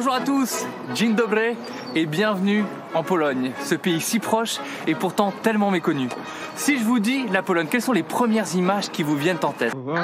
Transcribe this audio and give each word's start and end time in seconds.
Bonjour 0.00 0.14
à 0.14 0.20
tous, 0.22 0.64
Dzień 0.94 1.14
dobry 1.14 1.58
et 1.94 2.06
bienvenue 2.06 2.64
en 2.94 3.02
Pologne, 3.02 3.52
ce 3.62 3.74
pays 3.74 4.00
si 4.00 4.18
proche 4.18 4.56
et 4.86 4.94
pourtant 4.94 5.30
tellement 5.30 5.70
méconnu. 5.70 6.08
Si 6.56 6.78
je 6.78 6.84
vous 6.84 7.00
dis 7.00 7.26
la 7.28 7.42
Pologne, 7.42 7.66
quelles 7.70 7.82
sont 7.82 7.92
les 7.92 8.02
premières 8.02 8.54
images 8.54 8.88
qui 8.88 9.02
vous 9.02 9.14
viennent 9.14 9.44
en 9.44 9.52
tête? 9.52 9.72
To 9.72 9.78
mój 9.78 9.94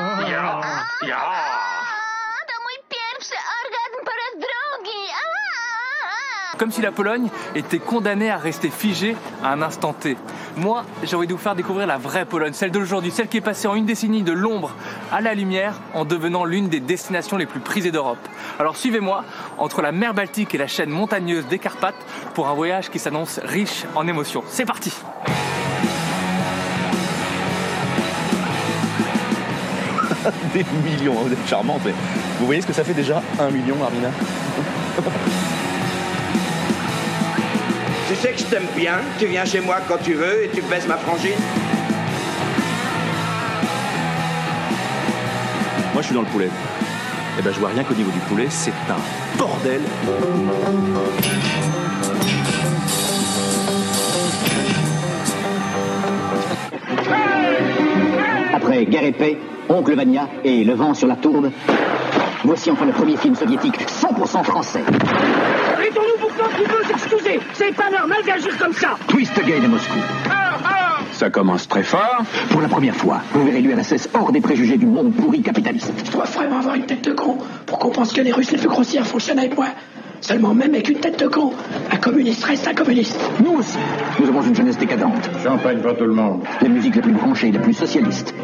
pierwszy 2.91 3.37
orgazm 3.63 4.05
po 4.05 4.13
raz 4.21 4.35
drugi. 4.45 5.01
A! 6.53 6.59
Comme 6.59 6.73
si 6.73 6.83
la 6.83 6.93
Pologne 6.93 7.31
était 7.55 7.79
condamnée 7.79 8.31
à 8.31 8.37
rester 8.37 8.69
figée 8.69 9.17
à 9.43 9.53
un 9.53 9.63
instant 9.63 9.95
T. 9.95 10.19
Moi, 10.57 10.85
j'ai 11.03 11.17
envie 11.17 11.27
de 11.27 11.33
vous 11.35 11.39
faire 11.39 11.55
découvrir 11.55 11.87
la 11.87 11.99
vraie 11.99 12.25
Pologne, 12.25 12.55
celle 12.55 12.71
d'aujourd'hui, 12.71 13.11
celle 13.11 13.29
qui 13.29 13.37
est 13.37 13.43
passée 13.43 13.69
en 13.69 13.75
une 13.75 13.85
décennie 13.85 14.23
de 14.23 14.33
l'ombre 14.33 14.71
à 15.13 15.21
la 15.21 15.35
lumière 15.35 15.75
en 15.93 16.07
devenant 16.07 16.47
l'une 16.47 16.71
des 16.71 16.81
destinations 16.81 17.37
les 17.37 17.45
plus 17.45 17.61
prisées 17.61 17.91
d'Europe. 17.91 18.27
Alors 18.59 18.75
suivez-moi 18.75 19.23
entre 19.59 19.83
la 19.83 19.93
mer 19.93 20.15
Baltique 20.15 20.55
et 20.55 20.59
la 20.59 20.67
chaîne 20.67 20.89
montagneuse 20.89 21.47
des 21.47 21.59
Carpates 21.59 21.95
pour 22.35 22.49
un 22.49 22.55
voyage 22.55 22.89
qui 22.89 22.99
s'annonce 22.99 23.39
riche 23.45 23.85
en 23.95 24.09
émotions. 24.09 24.43
C'est 24.49 24.65
parti 24.65 24.95
Des 30.55 30.65
millions, 30.83 31.13
vous 31.13 31.33
êtes 31.33 31.47
charmante. 31.47 31.83
mais 31.85 31.93
Vous 32.41 32.47
voyez 32.47 32.63
ce 32.63 32.67
que 32.67 32.73
ça 32.73 32.83
fait 32.83 32.95
déjà 32.95 33.23
Un 33.39 33.51
million, 33.51 33.77
Armina 33.85 34.09
Tu 38.09 38.15
sais 38.15 38.33
que 38.33 38.39
je 38.39 38.45
t'aime 38.45 38.67
bien, 38.77 38.99
tu 39.19 39.27
viens 39.27 39.45
chez 39.45 39.61
moi 39.61 39.79
quand 39.89 39.99
tu 40.01 40.15
veux 40.15 40.45
et 40.45 40.49
tu 40.55 40.63
baisses 40.63 40.87
ma 40.87 40.97
frangine. 40.97 41.35
Moi, 45.93 46.03
je 46.03 46.07
suis 46.07 46.15
dans 46.15 46.21
le 46.21 46.29
poulet. 46.29 46.49
Eh 47.39 47.43
ben, 47.43 47.53
je 47.53 47.59
vois 47.59 47.71
rien 47.71 47.83
qu'au 47.83 47.95
niveau 47.95 48.13
du 48.13 48.21
poulet, 48.21 48.47
c'est 48.49 48.71
un 48.71 49.37
bordel. 49.39 49.81
Après 58.55 58.85
Guerre 58.87 59.05
et 59.05 59.13
Paix, 59.13 59.39
Oncle 59.69 59.97
Vania 59.97 60.29
et 60.45 60.63
Le 60.63 60.75
vent 60.75 60.95
sur 60.95 61.09
la 61.09 61.17
tourbe, 61.17 61.51
voici 62.45 62.71
enfin 62.71 62.87
le 62.87 62.93
premier 62.93 63.17
film 63.17 63.35
soviétique 63.35 63.81
100% 63.81 64.45
français. 64.45 64.85
Qu'il 66.57 66.67
veut 66.67 66.85
s'excuser 66.87 67.41
C'est 67.55 67.75
pas 67.75 67.91
normal 67.91 68.19
d'agir 68.27 68.57
comme 68.59 68.73
ça 68.73 68.97
Twist 69.09 69.35
Gay 69.45 69.61
de 69.61 69.67
Moscou. 69.67 69.99
Ça 71.13 71.31
commence 71.31 71.67
très 71.67 71.83
fort. 71.83 72.23
Pour 72.51 72.61
la 72.61 72.69
première 72.69 72.95
fois, 72.95 73.23
vous 73.33 73.45
verrez 73.45 73.63
l'URSS 73.63 74.09
hors 74.13 74.33
des 74.33 74.41
préjugés 74.41 74.77
du 74.77 74.87
monde 74.87 75.15
pourri 75.15 75.43
capitaliste. 75.43 75.93
Je 76.05 76.11
dois 76.11 76.25
vraiment 76.25 76.59
avoir 76.59 76.75
une 76.75 76.85
tête 76.85 77.05
de 77.05 77.13
con 77.13 77.39
pour 77.65 77.79
qu'on 77.79 77.91
pense 77.91 78.13
que 78.13 78.21
les 78.21 78.33
Russes 78.33 78.51
les 78.51 78.59
plus 78.59 78.69
grossières 78.69 79.07
fonctionnent 79.07 79.39
avec 79.39 79.57
moi. 79.57 79.69
Seulement 80.21 80.55
même 80.55 80.75
avec 80.75 80.89
une 80.89 80.99
tête 80.99 81.19
de 81.21 81.29
con, 81.29 81.53
un 81.91 81.97
communiste 81.97 82.45
reste 82.45 82.67
un 82.69 82.75
communiste. 82.75 83.19
Nous 83.45 83.53
aussi, 83.59 83.79
nous 84.19 84.29
avons 84.29 84.43
une 84.43 84.55
jeunesse 84.55 84.79
décadente. 84.79 85.31
Champagne 85.43 85.79
pour 85.81 85.97
tout 85.97 86.05
le 86.05 86.15
monde. 86.15 86.43
Les 86.63 86.69
musiques 86.69 86.97
les 86.97 87.03
plus 87.03 87.13
branchées, 87.13 87.51
les 87.53 87.59
plus 87.59 87.75
socialistes. 87.75 88.35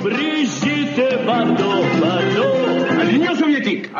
À 3.01 3.05
l'Union 3.05 3.35
soviétique. 3.35 3.91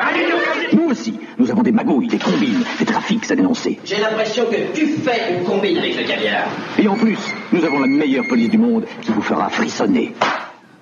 Nous 0.73 0.91
aussi, 0.91 1.19
nous 1.39 1.51
avons 1.51 1.63
des 1.63 1.73
magouilles, 1.73 2.09
des 2.09 2.19
combines, 2.19 2.63
des 2.79 2.85
trafics 2.85 3.31
à 3.31 3.35
dénoncer. 3.37 3.79
J'ai 3.85 4.01
l'impression 4.01 4.45
que 4.47 4.75
tu 4.75 4.87
fais 4.87 5.35
une 5.39 5.45
combine 5.45 5.79
avec 5.79 5.97
le 5.97 6.07
caviar. 6.07 6.49
Et 6.79 6.87
en 6.89 6.95
plus, 6.95 7.19
nous 7.53 7.65
avons 7.65 7.81
la 7.81 7.87
meilleure 7.87 8.27
police 8.29 8.51
du 8.51 8.59
monde 8.59 8.85
qui 9.01 9.11
vous 9.13 9.23
fera 9.23 9.49
frissonner. 9.49 10.15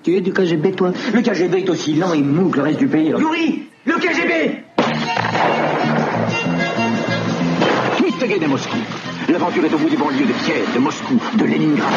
Tu 0.03 0.15
es 0.15 0.21
du 0.21 0.33
KGB, 0.33 0.71
toi? 0.73 0.91
Le 1.13 1.21
KGB 1.21 1.59
est 1.59 1.69
aussi 1.69 1.93
lent 1.93 2.13
et 2.13 2.21
mou 2.21 2.49
que 2.49 2.57
le 2.57 2.63
reste 2.63 2.79
du 2.79 2.87
pays. 2.87 3.09
Yuri 3.09 3.63
Le 3.85 3.93
KGB 3.93 4.63
de 8.39 8.45
Moscou. 8.47 8.77
L'aventure 9.29 9.65
est 9.65 9.73
au 9.73 9.77
bout 9.77 9.89
des 9.89 9.97
banlieues 9.97 10.25
de 10.25 10.33
Kiev, 10.45 10.73
de 10.73 10.79
Moscou, 10.79 11.19
de 11.35 11.43
Leningrad. 11.43 11.91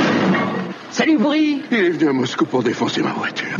Salut, 0.91 1.19
Bourri 1.19 1.63
Il 1.71 1.79
est 1.79 1.91
venu 1.91 2.09
à 2.09 2.13
Moscou 2.13 2.45
pour 2.45 2.63
défoncer 2.63 3.03
ma 3.03 3.13
voiture. 3.13 3.57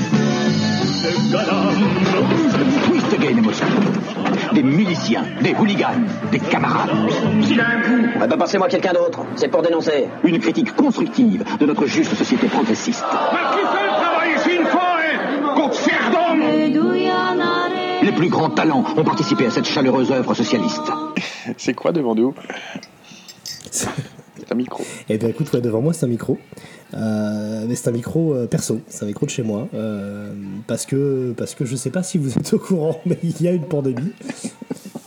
Twist 2.87 3.11
de 3.21 3.41
Moscou. 3.41 3.67
Des 4.53 4.63
miliciens, 4.63 5.25
des 5.41 5.55
hooligans, 5.55 6.05
des 6.33 6.39
camarades. 6.41 6.91
On 8.17 8.19
va 8.19 8.29
pas 8.29 8.37
passer 8.37 8.59
moi 8.59 8.69
quelqu'un 8.69 8.93
d'autre. 8.93 9.21
C'est 9.37 9.49
pour 9.49 9.63
dénoncer. 9.63 10.09
Une 10.25 10.39
critique 10.39 10.75
constructive 10.75 11.45
de 11.59 11.67
notre 11.67 11.87
juste 11.87 12.15
société 12.15 12.49
progressiste. 12.49 13.05
Les 18.05 18.13
plus 18.13 18.29
grands 18.29 18.51
talents 18.51 18.85
ont 18.99 19.05
participé 19.05 19.47
à 19.47 19.51
cette 19.51 19.65
chaleureuse 19.65 20.13
œuvre 20.13 20.35
socialiste. 20.35 20.83
C'est 21.57 21.73
quoi 21.73 21.91
devant 21.91 22.15
nous 22.15 22.35
C'est 23.71 23.89
un 24.51 24.55
micro. 24.55 24.85
Eh 25.09 25.17
bien 25.17 25.29
écoute, 25.31 25.51
ouais, 25.55 25.63
devant 25.63 25.81
moi 25.81 25.95
c'est 25.95 26.05
un 26.05 26.11
micro. 26.11 26.39
Euh, 26.93 27.65
mais 27.67 27.75
c'est 27.75 27.89
un 27.89 27.93
micro 27.93 28.35
euh, 28.35 28.47
perso, 28.47 28.81
c'est 28.89 29.05
un 29.05 29.07
micro 29.09 29.25
de 29.25 29.31
chez 29.31 29.43
moi. 29.43 29.69
euh, 29.73 30.35
parce, 30.67 30.85
que, 30.85 31.33
parce 31.37 31.55
que 31.55 31.65
je 31.65 31.77
sais 31.77 31.89
pas 31.89 32.03
si 32.03 32.19
vous 32.19 32.37
êtes 32.37 32.53
au 32.53 32.59
courant, 32.59 33.01
mais 33.07 33.19
il 33.23 33.41
y 33.41 33.49
a 33.49 33.53
une 33.53 33.65
pandémie. 33.67 34.13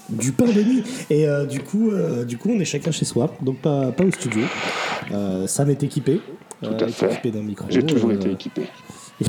Du 0.10 0.32
pandémie 0.32 0.84
Et 1.12 1.28
euh, 1.28 1.46
du, 1.46 1.60
coup, 1.60 1.92
euh, 1.92 2.26
du 2.26 2.38
coup, 2.38 2.50
on 2.50 2.60
est 2.60 2.66
chacun 2.66 2.90
chez 2.92 3.06
soi, 3.06 3.32
donc 3.42 3.58
pas, 3.60 3.92
pas 3.92 4.06
au 4.06 4.12
studio. 4.12 4.42
Euh, 5.12 5.46
Sam 5.46 5.70
est 5.70 5.84
équipé. 5.84 6.20
Tout 6.64 6.72
à 6.80 6.88
fait. 6.88 7.12
équipé 7.12 7.32
d'un 7.32 7.44
micro. 7.44 7.68
J'ai 7.70 7.84
toujours 7.84 8.10
euh, 8.10 8.16
été 8.16 8.32
équipé. 8.32 8.64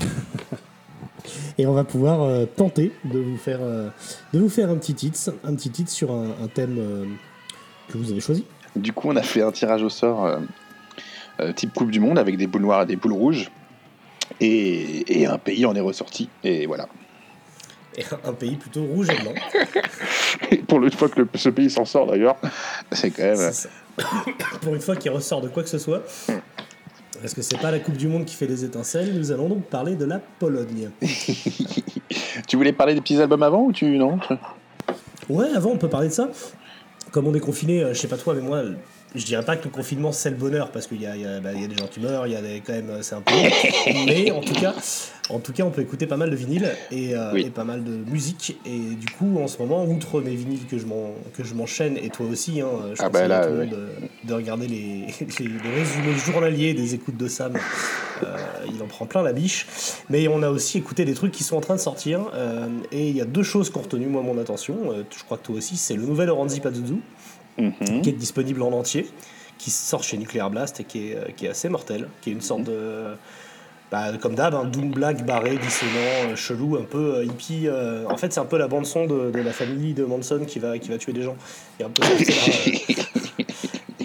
Et 1.58 1.66
on 1.66 1.72
va 1.72 1.84
pouvoir 1.84 2.22
euh, 2.22 2.46
tenter 2.46 2.92
de 3.04 3.18
vous 3.18 3.36
faire, 3.36 3.58
euh, 3.60 3.88
de 4.32 4.38
vous 4.38 4.48
faire 4.48 4.70
un 4.70 4.76
petit 4.76 4.94
titre, 4.94 5.18
un 5.44 5.54
petit 5.54 5.70
titre 5.70 5.90
sur 5.90 6.12
un, 6.12 6.28
un 6.42 6.46
thème 6.46 6.76
euh, 6.78 7.04
que 7.88 7.98
vous 7.98 8.10
avez 8.12 8.20
choisi. 8.20 8.44
Du 8.76 8.92
coup, 8.92 9.08
on 9.10 9.16
a 9.16 9.22
fait 9.22 9.42
un 9.42 9.50
tirage 9.50 9.82
au 9.82 9.88
sort 9.88 10.38
type 11.56 11.72
Coupe 11.72 11.90
du 11.90 12.00
Monde 12.00 12.18
avec 12.18 12.36
des 12.36 12.46
boules 12.46 12.62
noires 12.62 12.82
et 12.82 12.86
des 12.86 12.96
boules 12.96 13.12
rouges. 13.12 13.50
Et, 14.40 15.20
et 15.20 15.26
un 15.26 15.38
pays 15.38 15.64
en 15.66 15.74
est 15.74 15.80
ressorti. 15.80 16.28
Et 16.44 16.66
voilà. 16.66 16.86
Et 17.96 18.04
un 18.24 18.32
pays 18.32 18.56
plutôt 18.56 18.84
rouge 18.84 19.08
et 19.10 19.20
blanc. 19.22 19.34
Et 20.52 20.58
pour 20.58 20.82
une 20.82 20.90
fois 20.92 21.08
que 21.08 21.20
le- 21.22 21.28
ce 21.34 21.48
pays 21.48 21.70
s'en 21.70 21.84
sort 21.84 22.06
d'ailleurs, 22.06 22.36
c'est 22.92 23.10
quand 23.10 23.22
même. 23.24 23.50
Pour 24.60 24.74
une 24.74 24.80
fois 24.80 24.94
qu'il 24.94 25.10
ressort 25.10 25.40
de 25.40 25.48
quoi 25.48 25.62
que 25.64 25.68
ce 25.68 25.78
soit. 25.78 26.02
Parce 27.20 27.34
que 27.34 27.42
c'est 27.42 27.58
pas 27.58 27.70
la 27.70 27.80
Coupe 27.80 27.96
du 27.96 28.08
Monde 28.08 28.24
qui 28.24 28.34
fait 28.34 28.46
des 28.46 28.64
étincelles, 28.64 29.12
nous 29.14 29.32
allons 29.32 29.48
donc 29.48 29.64
parler 29.64 29.96
de 29.96 30.04
la 30.04 30.20
Pologne. 30.38 30.90
Tu 32.46 32.56
voulais 32.56 32.72
parler 32.72 32.94
des 32.94 33.00
petits 33.00 33.20
albums 33.20 33.42
avant 33.42 33.62
ou 33.64 33.72
tu. 33.72 33.98
Non? 33.98 34.18
Ouais, 35.28 35.48
avant 35.54 35.70
on 35.70 35.76
peut 35.76 35.88
parler 35.88 36.08
de 36.08 36.12
ça. 36.12 36.30
Comme 37.10 37.26
on 37.26 37.34
est 37.34 37.40
confiné, 37.40 37.82
euh, 37.82 37.92
je 37.92 37.98
sais 37.98 38.08
pas 38.08 38.16
toi, 38.16 38.34
mais 38.34 38.40
moi, 38.40 38.62
je 39.14 39.24
dirais 39.24 39.44
pas 39.44 39.56
que 39.56 39.64
le 39.64 39.70
confinement 39.70 40.12
c'est 40.12 40.30
le 40.30 40.36
bonheur 40.36 40.70
parce 40.70 40.86
qu'il 40.86 41.00
y 41.00 41.06
a, 41.06 41.16
y, 41.16 41.22
bah, 41.42 41.50
il 41.54 41.62
y 41.62 41.64
a 41.64 41.68
des 41.68 41.76
gens 41.76 41.86
qui 41.86 42.00
meurent, 42.00 42.26
il 42.26 42.32
y 42.32 42.36
a 42.36 42.42
des, 42.42 42.60
quand 42.64 42.72
même, 42.74 42.90
euh, 42.90 43.02
c'est 43.02 43.14
un 43.14 43.20
peu. 43.22 43.32
mais 44.06 44.30
en 44.30 44.40
tout 44.40 44.54
cas, 44.54 44.74
en 45.30 45.38
tout 45.40 45.52
cas, 45.52 45.62
on 45.64 45.70
peut 45.70 45.82
écouter 45.82 46.06
pas 46.06 46.16
mal 46.16 46.30
de 46.30 46.36
vinyles 46.36 46.70
et, 46.90 47.14
euh, 47.14 47.32
Oui. 47.34 47.42
et 47.46 47.50
pas 47.50 47.64
mal 47.64 47.84
de 47.84 47.90
musique. 48.10 48.58
Et 48.64 48.78
du 48.78 49.06
coup, 49.18 49.38
en 49.38 49.46
ce 49.46 49.58
moment, 49.58 49.84
outre 49.84 50.20
mes 50.22 50.34
vinyles 50.34 50.66
que 50.66 50.78
je 50.78 50.86
m'en- 50.86 51.14
que 51.36 51.44
je 51.44 51.52
m'enchaîne 51.54 51.98
et 51.98 52.08
toi 52.08 52.26
aussi, 52.26 52.60
hein, 52.62 52.68
je 52.94 53.02
Ah 53.02 53.08
bah 53.10 53.28
là, 53.28 53.46
tout 53.46 53.52
le 53.52 53.58
monde 53.60 53.68
de, 53.70 54.28
de 54.28 54.34
regarder 54.34 54.66
les, 54.68 55.06
les, 55.38 55.46
les 55.46 55.70
résumés 55.74 56.14
journaliers 56.26 56.72
des 56.74 56.94
écoutes 56.94 57.16
de 57.18 57.28
Sam. 57.28 57.52
Euh, 58.24 58.36
il 58.74 58.82
en 58.82 58.86
prend 58.86 59.06
plein 59.06 59.22
la 59.22 59.32
biche. 59.32 59.66
Mais 60.10 60.28
on 60.28 60.42
a 60.42 60.50
aussi 60.50 60.78
écouté 60.78 61.04
des 61.04 61.14
trucs 61.14 61.32
qui 61.32 61.44
sont 61.44 61.56
en 61.56 61.60
train 61.60 61.76
de 61.76 61.80
sortir. 61.80 62.30
euh, 62.34 62.66
et 62.90 63.08
il 63.08 63.16
y 63.16 63.20
a 63.20 63.24
deux 63.26 63.42
choses 63.42 63.70
qui 63.70 63.76
ont 63.78 63.82
retenu 63.82 64.06
moi 64.06 64.22
mon 64.22 64.38
attention. 64.38 64.76
euh, 64.92 65.02
je 65.16 65.22
crois 65.24 65.36
que 65.38 65.44
toi 65.44 65.56
aussi, 65.56 65.76
c'est 65.76 65.94
le 65.94 66.02
nouvel 66.02 66.30
Oranzi 66.30 66.60
Pazuzu 66.60 66.94
Mhm. 67.58 68.02
qui 68.02 68.10
est 68.10 68.12
disponible 68.12 68.62
en 68.62 68.70
entier, 68.72 69.06
qui 69.58 69.70
sort 69.70 70.02
chez 70.04 70.16
Nuclear 70.16 70.48
Blast 70.50 70.80
et 70.80 70.84
qui 70.84 71.08
est, 71.10 71.16
euh, 71.16 71.24
qui 71.36 71.46
est 71.46 71.48
assez 71.50 71.68
mortel, 71.68 72.08
qui 72.20 72.30
est 72.30 72.32
une 72.32 72.40
sorte 72.40 72.62
de. 72.62 73.06
bah, 73.90 74.12
comme 74.20 74.34
d'hab, 74.34 74.54
un 74.54 74.64
doom 74.64 74.90
black 74.90 75.24
barré, 75.26 75.56
dissonant, 75.56 76.30
euh, 76.30 76.36
chelou, 76.36 76.76
un 76.76 76.84
peu 76.84 77.16
euh, 77.16 77.24
hippie. 77.24 77.66
en 78.08 78.16
fait, 78.16 78.32
c'est 78.32 78.40
un 78.40 78.44
peu 78.44 78.58
la 78.58 78.68
bande-son 78.68 79.06
de, 79.06 79.30
de 79.30 79.40
la 79.40 79.52
famille 79.52 79.92
de 79.94 80.04
Manson 80.04 80.42
qui 80.46 80.58
va, 80.60 80.78
qui 80.78 80.88
va 80.90 80.98
tuer 80.98 81.12
des 81.12 81.22
gens. 81.22 81.36
Un 81.82 81.88
peu 81.90 82.02
euh, 82.04 82.94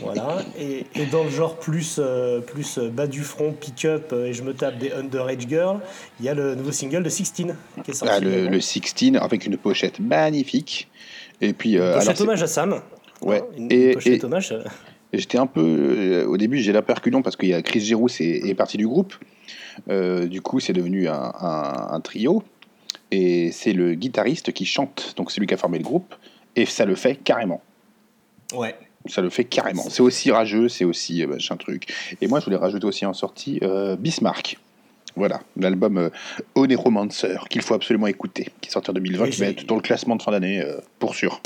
Voilà. 0.01 0.39
Et, 0.59 0.85
et 0.95 1.05
dans 1.05 1.23
le 1.23 1.29
genre 1.29 1.57
plus, 1.57 1.99
plus 2.47 2.77
bas 2.79 3.07
du 3.07 3.21
front, 3.21 3.53
pick-up, 3.53 4.11
et 4.13 4.33
je 4.33 4.43
me 4.43 4.53
tape 4.53 4.77
des 4.77 4.91
underage 4.91 5.47
girls, 5.47 5.79
il 6.19 6.25
y 6.25 6.29
a 6.29 6.33
le 6.33 6.55
nouveau 6.55 6.71
single 6.71 7.03
de 7.03 7.09
Sixteen 7.09 7.55
qui 7.83 7.91
est 7.91 7.93
sorti. 7.93 8.13
Ah, 8.17 8.19
le, 8.19 8.47
le 8.49 8.59
16 8.61 8.83
avec 9.21 9.45
une 9.45 9.57
pochette 9.57 9.99
magnifique. 9.99 10.89
Et 11.41 11.53
puis. 11.53 11.77
euh, 11.77 11.99
alors, 11.99 12.21
hommage 12.21 12.43
à 12.43 12.47
Sam. 12.47 12.81
Ouais. 13.21 13.39
Hein, 13.41 13.45
Une, 13.57 13.71
Et- 13.71 13.87
une 13.89 13.93
pochette 13.93 14.21
et- 14.21 14.25
hommage. 14.25 14.51
euh, 14.51 14.63
Et 15.13 15.19
J'étais 15.19 15.37
un 15.37 15.45
peu. 15.47 15.61
euh, 15.61 16.25
au 16.25 16.37
début, 16.37 16.57
j'ai 16.59 16.71
la 16.71 16.81
parce 17.21 17.35
qu'il 17.35 17.49
y 17.49 17.53
a 17.53 17.61
Chris 17.61 17.81
Giroux 17.81 18.07
est, 18.19 18.49
est 18.49 18.55
parti 18.55 18.77
du 18.77 18.87
groupe. 18.87 19.13
Euh, 19.89 20.25
du 20.27 20.41
coup, 20.41 20.59
c'est 20.59 20.73
devenu 20.73 21.07
un, 21.07 21.13
un- 21.39 21.87
un 21.91 21.99
trio. 22.01 22.43
Et 23.11 23.51
c'est 23.51 23.73
le 23.73 23.93
guitariste 23.93 24.51
qui 24.53 24.65
chante. 24.65 25.13
Donc, 25.17 25.31
c'est 25.31 25.39
lui 25.39 25.45
qui 25.45 25.53
a 25.53 25.57
formé 25.57 25.77
le 25.77 25.83
groupe. 25.83 26.15
Et 26.55 26.65
ça 26.65 26.85
le 26.85 26.95
fait 26.95 27.15
carrément. 27.15 27.61
Ouais. 28.55 28.75
Ça 29.07 29.21
le 29.21 29.29
fait 29.29 29.43
carrément. 29.43 29.83
C'est 29.89 30.01
aussi 30.01 30.31
rageux, 30.31 30.67
c'est 30.69 30.85
aussi 30.85 31.21
euh, 31.23 31.27
machin 31.27 31.57
truc. 31.57 31.93
Et 32.21 32.27
moi, 32.27 32.39
je 32.39 32.45
voulais 32.45 32.57
rajouter 32.57 32.85
aussi 32.87 33.05
en 33.05 33.13
sortie 33.13 33.59
euh, 33.61 33.95
Bismarck. 33.95 34.57
Voilà, 35.15 35.41
l'album 35.57 35.97
euh, 35.99 36.09
Oneromancer 36.55 37.35
qu'il 37.49 37.61
faut 37.61 37.75
absolument 37.75 38.07
écouter, 38.07 38.47
qui 38.61 38.69
est 38.69 38.71
sorti 38.71 38.89
en 38.89 38.93
2020, 38.93 39.25
Et 39.25 39.29
qui 39.29 39.39
va 39.41 39.47
être 39.47 39.65
dans 39.67 39.75
le 39.75 39.81
classement 39.81 40.15
de 40.15 40.23
fin 40.23 40.31
d'année, 40.31 40.59
euh, 40.61 40.77
pour 40.97 41.13
sûr. 41.13 41.39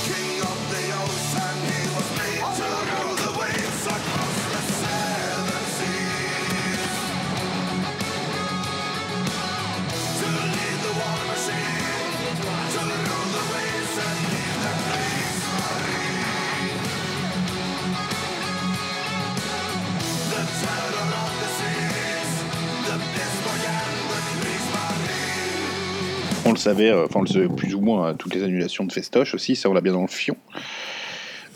Savait, 26.68 26.92
euh, 26.92 27.06
enfin 27.06 27.20
on 27.20 27.24
le 27.24 27.28
savait 27.28 27.48
plus 27.48 27.74
ou 27.76 27.82
moins, 27.82 28.10
hein, 28.10 28.16
toutes 28.16 28.36
les 28.36 28.44
annulations 28.44 28.84
de 28.86 28.92
Festoche 28.92 29.34
aussi, 29.34 29.56
ça 29.56 29.70
on 29.70 29.74
l'a 29.74 29.82
bien 29.82 29.94
dans 29.94 30.02
le 30.02 30.08
fion. 30.08 30.36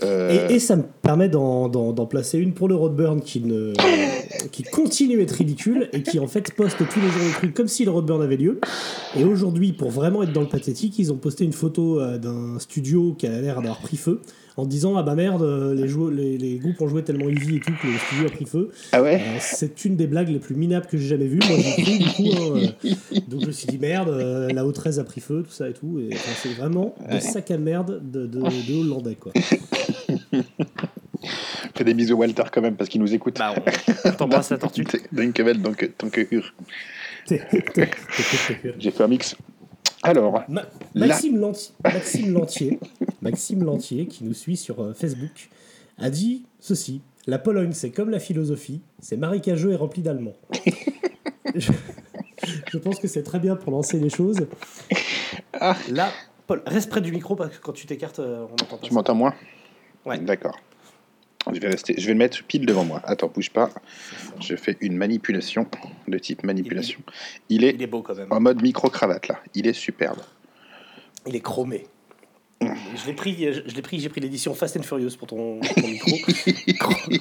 Euh, 0.04 0.48
Et, 0.50 0.56
et 0.56 0.60
ça 0.60 0.76
me 0.78 0.84
permet 1.02 1.30
d'en 1.30 2.06
placer 2.10 2.40
une 2.40 2.54
pour 2.54 2.68
le 2.68 2.76
Roadburn 2.76 3.22
qui, 3.22 3.42
ne, 3.42 3.74
qui 4.52 4.64
continue 4.64 5.20
à 5.20 5.24
être 5.24 5.32
ridicule 5.32 5.90
et 5.94 6.04
qui 6.04 6.20
en 6.20 6.28
fait 6.28 6.54
poste 6.54 6.78
tous 6.78 7.00
les 7.00 7.10
jours 7.10 7.22
des 7.26 7.32
trucs 7.34 7.54
comme 7.54 7.68
si 7.68 7.86
le 7.86 7.92
Roadburn 7.92 8.22
avait 8.22 8.38
lieu. 8.38 8.60
Et 9.18 9.24
aujourd'hui, 9.24 9.74
pour 9.74 9.90
vraiment 9.92 10.24
être 10.24 10.34
dans 10.34 10.42
le 10.42 10.48
pathétique, 10.50 10.98
ils 11.00 11.12
ont 11.12 11.18
posté 11.18 11.44
une 11.44 11.54
photo 11.54 12.00
euh, 12.00 12.18
d'un 12.18 12.60
studio 12.60 13.14
qui 13.18 13.28
a 13.28 13.42
l'air 13.42 13.56
d'avoir 13.62 13.80
pris 13.80 13.98
feu 13.98 14.22
en 14.58 14.66
disant 14.66 14.98
Ah 14.98 15.04
bah 15.04 15.16
merde, 15.16 15.42
euh, 15.44 15.74
les, 15.74 15.88
les, 16.16 16.38
les 16.38 16.58
groupes 16.58 16.82
ont 16.82 16.88
joué 16.88 17.04
tellement 17.04 17.30
easy 17.30 17.56
et 17.56 17.60
tout 17.62 17.72
que 17.82 17.88
le 17.88 17.98
studio 17.98 18.28
a 18.28 18.30
pris 18.32 18.46
feu. 18.46 18.70
Ah 18.92 19.02
ouais 19.02 19.16
Euh, 19.16 19.38
C'est 19.40 19.86
une 19.86 19.96
des 19.96 20.08
blagues 20.08 20.30
les 20.30 20.40
plus 20.40 20.56
minables 20.56 20.88
que 20.88 20.98
j'ai 20.98 21.08
jamais 21.08 21.28
vues. 21.28 21.40
Moi, 21.48 21.58
j'ai 21.60 21.82
pris, 21.84 22.00
du 22.00 22.06
coup. 22.10 22.30
hein, 22.36 22.74
euh, 22.86 23.20
donc 23.30 23.42
je 23.42 23.48
me 23.48 23.52
suis 23.52 23.68
dit 23.68 23.78
merde, 23.80 24.10
euh, 24.10 24.50
la 24.54 24.64
O13 24.66 25.00
a 25.00 25.04
pris 25.06 25.22
feu, 25.22 25.44
tout 25.46 25.54
ça 25.54 25.70
et 25.70 25.74
tout. 25.74 26.00
Et 26.00 26.10
enfin, 26.14 26.32
c'est 26.44 26.54
vraiment 26.54 26.96
Ouais. 27.08 27.16
des 27.16 27.22
sacs 27.22 27.52
à 27.52 27.58
merde 27.58 28.02
de, 28.12 28.26
de, 28.28 28.40
de 28.40 28.80
Hollandais 28.82 29.16
quoi. 29.16 29.32
Des 31.84 31.94
bisous 31.94 32.16
Walter 32.16 32.44
quand 32.52 32.62
même 32.62 32.76
parce 32.76 32.90
qu'il 32.90 33.02
nous 33.02 33.14
écoute. 33.14 33.38
Bah, 33.40 33.54
on 34.06 34.12
t'embrasse 34.12 34.50
la 34.52 34.58
tortue. 34.58 34.86
Dankjewel, 35.12 35.62
donc 35.62 35.90
tant 35.98 36.10
que 36.10 36.28
hur. 36.32 36.54
J'ai 38.80 38.92
fait 38.92 39.04
un 39.04 39.08
mix. 39.08 39.36
Alors, 40.04 40.44
Ma- 40.50 40.66
Maxime, 40.96 41.38
Lanti- 41.40 41.74
Maxime 41.84 42.34
Lantier, 42.34 42.80
Maxime 43.22 43.64
Lantier, 43.64 44.08
qui 44.08 44.24
nous 44.24 44.34
suit 44.34 44.58
sur 44.58 44.82
euh, 44.82 44.94
Facebook, 44.94 45.50
a 46.00 46.10
dit 46.10 46.44
ceci 46.60 47.02
La 47.28 47.38
Pologne, 47.38 47.72
c'est 47.74 47.92
comme 47.92 48.10
la 48.10 48.20
philosophie, 48.20 48.82
c'est 49.00 49.18
marécageux 49.18 49.72
et 49.72 49.76
rempli 49.76 50.02
d'Allemands. 50.02 50.36
je, 51.56 51.72
je 52.72 52.78
pense 52.80 53.00
que 53.00 53.08
c'est 53.08 53.22
très 53.24 53.38
bien 53.40 53.56
pour 53.56 53.72
lancer 53.72 54.00
les 54.00 54.10
choses. 54.10 54.48
Ah. 55.54 55.78
Là, 55.92 56.10
Paul, 56.48 56.64
reste 56.66 56.90
près 56.90 57.02
du 57.02 57.12
micro 57.12 57.36
parce 57.36 57.56
que 57.56 57.62
quand 57.62 57.74
tu 57.74 57.86
t'écartes, 57.86 58.20
euh, 58.20 58.46
on 58.50 58.54
entend 58.54 58.66
pas. 58.66 58.78
tu 58.82 58.94
m'entends 58.94 59.16
moins? 59.16 59.36
Ouais. 60.06 60.18
D'accord. 60.18 60.58
Je 61.54 61.60
vais, 61.60 61.68
rester, 61.70 61.96
je 61.98 62.06
vais 62.08 62.14
le 62.14 62.20
mettre 62.20 62.44
pile 62.44 62.66
devant 62.66 62.84
moi. 62.86 63.02
Attends, 63.04 63.32
bouge 63.34 63.50
pas. 63.50 63.70
Je 64.40 64.56
fais 64.56 64.78
une 64.82 64.96
manipulation 64.96 65.68
de 66.08 66.18
type 66.18 66.44
manipulation. 66.44 67.00
Il 67.50 67.64
est, 67.64 67.74
Il 67.76 67.82
est 67.82 67.88
beau 67.88 68.02
quand 68.02 68.16
même. 68.16 68.28
en 68.32 68.40
mode 68.40 68.62
micro-cravate 68.62 69.28
là. 69.28 69.40
Il 69.56 69.68
est 69.68 69.74
superbe. 69.74 70.20
Il 71.28 71.36
est 71.36 71.42
chromé. 71.42 71.86
Je 72.62 73.08
l'ai 73.08 73.14
pris, 73.14 73.36
je, 73.40 73.76
l'ai 73.76 73.82
pris, 73.82 74.00
j'ai 74.00 74.10
pris 74.10 74.22
l'édition 74.22 74.54
Fast 74.54 74.78
and 74.78 74.84
Furious 74.84 75.18
pour 75.18 75.28
ton, 75.28 75.60
ton 75.62 75.88
micro. 75.88 76.12
Chro- 76.12 77.20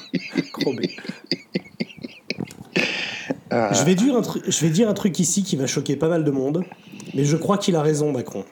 chromé. 0.52 0.96
Ah, 3.50 3.72
Je 3.72 3.84
vais, 3.84 3.94
dire 3.94 4.14
un 4.16 4.22
truc, 4.22 4.44
je 4.46 4.60
vais 4.60 4.70
dire 4.70 4.88
un 4.88 4.94
truc 4.94 5.18
ici 5.18 5.42
qui 5.42 5.56
va 5.56 5.66
choquer 5.66 5.96
pas 5.96 6.08
mal 6.08 6.24
de 6.24 6.30
monde, 6.30 6.64
mais 7.14 7.24
je 7.24 7.36
crois 7.36 7.58
qu'il 7.58 7.74
a 7.74 7.82
raison, 7.82 8.12
Macron. 8.12 8.44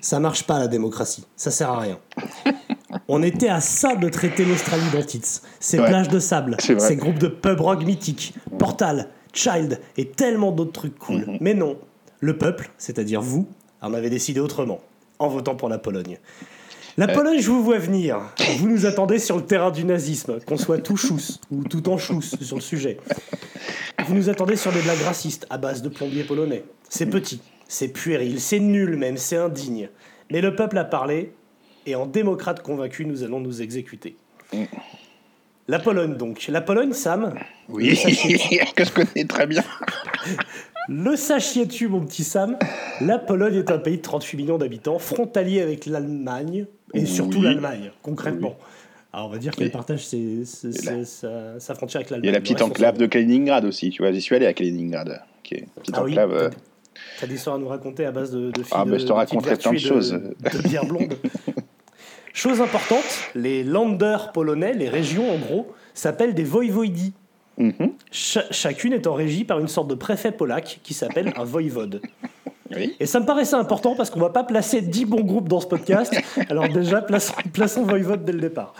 Ça 0.00 0.20
marche 0.20 0.44
pas 0.46 0.58
la 0.58 0.68
démocratie, 0.68 1.24
ça 1.36 1.50
sert 1.50 1.70
à 1.70 1.80
rien. 1.80 1.98
On 3.12 3.24
était 3.24 3.48
à 3.48 3.60
ça 3.60 3.96
de 3.96 4.08
traiter 4.08 4.44
l'Australie 4.44 4.88
d'Antitz. 4.92 5.42
Ces 5.58 5.80
Ouais. 5.80 5.88
plages 5.88 6.08
de 6.08 6.20
sable, 6.20 6.56
ces 6.60 6.94
groupes 6.94 7.18
de 7.18 7.26
pub 7.26 7.60
rock 7.60 7.84
mythiques, 7.84 8.34
Portal, 8.56 9.08
Child 9.32 9.80
et 9.96 10.06
tellement 10.10 10.52
d'autres 10.52 10.70
trucs 10.72 10.96
cool. 10.96 11.26
Mhm. 11.26 11.38
Mais 11.40 11.54
non, 11.54 11.76
le 12.20 12.38
peuple, 12.38 12.70
c'est-à-dire 12.78 13.20
vous, 13.20 13.48
en 13.82 13.94
avait 13.94 14.10
décidé 14.10 14.38
autrement, 14.38 14.80
en 15.18 15.26
votant 15.26 15.56
pour 15.56 15.68
la 15.68 15.78
Pologne. 15.78 16.18
La 16.96 17.08
Pologne, 17.08 17.40
je 17.40 17.50
vous 17.50 17.64
vois 17.64 17.78
venir. 17.78 18.20
Vous 18.58 18.68
nous 18.68 18.86
attendez 18.86 19.18
sur 19.18 19.36
le 19.36 19.42
terrain 19.44 19.72
du 19.72 19.84
nazisme, 19.84 20.38
qu'on 20.46 20.56
soit 20.56 20.78
tout 20.78 20.96
chousse 20.96 21.40
ou 21.50 21.64
tout 21.64 21.88
en 21.88 21.98
chousse 21.98 22.36
sur 22.40 22.56
le 22.56 22.62
sujet. 22.62 22.98
Vous 24.06 24.14
nous 24.14 24.28
attendez 24.28 24.54
sur 24.54 24.70
des 24.70 24.82
blagues 24.82 25.02
racistes 25.02 25.46
à 25.50 25.58
base 25.58 25.82
de 25.82 25.88
plombiers 25.88 26.22
polonais. 26.24 26.62
C'est 26.88 27.06
petit, 27.06 27.40
c'est 27.66 27.88
puéril, 27.88 28.40
c'est 28.40 28.60
nul 28.60 28.96
même, 28.96 29.16
c'est 29.16 29.36
indigne. 29.36 29.88
Mais 30.30 30.40
le 30.40 30.54
peuple 30.54 30.78
a 30.78 30.84
parlé, 30.84 31.32
et 31.86 31.94
en 31.94 32.06
démocrate 32.06 32.62
convaincu, 32.62 33.04
nous 33.06 33.22
allons 33.22 33.40
nous 33.40 33.62
exécuter. 33.62 34.16
La 35.68 35.78
Pologne 35.78 36.16
donc. 36.16 36.46
La 36.48 36.60
Pologne, 36.60 36.92
Sam, 36.92 37.34
oui, 37.68 37.90
que 38.76 38.84
je 38.84 38.90
connais 38.90 39.24
très 39.26 39.46
bien. 39.46 39.62
le 40.88 41.14
sachiez-tu, 41.16 41.86
mon 41.88 42.00
petit 42.04 42.24
Sam, 42.24 42.56
la 43.00 43.18
Pologne 43.18 43.54
est 43.56 43.70
un 43.70 43.78
pays 43.78 43.98
de 43.98 44.02
38 44.02 44.36
millions 44.36 44.58
d'habitants, 44.58 44.98
frontalier 44.98 45.60
avec 45.60 45.86
l'Allemagne, 45.86 46.66
et 46.92 47.06
surtout 47.06 47.40
l'Allemagne, 47.40 47.92
concrètement. 48.02 48.56
Alors 49.12 49.26
on 49.26 49.30
va 49.30 49.38
dire 49.38 49.52
qu'elle 49.54 49.66
Oui. 49.66 49.72
partage 49.72 50.06
ses- 50.06 50.44
ses- 50.44 50.68
Et 50.68 50.82
là- 50.82 50.92
ses- 50.98 51.04
sa, 51.04 51.60
sa 51.60 51.74
frontière 51.74 52.00
avec 52.00 52.10
l'Allemagne. 52.10 52.24
Il 52.24 52.32
y 52.32 52.34
a 52.34 52.38
la 52.38 52.40
petite 52.40 52.62
enclave 52.62 52.96
de 52.98 53.06
Kaliningrad 53.06 53.64
aussi, 53.64 53.90
tu 53.90 54.02
vois. 54.02 54.12
J'y 54.12 54.20
suis 54.20 54.34
allé 54.36 54.46
à 54.46 54.52
Kaliningrad. 54.52 55.20
Qui 55.42 55.56
petite 55.76 55.94
Ah 55.96 56.02
enclave. 56.02 56.32
euh, 56.32 56.50
T'as 57.20 57.26
des 57.26 57.34
histoires 57.34 57.56
à 57.56 57.58
nous 57.58 57.66
raconter 57.68 58.04
à 58.04 58.12
base 58.12 58.30
de, 58.32 58.50
de 58.50 58.62
filles 58.62 58.72
Ah, 58.72 58.84
de, 58.84 58.90
bah, 58.90 58.98
je 58.98 59.02
te 59.02 59.08
de 59.08 59.12
raconterai 59.12 59.56
plein 59.56 59.72
de 59.72 59.78
choses. 59.78 60.12
De, 60.12 60.68
bière 60.68 60.84
blonde. 60.84 61.14
Chose 62.32 62.60
importante, 62.60 63.04
les 63.34 63.64
landers 63.64 64.32
polonais, 64.32 64.72
les 64.72 64.88
régions 64.88 65.30
en 65.32 65.36
gros, 65.38 65.72
s'appellent 65.94 66.34
des 66.34 66.44
voïvodis. 66.44 67.12
mhm. 67.58 67.92
Cha- 68.10 68.44
chacune 68.50 68.92
étant 68.92 69.14
régie 69.14 69.44
par 69.44 69.58
une 69.58 69.68
sorte 69.68 69.88
de 69.88 69.94
préfet 69.94 70.32
polac 70.32 70.80
qui 70.82 70.94
s'appelle 70.94 71.32
un 71.36 71.44
voïvode. 71.44 72.00
Oui. 72.76 72.94
Et 73.00 73.06
ça 73.06 73.18
me 73.18 73.26
paraissait 73.26 73.56
important 73.56 73.96
parce 73.96 74.10
qu'on 74.10 74.20
va 74.20 74.28
pas 74.30 74.44
placer 74.44 74.80
10 74.80 75.04
bons 75.04 75.22
groupes 75.22 75.48
dans 75.48 75.58
ce 75.58 75.66
podcast. 75.66 76.14
Alors 76.48 76.68
déjà, 76.68 77.02
plaçons, 77.02 77.34
plaçons 77.52 77.82
voïvode 77.82 78.24
dès 78.24 78.30
le 78.30 78.38
départ. 78.38 78.74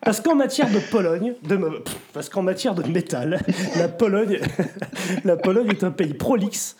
Parce 0.00 0.20
qu'en 0.20 0.34
matière 0.34 0.68
de 0.68 0.80
Pologne, 0.90 1.34
de, 1.44 1.54
pff, 1.56 1.96
parce 2.12 2.28
qu'en 2.28 2.42
matière 2.42 2.74
de 2.74 2.82
métal, 2.90 3.38
la 3.76 3.86
Pologne, 3.86 4.40
la 5.24 5.36
Pologne 5.36 5.68
est 5.70 5.84
un 5.84 5.92
pays 5.92 6.14
prolixe, 6.14 6.76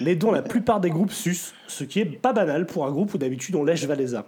mais 0.00 0.16
dont 0.16 0.32
la 0.32 0.42
plupart 0.42 0.80
des 0.80 0.90
groupes 0.90 1.12
sucent, 1.12 1.52
ce 1.68 1.84
qui 1.84 2.00
est 2.00 2.04
pas 2.04 2.32
banal 2.32 2.66
pour 2.66 2.84
un 2.84 2.90
groupe 2.90 3.14
où 3.14 3.18
d'habitude 3.18 3.54
on 3.54 3.62
lèche 3.62 3.84
Valéza. 3.84 4.24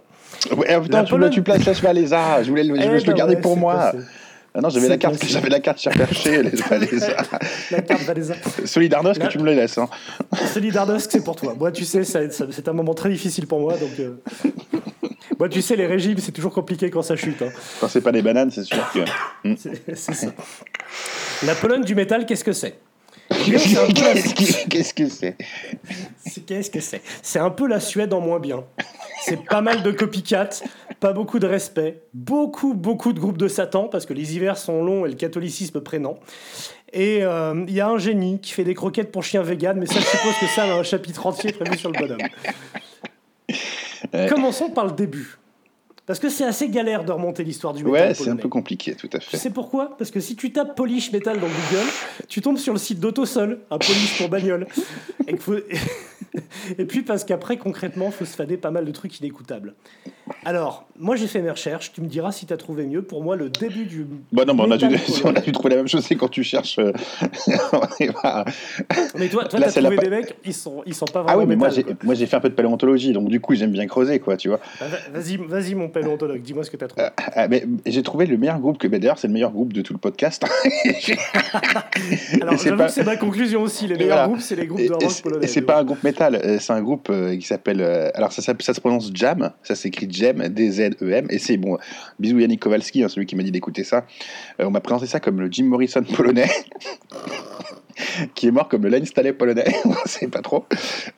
Ouais, 0.55 0.79
putain, 0.81 1.03
tu, 1.29 1.41
places 1.41 1.65
la 1.65 1.73
Chevaléza. 1.73 2.43
Je 2.43 2.49
voulais 2.49 2.63
le, 2.63 2.75
je 2.75 2.81
Eh 2.81 2.87
voulais 2.87 2.99
le 3.03 3.13
garder 3.13 3.35
pour 3.37 3.57
moi. 3.57 3.93
Ah 4.57 4.61
non, 4.61 4.69
j'avais 4.69 4.87
la 4.87 4.95
carte, 4.97 5.21
j'avais 5.27 5.49
la 5.49 5.59
carte 5.59 5.79
cherchée, 5.79 6.41
les 6.41 6.49
Valéza. 6.69 7.17
La 7.71 7.81
carte 7.81 8.03
Valéza. 8.03 8.35
Que 8.35 9.27
tu 9.27 9.39
me 9.39 9.43
le 9.45 9.53
laisses. 9.53 9.77
Hein. 9.77 9.89
Solidarnosc, 10.53 11.11
c'est 11.11 11.23
pour 11.23 11.35
toi. 11.35 11.55
Moi, 11.59 11.71
tu 11.73 11.83
sais, 11.83 12.03
c'est 12.05 12.67
un 12.67 12.73
moment 12.73 12.93
très 12.93 13.09
difficile 13.09 13.47
pour 13.47 13.59
moi, 13.59 13.73
donc. 13.73 13.89
euh, 13.99 14.21
Moi, 15.37 15.49
tu 15.49 15.61
sais, 15.61 15.75
les 15.75 15.85
régimes, 15.87 16.19
c'est 16.19 16.31
toujours 16.31 16.53
compliqué 16.53 16.89
quand 16.89 17.01
ça 17.01 17.17
chute. 17.17 17.41
hein. 17.41 17.49
Quand 17.81 17.89
c'est 17.89 17.99
pas 17.99 18.13
des 18.13 18.21
bananes, 18.21 18.49
c'est 18.51 18.63
sûr 18.63 18.77
que. 18.93 18.99
C'est 19.93 20.13
ça. 20.13 20.27
La 21.45 21.55
Pologne 21.55 21.83
du 21.83 21.93
métal, 21.93 22.25
qu'est-ce 22.25 22.45
que 22.45 22.53
c'est? 22.53 22.75
Bien, 23.45 23.57
c'est? 23.57 23.77
un 23.77 23.87
peu 23.87 24.01
la- 24.03 24.13
Qu'est-ce 24.69 24.93
que 24.93 25.09
c'est? 25.09 25.35
C'est- 26.25 26.45
Qu'est-ce 26.45 26.69
que 26.69 26.79
c'est? 26.79 27.01
C'est 27.21 27.39
un 27.39 27.49
peu 27.49 27.67
la 27.67 27.79
Suède 27.79 28.13
en 28.13 28.21
moins 28.21 28.39
bien. 28.39 28.63
C'est 29.23 29.43
pas 29.45 29.61
mal 29.61 29.81
de 29.83 29.91
copycat, 29.91 30.49
pas 30.99 31.13
beaucoup 31.13 31.39
de 31.39 31.47
respect, 31.47 32.01
beaucoup, 32.13 32.73
beaucoup 32.75 33.13
de 33.13 33.19
groupes 33.19 33.37
de 33.37 33.47
Satan, 33.47 33.85
parce 33.87 34.05
que 34.05 34.13
les 34.13 34.35
hivers 34.35 34.57
sont 34.57 34.83
longs 34.83 35.05
et 35.05 35.09
le 35.09 35.15
catholicisme 35.15 35.81
prénant. 35.81 36.19
Et 36.93 37.23
euh, 37.23 37.65
il 37.67 37.73
y 37.73 37.81
a 37.81 37.87
un 37.89 37.97
génie 37.97 38.39
qui 38.39 38.51
fait 38.53 38.63
des 38.63 38.75
croquettes 38.75 39.11
pour 39.11 39.23
chiens 39.23 39.41
vegan, 39.41 39.77
mais 39.79 39.85
ça, 39.87 39.95
je 39.99 40.05
suppose 40.05 40.35
que 40.39 40.47
ça 40.47 40.63
a 40.63 40.73
un 40.77 40.83
chapitre 40.83 41.25
entier 41.25 41.51
prévu 41.51 41.77
sur 41.77 41.91
le 41.91 41.99
bonhomme. 41.99 42.19
Ouais. 44.13 44.27
Commençons 44.29 44.69
par 44.69 44.85
le 44.85 44.91
début. 44.91 45.37
Parce 46.05 46.19
que 46.19 46.29
c'est 46.29 46.45
assez 46.45 46.69
galère 46.69 47.03
de 47.03 47.11
remonter 47.11 47.43
l'histoire 47.43 47.73
du 47.73 47.83
métal 47.83 48.09
Ouais, 48.09 48.13
c'est 48.13 48.29
un 48.29 48.35
peu 48.35 48.47
compliqué, 48.49 48.93
tout 48.95 49.09
à 49.13 49.17
Tu 49.19 49.29
fait. 49.29 49.37
sais 49.37 49.49
pourquoi? 49.49 49.97
Parce 49.97 50.11
que 50.11 50.19
si 50.19 50.35
tu 50.35 50.51
tapes 50.51 50.75
Polish 50.75 51.11
Metal 51.11 51.35
dans 51.39 51.47
Google, 51.47 51.89
tu 52.27 52.41
tombes 52.41 52.57
sur 52.57 52.73
le 52.73 52.79
site 52.79 52.99
d'Autosol, 52.99 53.59
un 53.71 53.77
Polish 53.79 54.17
pour 54.19 54.29
bagnole. 54.29 54.67
Et, 55.27 55.31
qu'il 55.31 55.39
faut- 55.39 55.55
Et 56.77 56.85
puis 56.85 57.01
parce 57.01 57.23
qu'après, 57.23 57.57
concrètement, 57.57 58.07
il 58.07 58.11
faut 58.11 58.25
se 58.25 58.35
fader 58.35 58.57
pas 58.57 58.69
mal 58.71 58.85
de 58.85 58.91
trucs 58.91 59.19
inécoutables. 59.19 59.73
Alors, 60.43 60.85
moi 60.99 61.15
j'ai 61.15 61.27
fait 61.27 61.41
mes 61.41 61.49
recherches, 61.51 61.91
tu 61.93 62.01
me 62.01 62.07
diras 62.07 62.31
si 62.31 62.45
tu 62.45 62.53
as 62.53 62.57
trouvé 62.57 62.85
mieux. 62.85 63.01
Pour 63.03 63.23
moi, 63.23 63.35
le 63.35 63.49
début 63.49 63.85
du. 63.85 64.05
Bon, 64.31 64.45
non, 64.45 64.53
mais 64.55 64.63
on 64.63 64.71
a, 64.71 64.77
dû, 64.77 64.87
métal 64.87 65.01
on 65.23 65.27
a 65.29 65.31
polonais- 65.33 65.41
dû 65.41 65.51
trouver 65.51 65.69
la 65.71 65.75
même 65.77 65.87
chose, 65.87 66.03
c'est 66.05 66.15
quand 66.15 66.27
tu 66.29 66.43
cherches. 66.43 66.79
euh, 66.79 66.91
Mais 69.17 69.27
toi, 69.29 69.45
toi 69.45 69.59
Là, 69.59 69.71
t'as 69.71 69.81
la 69.81 69.89
trouvé 69.89 69.95
pa- 69.97 70.01
des 70.03 70.09
mecs, 70.09 70.35
ils 70.45 70.53
sont, 70.53 70.83
ils 70.85 70.93
sont 70.93 71.05
pas 71.05 71.19
Ah 71.21 71.23
vraiment 71.23 71.39
oui, 71.41 71.45
mais 71.47 71.55
moi 71.55 71.69
métal, 71.69 71.95
moi 72.03 72.15
j'ai 72.15 72.25
fait 72.25 72.35
un 72.35 72.39
peu 72.39 72.49
de 72.49 72.53
paléontologie, 72.55 73.11
donc 73.13 73.27
du 73.29 73.39
coup 73.39 73.53
j'aime 73.55 73.71
bien 73.71 73.85
creuser, 73.87 74.19
quoi, 74.19 74.37
tu 74.37 74.49
vois. 74.49 74.59
Bah, 74.79 74.85
va- 74.89 75.19
Vas-y, 75.19 75.37
vas-y, 75.37 75.75
mon 75.75 75.89
paléontologue, 75.89 76.41
dis-moi 76.41 76.63
ce 76.63 76.71
que 76.71 76.77
t'as 76.77 76.87
trouvé. 76.87 77.07
Ah, 77.17 77.47
mais 77.47 77.65
j'ai 77.85 78.03
trouvé 78.03 78.25
le 78.25 78.37
meilleur 78.37 78.59
groupe 78.59 78.77
que. 78.77 78.87
D'ailleurs, 78.87 79.17
c'est 79.19 79.27
le 79.27 79.33
meilleur 79.33 79.51
groupe 79.51 79.73
de 79.73 79.81
tout 79.81 79.93
le 79.93 79.99
podcast. 79.99 80.43
Alors, 82.41 82.57
j'avoue 82.57 82.77
pas- 82.77 82.85
que 82.85 82.91
c'est 82.91 83.03
ma 83.03 83.17
conclusion 83.17 83.61
aussi. 83.61 83.87
Les 83.87 83.95
meilleurs 83.95 84.07
Voilà. 84.09 84.27
groupes, 84.27 84.41
c'est 84.41 84.55
les 84.55 84.67
groupes 84.67 84.81
de 84.81 84.93
rock 84.93 85.21
polonais. 85.21 85.45
et 85.45 85.47
c'est 85.47 85.61
pas 85.61 85.79
un 85.79 85.83
groupe 85.83 86.03
métal, 86.03 86.59
c'est 86.59 86.73
un 86.73 86.81
groupe 86.81 87.11
qui 87.39 87.41
s'appelle. 87.45 87.81
alors 88.15 88.31
ça, 88.31 88.41
s'appelle- 88.41 88.65
ça 88.65 88.73
se 88.73 88.79
prononce 88.79 89.11
Jam, 89.13 89.51
ça 89.63 89.75
s'écrit 89.75 90.07
Jem, 90.15 90.47
D-Z-E-M, 90.49 91.27
et 91.29 91.37
c'est 91.39 91.57
bon. 91.57 91.77
Bisous 92.19 92.39
Yannick 92.39 92.61
Kowalski, 92.61 93.03
hein, 93.03 93.09
celui 93.09 93.25
qui 93.25 93.35
m'a 93.35 93.43
dit 93.43 93.51
d'écouter 93.51 93.83
ça. 93.83 94.05
Euh, 94.59 94.65
on 94.65 94.71
m'a 94.71 94.79
présenté 94.81 95.05
ça 95.07 95.19
comme 95.19 95.39
le 95.41 95.49
Jim 95.51 95.65
Morrison 95.65 96.01
polonais. 96.15 96.49
qui 98.33 98.47
est 98.47 98.51
mort 98.51 98.67
comme 98.67 98.83
le 98.83 98.89
Line 98.89 99.05
Staley 99.05 99.31
polonais, 99.33 99.65
on 99.85 99.93
sait 100.05 100.27
pas 100.27 100.41
trop. 100.41 100.65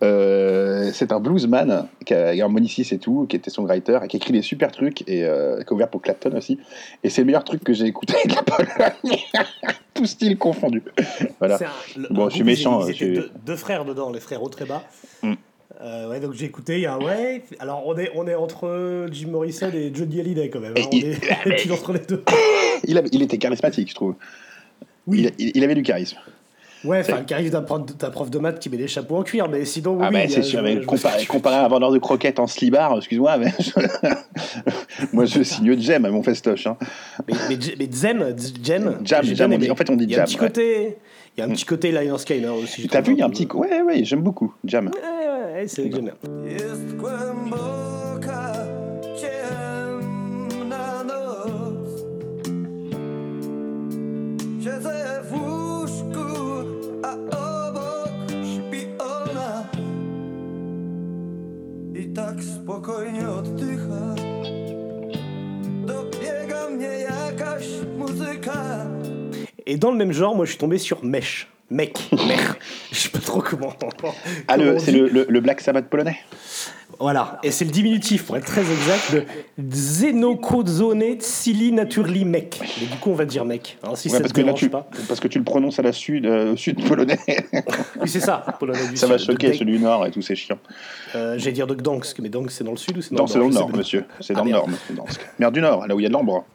Euh, 0.04 0.92
c'est 0.94 1.12
un 1.12 1.20
bluesman 1.20 1.88
qui 2.06 2.14
a 2.14 2.30
a 2.30 2.68
6 2.68 2.92
et 2.92 2.98
tout, 3.00 3.26
qui 3.28 3.36
était 3.36 3.50
songwriter, 3.50 4.00
et 4.04 4.08
qui 4.08 4.18
écrit 4.18 4.32
des 4.34 4.42
super 4.44 4.72
trucs, 4.72 5.02
et 5.10 5.24
euh, 5.24 5.62
qui 5.64 5.70
a 5.70 5.74
ouvert 5.74 5.90
pour 5.90 6.02
Clapton 6.02 6.36
aussi. 6.38 6.60
Et 7.04 7.10
c'est 7.10 7.22
le 7.22 7.26
meilleur 7.26 7.44
truc 7.44 7.64
que 7.64 7.74
j'ai 7.74 7.86
écouté 7.86 8.14
de 8.26 8.34
la 8.36 8.44
Pologne, 8.44 9.20
tout 9.94 10.06
style 10.06 10.38
confondu. 10.38 10.84
Voilà. 11.40 11.58
C'est 11.58 11.66
un- 11.66 11.70
le- 12.02 12.08
Bon, 12.14 12.30
je 12.30 12.36
suis 12.36 12.44
méchant, 12.44 12.86
Ils, 12.88 12.94
je 12.96 13.06
deux, 13.06 13.32
deux 13.46 13.56
frères 13.56 13.84
dedans, 13.86 14.12
les 14.12 14.20
frères 14.20 14.44
Autreba. 14.44 14.84
Mm. 15.24 15.34
Euh, 15.80 16.10
ouais, 16.10 16.20
donc 16.20 16.34
j'ai 16.34 16.46
écouté, 16.46 16.76
il 16.78 16.82
y 16.82 16.86
a 16.88 16.94
un 16.96 17.00
ouais. 17.00 17.44
Alors 17.60 17.84
on 17.86 17.96
est, 17.98 18.10
on 18.16 18.28
est 18.28 18.34
entre 18.34 19.06
Jim 19.12 19.28
Morrison 19.30 19.70
et 19.74 19.92
Johnny 19.94 20.20
Hallyday 20.20 20.50
quand 20.50 20.60
même. 20.60 20.74
hein. 20.76 20.82
On 20.86 20.90
il- 20.92 21.06
est 21.46 21.72
entre 21.72 21.94
les 21.94 22.00
deux. 22.00 22.24
Il, 22.86 22.98
avait- 22.98 23.10
il 23.12 23.22
était 23.22 23.38
charismatique, 23.38 23.90
je 23.90 23.96
trouve. 23.96 24.16
Oui. 25.06 25.30
Il, 25.38 25.64
avait 25.64 25.76
du 25.76 25.84
charisme. 25.84 26.18
Ouais, 26.84 27.00
enfin, 27.02 27.20
le 27.20 27.26
charisme 27.26 27.52
d'un 27.52 27.62
prof, 28.12 28.30
de 28.30 28.40
maths 28.40 28.60
qui 28.60 28.70
met 28.70 28.78
des 28.78 28.88
chapeaux 28.88 29.18
en 29.18 29.24
cuir, 29.24 29.48
mais 29.50 29.66
sinon, 29.66 29.98
ah 30.02 30.08
oui. 30.10 30.14
bah 30.14 30.20
c'est 30.30 30.38
je- 30.44 30.48
sûr, 30.48 30.62
mais 30.64 30.82
je- 30.82 30.86
comparé, 30.86 31.26
comparé 31.26 31.56
à 31.56 31.66
un 31.66 31.68
vendeur 31.68 31.92
de 31.92 31.98
croquettes 32.00 32.40
en 32.40 32.48
slibard, 32.48 32.96
excuse-moi, 32.98 33.38
mais 33.38 33.54
moi 35.14 35.26
je 35.26 35.44
signe 35.44 35.80
Jem 35.80 36.06
à 36.06 36.10
mon 36.12 36.24
festoche. 36.24 36.68
Hein. 36.68 36.78
Mais, 37.28 37.34
mais, 37.50 37.58
mais 37.80 37.88
Zem, 37.92 38.36
Jem, 38.64 38.98
Jam, 39.04 39.24
Jam, 39.26 39.54
on 39.54 39.58
dit- 39.58 39.72
en 39.72 39.76
fait, 39.76 39.90
on 39.90 39.96
dit 39.96 40.06
Il 40.06 40.12
y 40.12 40.16
a 40.16 40.24
un 40.24 40.26
Jam, 40.26 40.28
petit 40.28 40.40
ouais. 40.40 40.48
côté, 40.48 40.98
il 41.38 41.42
y 41.42 41.44
a 41.44 41.46
un 41.46 41.54
petit 41.54 41.66
côté 41.66 41.92
Lion 41.92 42.18
Skyner 42.18 42.48
aussi. 42.48 42.82
je 42.82 42.88
T'as 42.88 43.02
vu, 43.02 43.14
il 43.14 43.20
y 43.20 43.22
a 43.22 43.26
un 43.26 43.30
petit. 43.30 43.48
Ouais, 43.54 43.82
ouais, 43.84 44.04
j'aime 44.04 44.24
beaucoup, 44.24 44.56
Jam. 44.64 44.88
Ouais, 44.88 45.54
ouais, 45.54 45.68
c'est 45.68 45.88
que 45.88 45.96
j'aime 45.96 46.12
Et 69.70 69.78
dans 69.78 69.92
le 69.92 69.98
même 69.98 70.14
genre, 70.14 70.34
moi 70.36 70.46
je 70.46 70.52
suis 70.52 70.58
tombé 70.60 70.78
sur 70.78 71.04
Mesh. 71.04 71.48
Mec, 71.70 72.00
mec, 72.14 72.40
je 72.94 72.98
sais 72.98 73.10
pas 73.10 73.20
trop 73.20 73.42
comment. 73.42 73.74
Ah, 74.48 74.56
c'est 74.80 74.94
le, 74.94 75.10
le- 75.10 75.26
le 75.28 75.40
Black 75.42 75.60
Sabbath 75.60 75.90
polonais 75.90 76.18
Voilà, 76.98 77.40
et 77.44 77.52
c'est 77.52 77.66
le 77.66 77.72
diminutif 77.72 78.26
pour 78.26 78.38
être 78.38 78.46
très 78.46 78.62
exact 78.62 79.12
de 79.12 79.26
Xenokozone 79.62 81.16
Tsili 81.20 81.74
Naturli 81.74 82.24
Mec. 82.24 82.58
Mais 82.80 82.86
du 82.88 82.96
coup, 82.96 83.10
on 83.12 83.16
va 83.16 83.26
dire 83.26 83.44
mec. 83.44 83.78
Alors, 83.84 83.98
si 83.98 84.08
Ouais, 84.08 84.14
ça 84.14 84.22
parce, 84.22 84.32
te 84.32 84.40
que 84.40 84.46
là, 84.46 84.54
tu, 84.54 84.70
pas. 84.70 84.88
parce 85.10 85.20
que 85.20 85.28
tu 85.28 85.40
le 85.40 85.44
prononces 85.44 85.78
à 85.78 85.82
la 85.82 85.92
sud, 85.92 86.26
euh, 86.26 86.54
au 86.54 86.56
sud 86.56 86.82
polonais. 86.88 87.20
Oui, 88.02 88.08
c'est 88.08 88.22
ça. 88.22 88.46
polonais 88.60 88.88
du 88.88 88.96
Ça 88.96 89.08
va 89.08 89.18
Sud, 89.18 89.32
choquer 89.32 89.52
celui 89.54 89.74
du 89.74 89.80
nord 89.80 90.06
et 90.06 90.12
tout, 90.12 90.22
c'est 90.22 90.36
chiant. 90.38 90.60
Euh, 91.16 91.38
J'allais 91.38 91.52
dire 91.52 91.68
de 91.68 91.76
Gdansk, 91.76 92.20
mais 92.20 92.30
Gdansk 92.30 92.52
c'est 92.52 92.64
dans 92.64 92.72
le 92.72 92.78
sud 92.78 92.98
ou 92.98 93.02
c'est 93.02 93.14
dans, 93.14 93.24
Non, 93.24 93.28
c'est 93.28 93.40
dans 93.40 93.48
le 93.50 93.54
nord, 93.54 93.70
monsieur. 93.76 94.06
C'est 94.22 94.32
Ah, 94.34 94.38
dans 94.40 94.46
le 94.46 94.52
nord, 94.52 94.70
monsieur 94.70 94.94
Gdansk. 94.96 95.20
Mer 95.38 95.52
du 95.52 95.60
Nord, 95.60 95.86
là 95.86 95.94
où 95.96 96.00
il 96.00 96.04
y 96.04 96.06
a 96.06 96.10
de 96.10 96.14
l'ambre. 96.14 96.46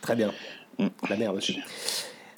Très 0.00 0.16
bien. 0.16 0.30
Mm. 0.78 0.86
La 1.10 1.16
merde 1.16 1.36
aussi. 1.36 1.58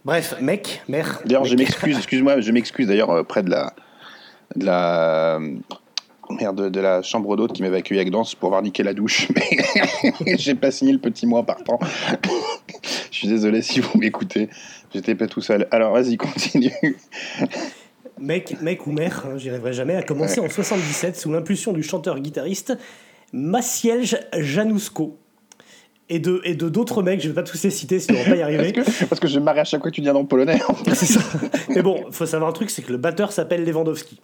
Bref, 0.04 0.34
mec, 0.40 0.82
mère. 0.86 1.20
D'ailleurs, 1.24 1.46
je 1.46 1.56
m'excuse, 1.56 1.96
excuse-moi, 1.96 2.40
je 2.40 2.52
m'excuse 2.52 2.86
d'ailleurs 2.86 3.10
euh, 3.10 3.22
près 3.22 3.42
de 3.42 3.48
la, 3.48 3.72
de 4.54 4.66
la, 4.66 5.38
merde, 6.28 6.70
de 6.70 6.80
la 6.80 7.00
chambre 7.00 7.36
d'hôte 7.36 7.54
qui 7.54 7.62
m'avait 7.62 7.78
accueilli 7.78 8.00
à 8.00 8.04
Gdansk 8.04 8.36
pour 8.36 8.50
voir 8.50 8.60
niquer 8.60 8.82
la 8.82 8.92
douche, 8.92 9.28
mais 9.34 10.36
j'ai 10.38 10.54
pas 10.54 10.70
signé 10.70 10.92
le 10.92 10.98
petit 10.98 11.26
mois 11.26 11.42
partant. 11.44 11.78
je 13.10 13.16
suis 13.16 13.28
désolé 13.28 13.62
si 13.62 13.80
vous 13.80 13.98
m'écoutez, 13.98 14.50
j'étais 14.92 15.14
pas 15.14 15.26
tout 15.26 15.40
seul. 15.40 15.68
Alors, 15.70 15.94
vas-y, 15.94 16.18
continue. 16.18 16.96
Mec, 18.18 18.60
mec 18.60 18.86
ou 18.86 18.92
mère, 18.92 19.24
hein, 19.26 19.38
j'y 19.38 19.48
arriverai 19.48 19.72
jamais, 19.72 19.96
a 19.96 20.02
commencé 20.02 20.38
en 20.38 20.50
77 20.50 21.16
sous 21.16 21.32
l'impulsion 21.32 21.72
du 21.72 21.82
chanteur-guitariste 21.82 22.76
Maciej 23.32 24.16
Januszko. 24.38 25.18
Et 26.10 26.18
de 26.18 26.40
et 26.44 26.54
de 26.54 26.68
d'autres 26.68 27.02
mecs, 27.02 27.20
je 27.22 27.28
vais 27.28 27.34
pas 27.34 27.42
tous 27.42 27.62
les 27.64 27.70
citer 27.70 27.98
sinon 27.98 28.18
on 28.20 28.24
va 28.24 28.30
pas 28.30 28.36
y 28.36 28.42
arriver. 28.42 28.72
Parce 28.72 28.98
que, 28.98 29.04
parce 29.06 29.20
que 29.20 29.26
je 29.28 29.38
me 29.38 29.44
marre 29.44 29.58
à 29.58 29.64
chaque 29.64 29.80
fois 29.80 29.90
que 29.90 29.94
tu 29.94 30.00
dis 30.02 30.08
un 30.08 30.12
nom 30.12 30.26
polonais. 30.26 30.60
C'est 30.92 31.06
ça. 31.06 31.20
Mais 31.70 31.80
bon, 31.82 32.04
faut 32.10 32.26
savoir 32.26 32.50
un 32.50 32.52
truc, 32.52 32.68
c'est 32.70 32.82
que 32.82 32.92
le 32.92 32.98
batteur 32.98 33.32
s'appelle 33.32 33.64
Lewandowski. 33.64 34.20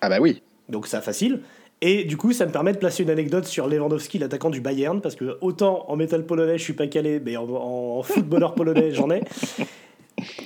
ah 0.00 0.08
bah 0.08 0.18
oui. 0.20 0.42
Donc 0.68 0.86
ça 0.88 1.00
facile. 1.00 1.40
Et 1.82 2.04
du 2.04 2.16
coup, 2.18 2.32
ça 2.32 2.44
me 2.46 2.52
permet 2.52 2.72
de 2.72 2.78
placer 2.78 3.02
une 3.04 3.10
anecdote 3.10 3.46
sur 3.46 3.66
Lewandowski, 3.66 4.18
l'attaquant 4.18 4.50
du 4.50 4.60
Bayern, 4.60 5.00
parce 5.00 5.14
que 5.14 5.38
autant 5.40 5.84
en 5.88 5.96
métal 5.96 6.26
polonais, 6.26 6.58
je 6.58 6.62
suis 6.64 6.74
pas 6.74 6.86
calé, 6.88 7.20
mais 7.24 7.36
en, 7.38 7.48
en 7.48 8.02
footballeur 8.02 8.54
polonais, 8.54 8.90
j'en 8.92 9.08
ai. 9.10 9.22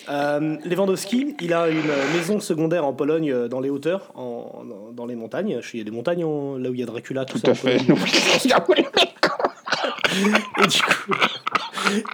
Euh, 0.09 0.57
Lewandowski, 0.65 1.35
il 1.41 1.53
a 1.53 1.69
une 1.69 1.83
maison 2.17 2.39
secondaire 2.39 2.85
en 2.85 2.93
Pologne, 2.93 3.33
euh, 3.33 3.49
dans 3.49 3.59
les 3.61 3.71
hauteurs, 3.71 4.13
en, 4.15 4.63
dans- 4.95 5.07
les 5.07 5.17
montagnes. 5.17 5.59
Il 5.73 5.79
y 5.79 5.81
a 5.81 5.85
des 5.85 5.91
montagnes 5.91 6.25
en- 6.25 6.57
là 6.57 6.71
où 6.71 6.75
il 6.75 6.79
y 6.81 6.83
a 6.83 6.87
Dracula, 6.87 7.25
tout, 7.25 7.39
Tout 7.41 7.47
ça. 7.47 7.51
à 7.53 7.55
fait. 7.55 7.79
Et 10.19 10.67
du 10.67 10.81
coup, 10.83 11.13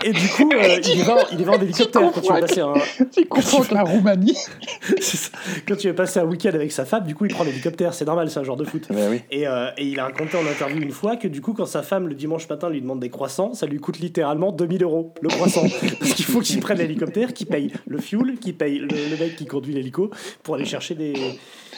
et 0.05 0.13
du 0.13 0.29
coup 0.29 0.51
euh, 0.53 0.79
il, 0.95 1.03
va, 1.05 1.17
il 1.33 1.45
va 1.45 1.53
en 1.53 1.61
hélicoptère 1.61 2.11
quand 2.13 2.21
tu 2.21 2.29
vas 2.33 2.41
passer 2.41 2.61
un, 2.61 2.75
Tu 3.13 3.27
comprends 3.27 3.63
que 3.63 3.75
la 3.75 3.83
Roumanie 3.83 4.35
ça. 5.01 5.31
Quand 5.69 5.77
tu 5.77 5.89
veux 5.89 5.95
passer 5.95 6.19
un 6.21 6.25
week-end 6.25 6.51
avec 6.55 6.73
sa 6.73 6.85
femme, 6.85 7.05
du 7.05 7.15
coup, 7.15 7.25
il 7.27 7.33
prend 7.35 7.45
l'hélicoptère. 7.45 7.95
C'est 7.95 8.05
normal, 8.05 8.31
c'est 8.31 8.41
un 8.41 8.45
genre 8.45 8.57
de 8.57 8.65
foot. 8.65 8.87
Oui. 8.91 9.23
Et, 9.31 9.47
euh, 9.47 9.71
et 9.77 9.87
il 9.87 10.01
a 10.01 10.05
raconté 10.05 10.37
en 10.37 10.47
interview 10.47 10.83
une 10.83 10.91
fois 10.93 11.17
que 11.17 11.29
du 11.29 11.41
coup, 11.41 11.53
quand 11.53 11.67
sa 11.67 11.83
femme 11.83 12.09
le 12.09 12.15
dimanche 12.15 12.49
matin 12.49 12.69
lui 12.69 12.81
demande 12.81 13.01
des 13.01 13.11
croissants, 13.11 13.55
ça 13.55 13.67
lui 13.67 13.79
coûte 13.79 13.99
littéralement 13.99 14.53
2000 14.53 14.83
euros 14.83 15.15
le 15.21 15.29
croissant. 15.29 15.65
Parce 16.01 16.13
qu'il 16.15 16.25
faut 16.25 16.41
qu'il 16.41 16.61
prenne 16.61 16.79
l'hélicoptère, 16.79 17.33
qu'il 17.33 17.47
paye 17.47 17.73
le 17.87 17.99
fuel, 17.99 18.39
qu'il 18.41 18.57
paye 18.57 18.79
le, 18.79 18.89
le 18.89 19.17
mec 19.19 19.37
qui 19.37 19.47
conduit 19.47 19.75
l'hélico 19.75 20.11
pour 20.43 20.55
aller 20.57 20.65
chercher 20.65 20.95
des. 20.95 21.15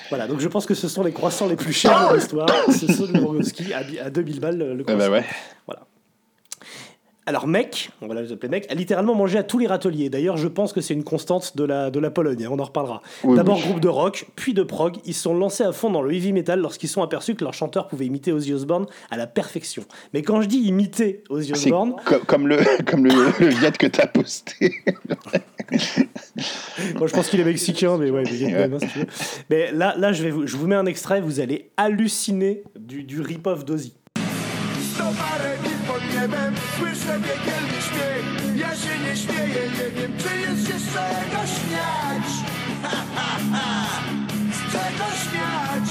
Voilà, 0.09 0.26
donc 0.26 0.41
je 0.41 0.49
pense 0.49 0.67
que 0.67 0.75
ce 0.75 0.88
sont 0.88 1.02
les 1.02 1.12
croissants 1.12 1.47
les 1.49 1.57
plus 1.57 1.73
chers 1.73 2.11
de 2.11 2.17
l'histoire. 2.17 2.47
Ce 2.71 2.87
sont 2.93 3.07
de 3.07 3.12
Lewandowski 3.19 3.73
à, 3.73 3.83
à 4.07 4.11
2000 4.11 4.41
balles 4.41 4.59
le 4.59 4.75
le 4.75 4.85
Ah 4.87 4.93
croissant. 4.93 5.11
bah 5.11 5.17
ouais. 5.19 5.25
Voilà. 5.67 5.83
Alors, 7.25 7.47
mec, 7.47 7.91
on 8.00 8.09
va 8.09 8.14
l'appeler 8.14 8.49
mec, 8.49 8.67
a 8.69 8.75
littéralement 8.75 9.14
mangé 9.14 9.38
à 9.38 9.45
tous 9.45 9.57
les 9.59 9.69
râteliers. 9.69 10.11
D'ailleurs, 10.11 10.37
je 10.37 10.49
pense 10.49 10.73
que 10.73 10.81
c'est 10.81 10.93
une 10.93 11.05
constante 11.05 11.57
de 11.57 11.62
la, 11.62 11.88
de 11.93 12.00
la 12.00 12.11
Pologne, 12.11 12.45
hein, 12.45 12.49
on 12.50 12.59
en 12.59 12.64
reparlera. 12.64 13.00
Oui, 13.23 13.37
D'abord, 13.37 13.59
oui. 13.59 13.62
groupe 13.62 13.79
de 13.79 13.87
rock, 13.87 14.26
puis 14.35 14.55
de 14.55 14.64
prog. 14.64 14.97
Ils 15.05 15.14
sont 15.14 15.33
lancés 15.33 15.62
à 15.62 15.71
fond 15.71 15.88
dans 15.91 16.02
le 16.02 16.12
heavy 16.12 16.33
metal 16.33 16.59
lorsqu'ils 16.59 16.88
sont 16.88 17.00
aperçus 17.00 17.37
que 17.37 17.45
leur 17.45 17.55
chanteur 17.55 17.87
pouvait 17.87 18.07
imiter 18.07 18.33
Ozzy 18.33 18.52
Osbourne 18.52 18.87
à 19.12 19.17
la 19.17 19.29
perfection. 19.29 19.85
Mais 20.14 20.23
quand 20.23 20.43
je 20.43 20.49
dis 20.49 20.59
imiter 20.59 21.23
Ozzy 21.31 21.52
Osbourne, 21.52 21.95
co- 22.05 22.19
comme 22.26 22.49
le, 22.49 22.59
comme 22.87 23.05
le, 23.07 23.12
le 23.38 23.47
Viet 23.50 23.71
que 23.79 23.87
t'as 23.87 24.09
posté. 24.09 24.83
moi 26.99 27.07
je 27.07 27.12
pense 27.12 27.29
qu'il 27.29 27.38
est 27.38 27.45
mexicain, 27.45 27.99
mais 27.99 28.11
ouais, 28.11 28.25
mais, 28.25 28.55
hein, 28.55 28.79
si 28.81 28.88
tu 28.88 28.99
veux. 28.99 29.07
mais 29.49 29.71
là, 29.71 29.95
là 29.97 30.12
je, 30.12 30.25
vais 30.25 30.31
vous, 30.31 30.49
je 30.49 30.57
vous 30.57 30.67
mets 30.67 30.75
un 30.75 30.87
extrait, 30.87 31.21
vous 31.21 31.38
allez 31.38 31.71
halluciner 31.76 32.64
du, 32.76 33.05
du 33.05 33.21
rip-off 33.21 33.64
d'Ozzy. 33.64 33.95
Pod 36.03 36.15
niebem 36.15 36.55
Słyszę 36.79 37.21
piekielny 37.21 37.79
śmiech. 37.83 38.57
Ja 38.57 38.77
się 38.77 38.99
nie 38.99 39.17
śmieję, 39.17 39.71
nie 39.79 40.01
wiem 40.01 40.13
czy 40.19 40.41
jest 40.41 40.67
się 40.67 40.79
z 40.79 40.85
czego 40.95 41.41
śmiać 41.47 42.27
Z 44.53 44.73
czego 44.73 45.05
śmiać. 45.23 45.89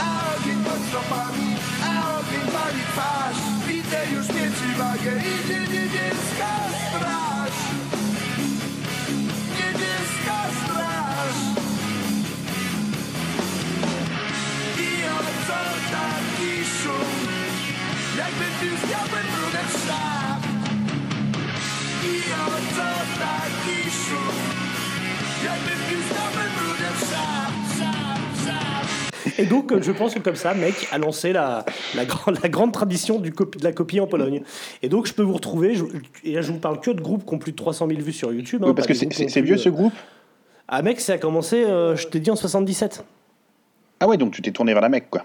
A 0.00 0.36
ogień 0.36 0.64
pod 0.64 0.80
stopami 0.88 1.56
A 1.84 2.18
ogień 2.18 2.52
pali 2.52 2.82
twarz. 2.92 3.36
Widzę 3.66 4.00
już 4.12 4.28
mieci 4.28 4.74
wagę 4.78 5.12
Idzie 5.18 5.60
niebieska 5.60 6.52
straż. 6.88 7.56
Niebieska 9.56 10.38
straż 10.64 10.77
Jakby 18.16 18.48
brudem 18.60 19.68
I 22.04 22.16
o 22.32 22.50
co 22.76 24.20
Jakby 25.44 25.74
brudem 26.56 26.96
Et 29.38 29.46
donc, 29.46 29.80
je 29.80 29.92
pense 29.92 30.14
que 30.14 30.18
comme 30.18 30.34
ça, 30.36 30.52
mec, 30.54 30.88
a 30.90 30.98
lancé 30.98 31.32
la, 31.32 31.64
la, 31.94 32.04
grand- 32.04 32.32
la 32.42 32.48
grande 32.48 32.72
tradition 32.72 33.18
du 33.20 33.30
de 33.30 33.64
la 33.64 33.72
copie 33.72 34.00
en 34.00 34.06
Pologne. 34.06 34.42
Et 34.82 34.88
donc, 34.88 35.06
je 35.06 35.14
peux 35.14 35.22
vous 35.22 35.32
retrouver, 35.34 35.74
je, 35.74 35.84
et 36.24 36.32
là, 36.32 36.42
je 36.42 36.50
vous 36.52 36.58
parle 36.58 36.80
que 36.80 36.90
de 36.90 37.00
groupes 37.00 37.24
qui 37.26 37.34
ont 37.34 37.38
plus 37.38 37.52
de 37.52 37.56
300 37.56 37.86
000 37.88 38.00
vues 38.00 38.12
sur 38.12 38.32
YouTube. 38.32 38.62
hein, 38.64 38.68
Oui, 38.68 38.74
parce 38.74 38.86
que 38.88 38.94
c'est- 38.94 39.40
vieux 39.40 39.56
ce 39.56 39.68
groupe? 39.68 39.92
Ah, 40.66 40.82
mec, 40.82 41.00
ça 41.00 41.14
a 41.14 41.18
commencé, 41.18 41.64
euh, 41.64 41.94
je 41.96 42.06
t'ai 42.08 42.18
dit, 42.20 42.30
en 42.30 42.36
77. 42.36 43.04
Ah 44.00 44.06
ouais, 44.08 44.16
donc 44.16 44.32
tu 44.32 44.42
t'es 44.42 44.50
tourné 44.50 44.72
vers 44.72 44.82
la 44.82 44.88
Mecque, 44.88 45.08
quoi. 45.10 45.24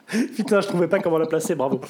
Putain, 0.35 0.61
je 0.61 0.67
trouvais 0.67 0.87
pas 0.87 0.99
comment 0.99 1.17
la 1.17 1.25
placer, 1.27 1.55
bravo. 1.55 1.81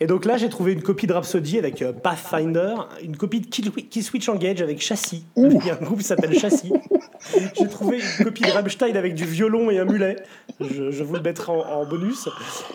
Et 0.00 0.06
donc 0.06 0.24
là, 0.24 0.36
j'ai 0.36 0.48
trouvé 0.48 0.72
une 0.72 0.82
copie 0.82 1.06
de 1.06 1.12
Rhapsody 1.12 1.58
avec 1.58 1.80
euh, 1.82 1.92
Pathfinder, 1.92 2.74
une 3.04 3.16
copie 3.16 3.40
de 3.40 3.46
Kill, 3.46 3.70
Kill 3.70 4.02
Switch 4.02 4.28
Engage 4.28 4.60
avec 4.60 4.80
Châssis. 4.80 5.24
Il 5.36 5.64
y 5.64 5.70
a 5.70 5.74
un 5.80 5.84
groupe 5.84 5.98
qui 5.98 6.04
s'appelle 6.04 6.36
Châssis. 6.38 6.72
J'ai 7.56 7.68
trouvé 7.68 7.98
une 8.18 8.24
copie 8.24 8.42
de 8.42 8.50
Rammstein 8.50 8.96
avec 8.96 9.14
du 9.14 9.24
violon 9.24 9.70
et 9.70 9.78
un 9.78 9.84
mulet. 9.84 10.16
Je, 10.60 10.90
je 10.90 11.04
vous 11.04 11.14
le 11.14 11.20
mettrai 11.20 11.52
en, 11.52 11.60
en 11.60 11.86
bonus. 11.86 12.28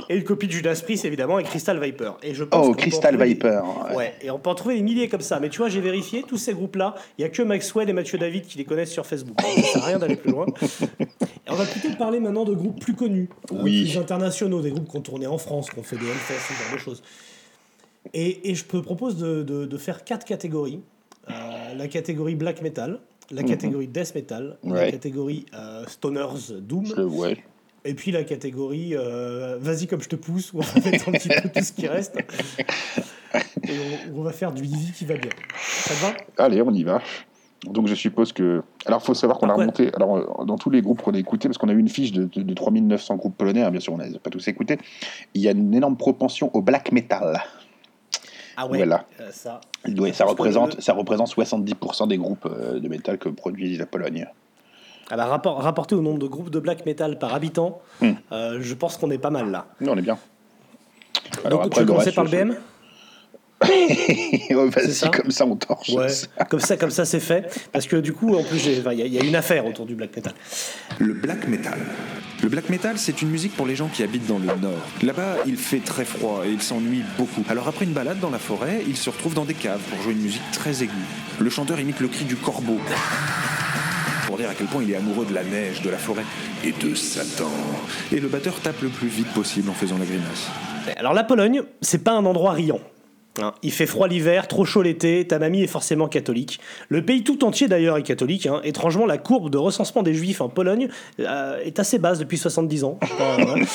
Et 0.10 0.16
une 0.16 0.24
copie 0.24 0.48
de 0.48 0.54
Judas 0.54 0.80
Priest, 0.84 1.04
évidemment, 1.04 1.36
avec 1.36 1.48
Crystal 1.48 1.78
Viper. 1.84 2.12
Et 2.24 2.34
je 2.34 2.46
pense 2.46 2.66
Oh, 2.70 2.74
Crystal 2.74 3.18
des- 3.18 3.26
Viper. 3.26 3.62
ouais. 3.96 4.14
Et 4.22 4.32
on 4.32 4.40
peut 4.40 4.50
en 4.50 4.56
trouver 4.56 4.76
des 4.76 4.82
milliers 4.84 5.10
comme 5.10 5.20
ça. 5.22 5.40
Mais 5.42 5.50
tu 5.50 5.58
vois, 5.58 5.68
j'ai 5.68 5.82
vérifié, 5.82 6.24
tous 6.26 6.38
ces 6.38 6.54
groupes-là, 6.54 6.96
il 7.18 7.22
n'y 7.22 7.26
a 7.26 7.30
que 7.30 7.42
Maxwell 7.42 7.90
et 7.90 7.94
Mathieu 7.94 8.18
David 8.18 8.46
qui 8.46 8.58
les 8.58 8.64
connaissent 8.64 8.92
sur 8.92 9.06
Facebook. 9.06 9.36
Ça 9.42 9.62
sert 9.64 9.84
à 9.84 9.88
rien 9.88 10.00
d'aller 10.00 10.16
plus 10.16 10.32
loin. 10.32 10.46
Et 11.02 11.50
on 11.50 11.56
va 11.56 11.66
plutôt 11.66 11.94
parler 11.98 12.20
maintenant 12.22 12.44
de 12.46 12.54
groupes 12.54 12.80
plus 12.80 12.94
connus, 12.94 13.30
Oui. 13.52 13.84
plus 13.92 13.98
internationaux, 14.00 14.62
des 14.62 14.72
groupes 14.72 14.87
qui 14.88 14.98
ont 14.98 15.02
tourné 15.02 15.28
en 15.28 15.38
France, 15.38 15.70
qui 15.70 15.80
ont 15.80 15.84
fait 15.84 15.98
des 15.98 16.06
Hellfest, 16.06 16.54
ce 16.54 16.54
genre 16.64 16.74
de 16.74 16.78
choses. 16.78 17.04
Et, 18.14 18.50
et 18.50 18.56
je 18.56 18.64
te 18.66 18.78
propose 18.78 19.18
de, 19.18 19.44
de- 19.44 19.66
de 19.66 19.78
faire 19.78 20.04
quatre 20.04 20.26
catégories. 20.26 20.82
Euh, 21.30 21.74
la 21.76 21.88
catégorie 21.88 22.36
black 22.36 22.62
metal, 22.62 23.00
la 23.32 23.42
Mhm. 23.42 23.48
catégorie 23.50 23.88
death 23.88 24.16
metal, 24.16 24.58
la 24.64 24.92
catégorie 24.92 25.46
euh, 25.54 25.86
stoners 25.88 26.54
doom, 26.62 26.86
Je- 26.86 27.02
ouais. 27.02 27.38
et 27.84 27.94
puis 27.94 28.12
la 28.12 28.24
catégorie 28.24 28.96
euh, 28.96 29.58
vas-y 29.60 29.88
comme 29.88 30.02
je 30.02 30.08
te 30.08 30.16
pousse, 30.16 30.54
où 30.54 30.60
on 30.60 30.62
va 30.62 30.80
mettre 30.90 31.10
un 31.10 31.12
petit 31.12 31.28
peu 31.30 31.50
tout 31.50 31.64
ce 31.64 31.74
qui 31.74 31.88
reste. 31.88 32.16
Et 33.70 33.80
on, 33.80 34.20
on 34.20 34.24
va 34.24 34.32
faire 34.32 34.54
du 34.54 34.64
easy 34.64 34.94
qui 34.94 35.04
va 35.06 35.16
bien. 35.16 35.30
Ça 35.60 35.94
te 35.94 36.02
va? 36.02 36.44
Allez, 36.46 36.62
on 36.62 36.72
y 36.74 36.84
va. 36.84 37.02
Donc 37.66 37.88
je 37.88 37.96
suppose 37.96 38.34
que. 38.34 38.62
Alors 38.86 39.00
il 39.02 39.06
faut 39.06 39.14
savoir 39.14 39.40
qu'on 39.40 39.48
a 39.50 39.52
Après- 39.54 39.64
remonté. 39.64 39.92
Alors 39.96 40.18
euh, 40.18 40.46
dans 40.46 40.58
tous 40.58 40.70
les 40.70 40.82
groupes 40.82 41.02
qu'on 41.02 41.14
a 41.14 41.18
écoutés, 41.18 41.48
parce 41.48 41.58
qu'on 41.58 41.70
a 41.70 41.74
eu 41.74 41.80
une 41.80 41.90
fiche 41.90 42.12
de, 42.12 42.26
de, 42.26 42.42
de 42.44 42.54
3900 42.54 43.16
groupes 43.16 43.36
polonais, 43.36 43.64
hein, 43.64 43.72
bien 43.72 43.80
sûr 43.80 43.94
on 43.94 43.98
ne 43.98 44.04
les 44.06 44.16
a 44.16 44.20
pas 44.20 44.30
tous 44.30 44.48
écoutés, 44.48 44.78
il 45.34 45.42
y 45.42 45.48
a 45.48 45.52
une 45.52 45.74
énorme 45.74 45.98
propension 45.98 46.52
au 46.54 46.62
black 46.62 46.92
metal. 46.92 47.42
Ah 48.60 48.68
ouais, 48.68 48.78
Voilà. 48.78 49.06
euh, 49.22 49.30
ça. 49.32 49.62
Ouais, 49.98 50.14
ça, 50.14 50.26
représente, 50.26 50.82
ça 50.82 50.94
représente 50.94 51.30
70% 51.36 52.08
des 52.08 52.18
groupes 52.18 52.46
euh, 52.48 52.80
de 52.80 52.88
métal 52.88 53.18
que 53.20 53.30
produit 53.30 53.78
la 53.78 53.86
Pologne. 53.86 54.28
Ah 55.12 55.16
bah, 55.16 55.26
rapport, 55.26 55.62
rapporté 55.62 55.94
au 55.96 56.02
nombre 56.02 56.20
de 56.20 56.28
groupes 56.28 56.50
de 56.50 56.60
black 56.60 56.86
metal 56.86 57.18
par 57.20 57.34
habitant, 57.36 57.82
Hmm. 58.02 58.12
euh, 58.32 58.58
je 58.62 58.74
pense 58.74 58.98
qu'on 58.98 59.10
est 59.12 59.18
pas 59.20 59.30
mal 59.30 59.52
là. 59.52 59.68
Non, 59.80 59.94
on 59.94 59.98
est 59.98 60.02
bien. 60.02 60.18
Donc 61.50 61.70
tu 61.72 61.80
veux 61.80 61.86
commencer 61.86 62.12
par 62.12 62.24
le 62.24 62.30
BM 62.32 62.56
Vas-y, 64.50 65.12
comme 65.12 65.32
ça 65.32 65.46
on 65.46 65.56
torche. 65.56 65.90
Ouais, 65.90 66.08
comme 66.50 66.60
ça, 66.60 66.78
comme 66.78 66.92
ça 66.92 67.06
c'est 67.06 67.20
fait. 67.20 67.68
Parce 67.72 67.88
que 67.88 67.96
du 67.96 68.14
coup, 68.14 68.36
en 68.36 68.44
plus, 68.44 68.64
il 68.66 68.74
y, 68.94 69.10
y 69.10 69.20
a 69.20 69.24
une 69.24 69.36
affaire 69.36 69.66
autour 69.66 69.86
du 69.86 69.96
black 69.96 70.16
metal. 70.16 70.34
Le 71.00 71.14
black 71.14 71.48
metal. 71.48 71.80
Le 72.44 72.50
black 72.50 72.70
metal, 72.70 72.98
c'est 72.98 73.22
une 73.24 73.30
musique 73.30 73.56
pour 73.56 73.66
les 73.66 73.76
gens 73.76 73.88
qui 73.88 74.04
habitent 74.04 74.28
dans 74.28 74.38
le 74.38 74.46
nord. 74.46 74.80
Là-bas, 75.02 75.38
il 75.48 75.58
fait 75.58 75.80
très 75.80 76.06
froid 76.06 76.44
et 76.46 76.52
ils 76.52 76.62
s'ennuient 76.62 77.04
beaucoup. 77.18 77.44
Alors 77.50 77.68
après 77.68 77.86
une 77.86 77.94
balade 77.94 78.20
dans 78.20 78.30
la 78.30 78.38
forêt, 78.40 78.84
ils 78.88 78.96
se 78.98 79.10
retrouvent 79.10 79.34
dans 79.34 79.46
des 79.46 79.56
caves 79.56 79.82
pour 79.90 80.02
jouer 80.02 80.14
une 80.14 80.22
musique 80.22 80.52
très 80.52 80.84
aiguë. 80.84 80.94
Le 81.40 81.50
chanteur 81.50 81.80
imite 81.80 82.00
le 82.00 82.08
cri 82.10 82.26
du 82.26 82.36
corbeau. 82.36 82.80
Pour 84.28 84.38
dire 84.38 84.50
à 84.50 84.54
quel 84.54 84.68
point 84.68 84.84
il 84.84 84.92
est 84.92 84.96
amoureux 84.96 85.26
de 85.26 85.34
la 85.34 85.44
neige, 85.44 85.82
de 85.82 85.90
la 85.90 85.98
forêt 85.98 86.26
et 86.64 86.74
de 86.74 86.94
Satan. 86.94 87.50
Et 88.12 88.20
le 88.20 88.28
batteur 88.28 88.60
tape 88.60 88.82
le 88.82 88.90
plus 88.90 89.08
vite 89.08 89.30
possible 89.34 89.70
en 89.70 89.74
faisant 89.74 89.98
la 89.98 90.06
grimace. 90.06 90.48
Alors 90.98 91.14
la 91.14 91.24
Pologne, 91.24 91.64
c'est 91.82 92.04
pas 92.04 92.12
un 92.12 92.26
endroit 92.26 92.52
riant. 92.52 92.80
Hein, 93.40 93.54
il 93.64 93.72
fait 93.72 93.86
froid 93.86 94.08
l'hiver, 94.08 94.48
trop 94.48 94.66
chaud 94.66 94.82
l'été, 94.82 95.26
ta 95.28 95.40
mamie 95.40 95.62
est 95.62 95.68
forcément 95.68 96.08
catholique. 96.08 96.60
Le 96.90 97.04
pays 97.04 97.24
tout 97.24 97.44
entier 97.46 97.68
d'ailleurs 97.68 97.98
est 97.98 98.04
catholique. 98.04 98.46
hein. 98.48 98.62
Étrangement, 98.64 99.06
la 99.06 99.18
courbe 99.18 99.50
de 99.50 99.58
recensement 99.58 100.04
des 100.04 100.14
juifs 100.14 100.42
en 100.42 100.50
Pologne 100.50 100.88
euh, 101.20 101.60
est 101.64 101.80
assez 101.80 102.00
basse 102.00 102.20
depuis 102.20 102.38
70 102.38 102.84
ans. 102.84 103.00
Je. 103.02 103.66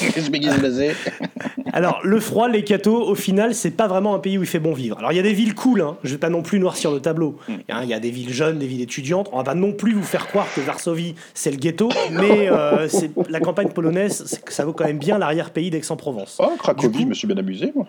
Alors, 1.72 2.00
le 2.04 2.20
froid, 2.20 2.48
les 2.48 2.64
cathos, 2.64 3.08
au 3.08 3.14
final, 3.14 3.54
c'est 3.54 3.70
pas 3.70 3.86
vraiment 3.86 4.14
un 4.14 4.18
pays 4.18 4.36
où 4.36 4.42
il 4.42 4.46
fait 4.48 4.58
bon 4.58 4.72
vivre. 4.74 4.98
Alors, 4.98 5.12
il 5.12 5.16
y 5.16 5.20
a 5.20 5.22
des 5.22 5.32
villes 5.32 5.54
cool, 5.54 5.80
hein. 5.80 5.96
je 6.02 6.10
vais 6.12 6.18
pas 6.18 6.28
non 6.28 6.42
plus 6.42 6.58
noircir 6.58 6.90
le 6.90 7.00
tableau. 7.00 7.36
Il 7.48 7.88
y 7.88 7.94
a 7.94 8.00
des 8.00 8.10
villes 8.10 8.32
jeunes, 8.32 8.58
des 8.58 8.66
villes 8.66 8.82
étudiantes. 8.82 9.28
On 9.32 9.38
va 9.38 9.44
pas 9.44 9.54
non 9.54 9.72
plus 9.72 9.92
vous 9.94 10.02
faire 10.02 10.26
croire 10.26 10.46
que 10.54 10.60
Varsovie, 10.60 11.14
c'est 11.34 11.50
le 11.50 11.56
ghetto, 11.56 11.88
mais 12.10 12.48
euh, 12.50 12.88
la 13.30 13.40
campagne 13.40 13.68
polonaise, 13.68 14.40
ça 14.48 14.64
vaut 14.64 14.72
quand 14.72 14.84
même 14.84 14.98
bien 14.98 15.18
l'arrière-pays 15.18 15.70
d'Aix-en-Provence. 15.70 16.38
Oh, 16.40 16.52
Cracovie, 16.58 17.02
je 17.02 17.06
me 17.06 17.14
suis 17.14 17.26
bien 17.26 17.36
amusé, 17.38 17.72
moi. 17.74 17.86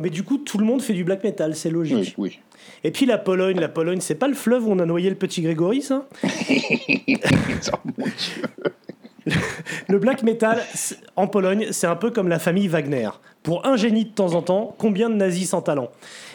Mais 0.00 0.10
du 0.10 0.22
coup, 0.22 0.38
tout 0.38 0.58
le 0.58 0.64
monde 0.64 0.80
fait 0.82 0.94
du 0.94 1.04
black 1.04 1.22
metal, 1.22 1.54
c'est 1.54 1.70
logique. 1.70 2.14
Oui, 2.16 2.30
oui. 2.30 2.40
Et 2.84 2.90
puis 2.90 3.06
la 3.06 3.18
Pologne, 3.18 3.60
la 3.60 3.68
Pologne, 3.68 4.00
c'est 4.00 4.14
pas 4.14 4.28
le 4.28 4.34
fleuve 4.34 4.66
où 4.66 4.72
on 4.72 4.78
a 4.78 4.86
noyé 4.86 5.10
le 5.10 5.16
petit 5.16 5.42
Grégory, 5.42 5.82
ça? 5.82 6.08
Le 9.88 9.98
black 9.98 10.22
metal 10.22 10.60
en 11.16 11.26
Pologne, 11.26 11.68
c'est 11.70 11.86
un 11.86 11.96
peu 11.96 12.10
comme 12.10 12.28
la 12.28 12.38
famille 12.38 12.68
Wagner. 12.68 13.08
Pour 13.42 13.66
un 13.66 13.76
génie 13.76 14.04
de 14.04 14.10
temps 14.10 14.34
en 14.34 14.42
temps, 14.42 14.74
combien 14.78 15.10
de 15.10 15.14
nazis 15.14 15.50
sans 15.50 15.62
talent? 15.62 15.90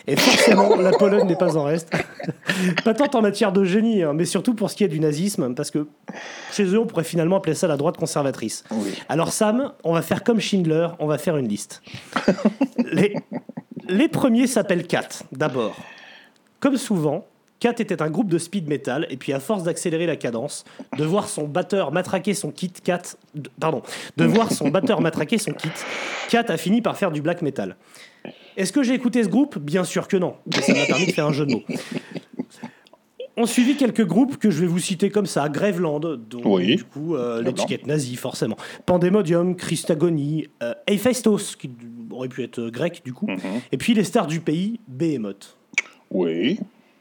Et 0.07 0.15
forcément, 0.15 0.75
la 0.75 0.91
Pologne 0.91 1.27
n'est 1.27 1.37
pas 1.37 1.57
en 1.57 1.63
reste. 1.63 1.91
pas 2.83 2.93
tant 2.93 3.17
en 3.17 3.21
matière 3.21 3.51
de 3.51 3.63
génie, 3.63 4.03
hein, 4.03 4.13
mais 4.13 4.25
surtout 4.25 4.53
pour 4.53 4.69
ce 4.69 4.75
qui 4.75 4.83
est 4.83 4.89
du 4.89 4.99
nazisme, 4.99 5.53
parce 5.53 5.71
que 5.71 5.87
chez 6.51 6.65
eux, 6.65 6.79
on 6.79 6.85
pourrait 6.85 7.03
finalement 7.03 7.37
appeler 7.37 7.55
ça 7.55 7.67
la 7.67 7.77
droite 7.77 7.97
conservatrice. 7.97 8.63
Alors 9.09 9.31
Sam, 9.31 9.73
on 9.83 9.93
va 9.93 10.01
faire 10.01 10.23
comme 10.23 10.39
Schindler, 10.39 10.87
on 10.99 11.07
va 11.07 11.17
faire 11.17 11.37
une 11.37 11.47
liste. 11.47 11.81
les, 12.91 13.15
les 13.87 14.07
premiers 14.07 14.47
s'appellent 14.47 14.87
Cat, 14.87 15.09
d'abord. 15.31 15.75
Comme 16.59 16.77
souvent, 16.77 17.25
Cat 17.59 17.73
était 17.79 18.01
un 18.01 18.09
groupe 18.09 18.29
de 18.29 18.37
speed 18.37 18.67
metal, 18.67 19.07
et 19.09 19.17
puis 19.17 19.33
à 19.33 19.39
force 19.39 19.63
d'accélérer 19.63 20.05
la 20.05 20.15
cadence, 20.15 20.63
de 20.97 21.03
voir 21.03 21.27
son 21.27 21.47
batteur 21.47 21.91
matraquer 21.91 22.33
son 22.33 22.51
kit, 22.51 22.71
de- 23.35 23.49
pardon, 23.59 23.81
de 24.17 24.25
voir 24.25 24.51
son 24.51 24.69
batteur 24.69 25.01
matraquer 25.01 25.37
son 25.39 25.53
kit, 25.53 25.69
Cat 26.29 26.45
a 26.49 26.57
fini 26.57 26.81
par 26.81 26.97
faire 26.97 27.11
du 27.11 27.21
black 27.21 27.41
metal. 27.41 27.75
Est-ce 28.57 28.71
que 28.73 28.83
j'ai 28.83 28.93
écouté 28.93 29.23
ce 29.23 29.29
groupe? 29.29 29.57
Bien 29.59 29.83
sûr 29.83 30.07
que 30.07 30.17
non, 30.17 30.35
mais 30.45 30.61
ça 30.61 30.73
m'a 30.73 30.85
permis 30.85 31.07
de 31.07 31.11
faire 31.11 31.25
un 31.27 31.31
jeu 31.33 31.45
de 31.45 31.53
mots. 31.53 31.63
On 33.39 33.45
suivi 33.45 33.75
quelques 33.75 34.03
groupes 34.05 34.37
que 34.37 34.49
je 34.49 34.59
vais 34.61 34.65
vous 34.67 34.79
citer 34.79 35.11
comme 35.11 35.27
ça. 35.27 35.47
Graveland, 35.47 35.99
dont 35.99 36.41
Oui. 36.43 36.75
du 36.77 36.83
coup 36.83 37.15
euh, 37.15 37.43
l'étiquette 37.43 37.85
nazie 37.85 38.15
forcément. 38.15 38.57
Pandemodium, 38.87 39.55
Christagonie, 39.55 40.47
euh, 40.63 40.73
Hephaestos, 40.87 41.55
qui 41.55 41.69
aurait 42.09 42.29
pu 42.29 42.43
être 42.43 42.57
euh, 42.59 42.71
grec 42.71 43.01
du 43.05 43.13
coup. 43.13 43.27
Et 43.71 43.77
puis 43.77 43.93
les 43.93 44.03
stars 44.03 44.25
du 44.25 44.39
pays, 44.39 44.79
Behemoth. 44.87 45.55
Oui. 46.09 46.59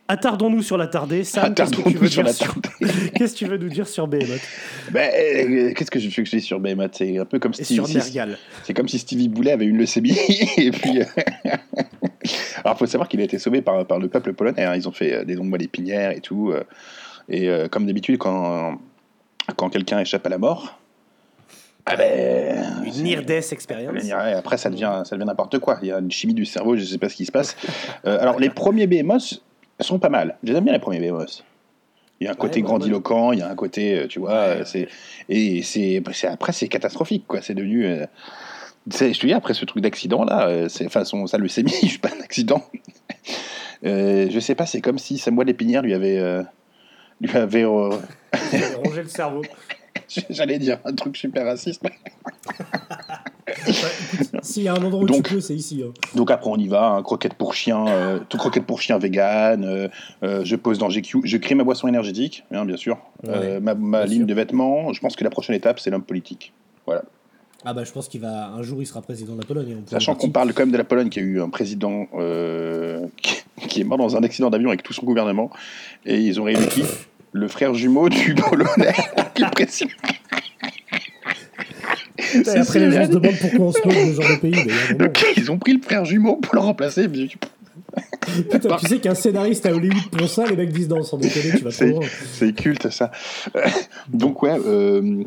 Attardons-nous 0.08 0.62
sur 0.62 0.76
l'attardé. 0.78 1.24
Sam, 1.24 1.52
qu'est-ce 1.54 1.70
que 1.70 1.76
tu 1.76 1.80
Attardons-nous 1.80 2.00
veux 2.00 2.08
sur 2.08 2.28
sur... 2.28 2.54
Qu'est-ce 3.14 3.32
que 3.32 3.38
tu 3.38 3.44
veux 3.46 3.56
nous 3.58 3.68
dire 3.68 3.88
sur 3.88 4.06
Behemoth? 4.06 4.40
Ben, 4.92 5.10
euh, 5.12 5.72
qu'est-ce 5.74 5.90
que 5.90 5.98
je 5.98 6.08
fais 6.10 6.22
que 6.22 6.28
je 6.30 6.36
dis 6.36 6.42
sur 6.42 6.60
Behemoth? 6.60 6.94
C'est 6.96 7.18
un 7.18 7.24
peu 7.24 7.38
comme 7.40 7.52
Et 7.58 7.64
Steve- 7.64 7.74
sur 7.86 7.88
si-. 7.88 8.12
C'est 8.62 8.74
comme 8.74 8.88
si 8.88 8.98
Stevie 9.00 9.28
Boulet 9.28 9.50
avait 9.52 9.64
une 9.66 9.78
leucémie 9.78 10.16
et 10.58 10.70
puis. 10.70 11.00
euh, 11.00 11.04
Alors, 12.64 12.76
il 12.76 12.78
faut 12.78 12.86
savoir 12.86 13.08
qu'il 13.08 13.20
a 13.20 13.24
été 13.24 13.38
sauvé 13.38 13.62
par, 13.62 13.84
par 13.86 13.98
le 13.98 14.08
peuple 14.08 14.32
polonais. 14.32 14.64
hein. 14.64 14.74
Ils 14.76 14.88
ont 14.88 14.92
fait 14.92 15.12
euh, 15.12 15.24
des 15.24 15.34
dons 15.34 15.44
d'épinières 15.46 16.10
et 16.12 16.20
tout. 16.20 16.52
Et 17.28 17.48
euh, 17.48 17.66
comme 17.68 17.86
d'habitude, 17.86 18.18
quand, 18.18 18.78
quand 19.56 19.68
quelqu'un 19.70 19.98
échappe 20.00 20.26
à 20.26 20.28
la 20.30 20.38
mort, 20.38 20.78
ah 21.88 21.94
ben, 21.96 22.82
Une 22.84 23.06
experience. 23.52 24.04
et 24.04 24.12
après, 24.12 24.56
ça 24.58 24.70
devient, 24.70 25.02
ça 25.04 25.14
devient 25.14 25.26
n'importe 25.26 25.60
quoi. 25.60 25.78
Il 25.82 25.88
y 25.88 25.92
a 25.92 25.98
une 26.00 26.10
chimie 26.10 26.34
du 26.34 26.44
cerveau, 26.44 26.74
je 26.76 26.80
ne 26.82 26.86
sais 26.86 26.98
pas 26.98 27.08
ce 27.08 27.14
qui 27.14 27.26
se 27.26 27.30
passe. 27.32 27.56
Euh, 28.06 28.18
alors, 28.20 28.40
les 28.40 28.50
premiers 28.50 28.88
BMOS 28.88 29.40
sont 29.84 29.98
pas 29.98 30.08
mal. 30.08 30.36
Je 30.42 30.52
les 30.52 30.58
aime 30.58 30.64
bien, 30.64 30.72
les 30.72 30.78
premiers 30.78 31.00
BMOS. 31.00 31.42
Il 32.20 32.24
y 32.24 32.28
a 32.28 32.30
un 32.30 32.34
côté 32.34 32.60
Ouais, 32.60 32.62
ouais, 32.62 32.62
grandiloquent, 32.62 33.32
il 33.32 33.40
y 33.40 33.42
a 33.42 33.50
un 33.50 33.54
côté, 33.54 33.98
euh, 33.98 34.06
tu 34.06 34.20
vois, 34.20 34.64
c'est 34.64 34.88
et 35.28 35.62
c'est 35.62 36.02
après 36.26 36.52
c'est 36.52 36.68
catastrophique 36.68 37.26
quoi. 37.26 37.42
C'est 37.42 37.52
devenu, 37.52 37.84
euh, 37.84 38.06
je 38.90 39.18
te 39.18 39.26
dis 39.26 39.34
après 39.34 39.52
ce 39.52 39.66
truc 39.66 39.82
d'accident 39.82 40.24
là, 40.24 40.48
euh, 40.48 40.68
c'est 40.70 40.86
enfin 40.86 41.04
son 41.04 41.26
sa 41.26 41.36
leucémie, 41.36 41.74
je 41.82 41.88
suis 41.88 41.98
pas 41.98 42.08
un 42.18 42.22
accident. 42.22 42.62
Euh, 43.84 44.28
je 44.30 44.40
sais 44.40 44.54
pas, 44.54 44.64
c'est 44.64 44.80
comme 44.80 44.98
si 44.98 45.18
Samuel 45.18 45.48
Lépinière 45.48 45.82
lui 45.82 45.92
avait 45.92 46.18
euh, 46.18 46.42
lui 47.20 47.36
avait 47.36 47.64
euh, 47.64 47.90
Ronger 48.82 49.02
le 49.02 49.08
cerveau. 49.08 49.42
j'allais 50.30 50.58
dire 50.58 50.78
un 50.84 50.94
truc 50.94 51.16
super 51.16 51.44
raciste. 51.46 51.82
S'il 54.42 54.62
y 54.64 54.68
a 54.68 54.74
un 54.74 54.82
endroit 54.82 55.02
où 55.02 55.06
Donc- 55.06 55.26
tu 55.28 55.34
peux, 55.34 55.40
c'est 55.40 55.54
ici. 55.54 55.82
hein. 55.86 55.92
Donc 56.14 56.30
après 56.30 56.50
on 56.50 56.56
y 56.56 56.68
va, 56.68 56.86
hein, 56.88 57.02
croquette 57.02 57.34
pour 57.34 57.54
chien, 57.54 57.86
euh, 57.86 58.18
tout 58.28 58.38
croquette 58.38 58.64
pour 58.64 58.80
chien 58.80 58.98
vegan, 58.98 59.64
euh, 59.64 59.88
euh, 60.22 60.44
je 60.44 60.56
pose 60.56 60.78
dans 60.78 60.88
GQ, 60.88 61.20
je 61.24 61.36
crée 61.36 61.54
ma 61.54 61.64
boisson 61.64 61.88
énergétique, 61.88 62.44
hein, 62.52 62.64
bien 62.64 62.76
sûr, 62.76 62.98
Euh, 63.28 63.60
ma, 63.60 63.74
ma 63.74 63.98
bien 64.00 64.06
ligne 64.06 64.18
sûr. 64.20 64.26
de 64.26 64.34
vêtements, 64.34 64.92
je 64.92 65.00
pense 65.00 65.16
que 65.16 65.24
la 65.24 65.30
prochaine 65.30 65.56
étape 65.56 65.80
c'est 65.80 65.90
l'homme 65.90 66.02
politique. 66.04 66.52
Voilà. 66.86 67.02
Ah 67.64 67.74
bah 67.74 67.82
je 67.84 67.90
pense 67.92 68.06
qu'il 68.08 68.20
va 68.20 68.48
un 68.48 68.62
jour 68.62 68.80
il 68.80 68.86
sera 68.86 69.02
président 69.02 69.34
de 69.34 69.40
la 69.40 69.46
Pologne. 69.46 69.76
on 69.84 69.90
Sachant 69.90 70.14
qu'on 70.14 70.30
parle 70.30 70.52
quand 70.52 70.62
même 70.62 70.70
de 70.72 70.76
la 70.78 70.84
Pologne 70.84 71.08
qui 71.08 71.18
a 71.18 71.22
eu 71.22 71.40
un 71.40 71.48
président 71.48 72.06
euh, 72.14 73.06
qui, 73.22 73.34
qui 73.68 73.80
est 73.80 73.84
mort 73.84 73.98
dans 73.98 74.16
un 74.16 74.22
accident 74.22 74.50
d'avion 74.50 74.68
avec 74.68 74.82
tout 74.82 74.92
son 74.92 75.04
gouvernement, 75.04 75.50
et 76.04 76.20
ils 76.20 76.40
ont 76.40 76.44
réélu 76.44 76.66
qui 76.68 76.82
Le 77.36 77.48
frère 77.48 77.74
jumeau 77.74 78.08
du 78.08 78.34
Polonais 78.48 78.94
qui 79.34 79.44
et 82.34 82.48
après 82.58 82.78
les 82.78 82.90
gens 82.90 83.04
se 83.06 83.10
demandent 83.10 83.38
pourquoi 83.40 83.66
on 83.66 83.72
se 83.72 83.78
moque 83.86 83.94
de 83.94 84.14
ce 84.14 84.20
genre 84.22 84.30
de 84.30 84.40
pays. 84.40 84.96
Donc 84.98 85.24
ils 85.36 85.50
ont 85.50 85.58
pris 85.58 85.74
le 85.74 85.82
frère 85.82 86.04
jumeau 86.06 86.36
pour 86.36 86.54
le 86.54 86.60
remplacer. 86.60 87.08
mais- 87.08 87.28
Putain, 88.50 88.76
tu 88.76 88.86
sais 88.86 88.98
qu'un 88.98 89.14
scénariste 89.14 89.66
à 89.66 89.72
Hollywood 89.74 90.08
pour 90.10 90.28
ça, 90.28 90.44
les 90.46 90.56
mecs 90.56 90.70
disent 90.72 90.88
non, 90.88 91.02
sans 91.02 91.18
déconner, 91.18 91.50
tu 91.56 91.62
vas 91.64 91.70
trop 91.70 91.72
C'est 91.72 91.86
loin. 91.90 92.00
c'est 92.32 92.52
culte 92.54 92.90
ça. 92.90 93.10
Donc 94.08 94.42
ouais, 94.42 94.56
euh, 94.66 95.22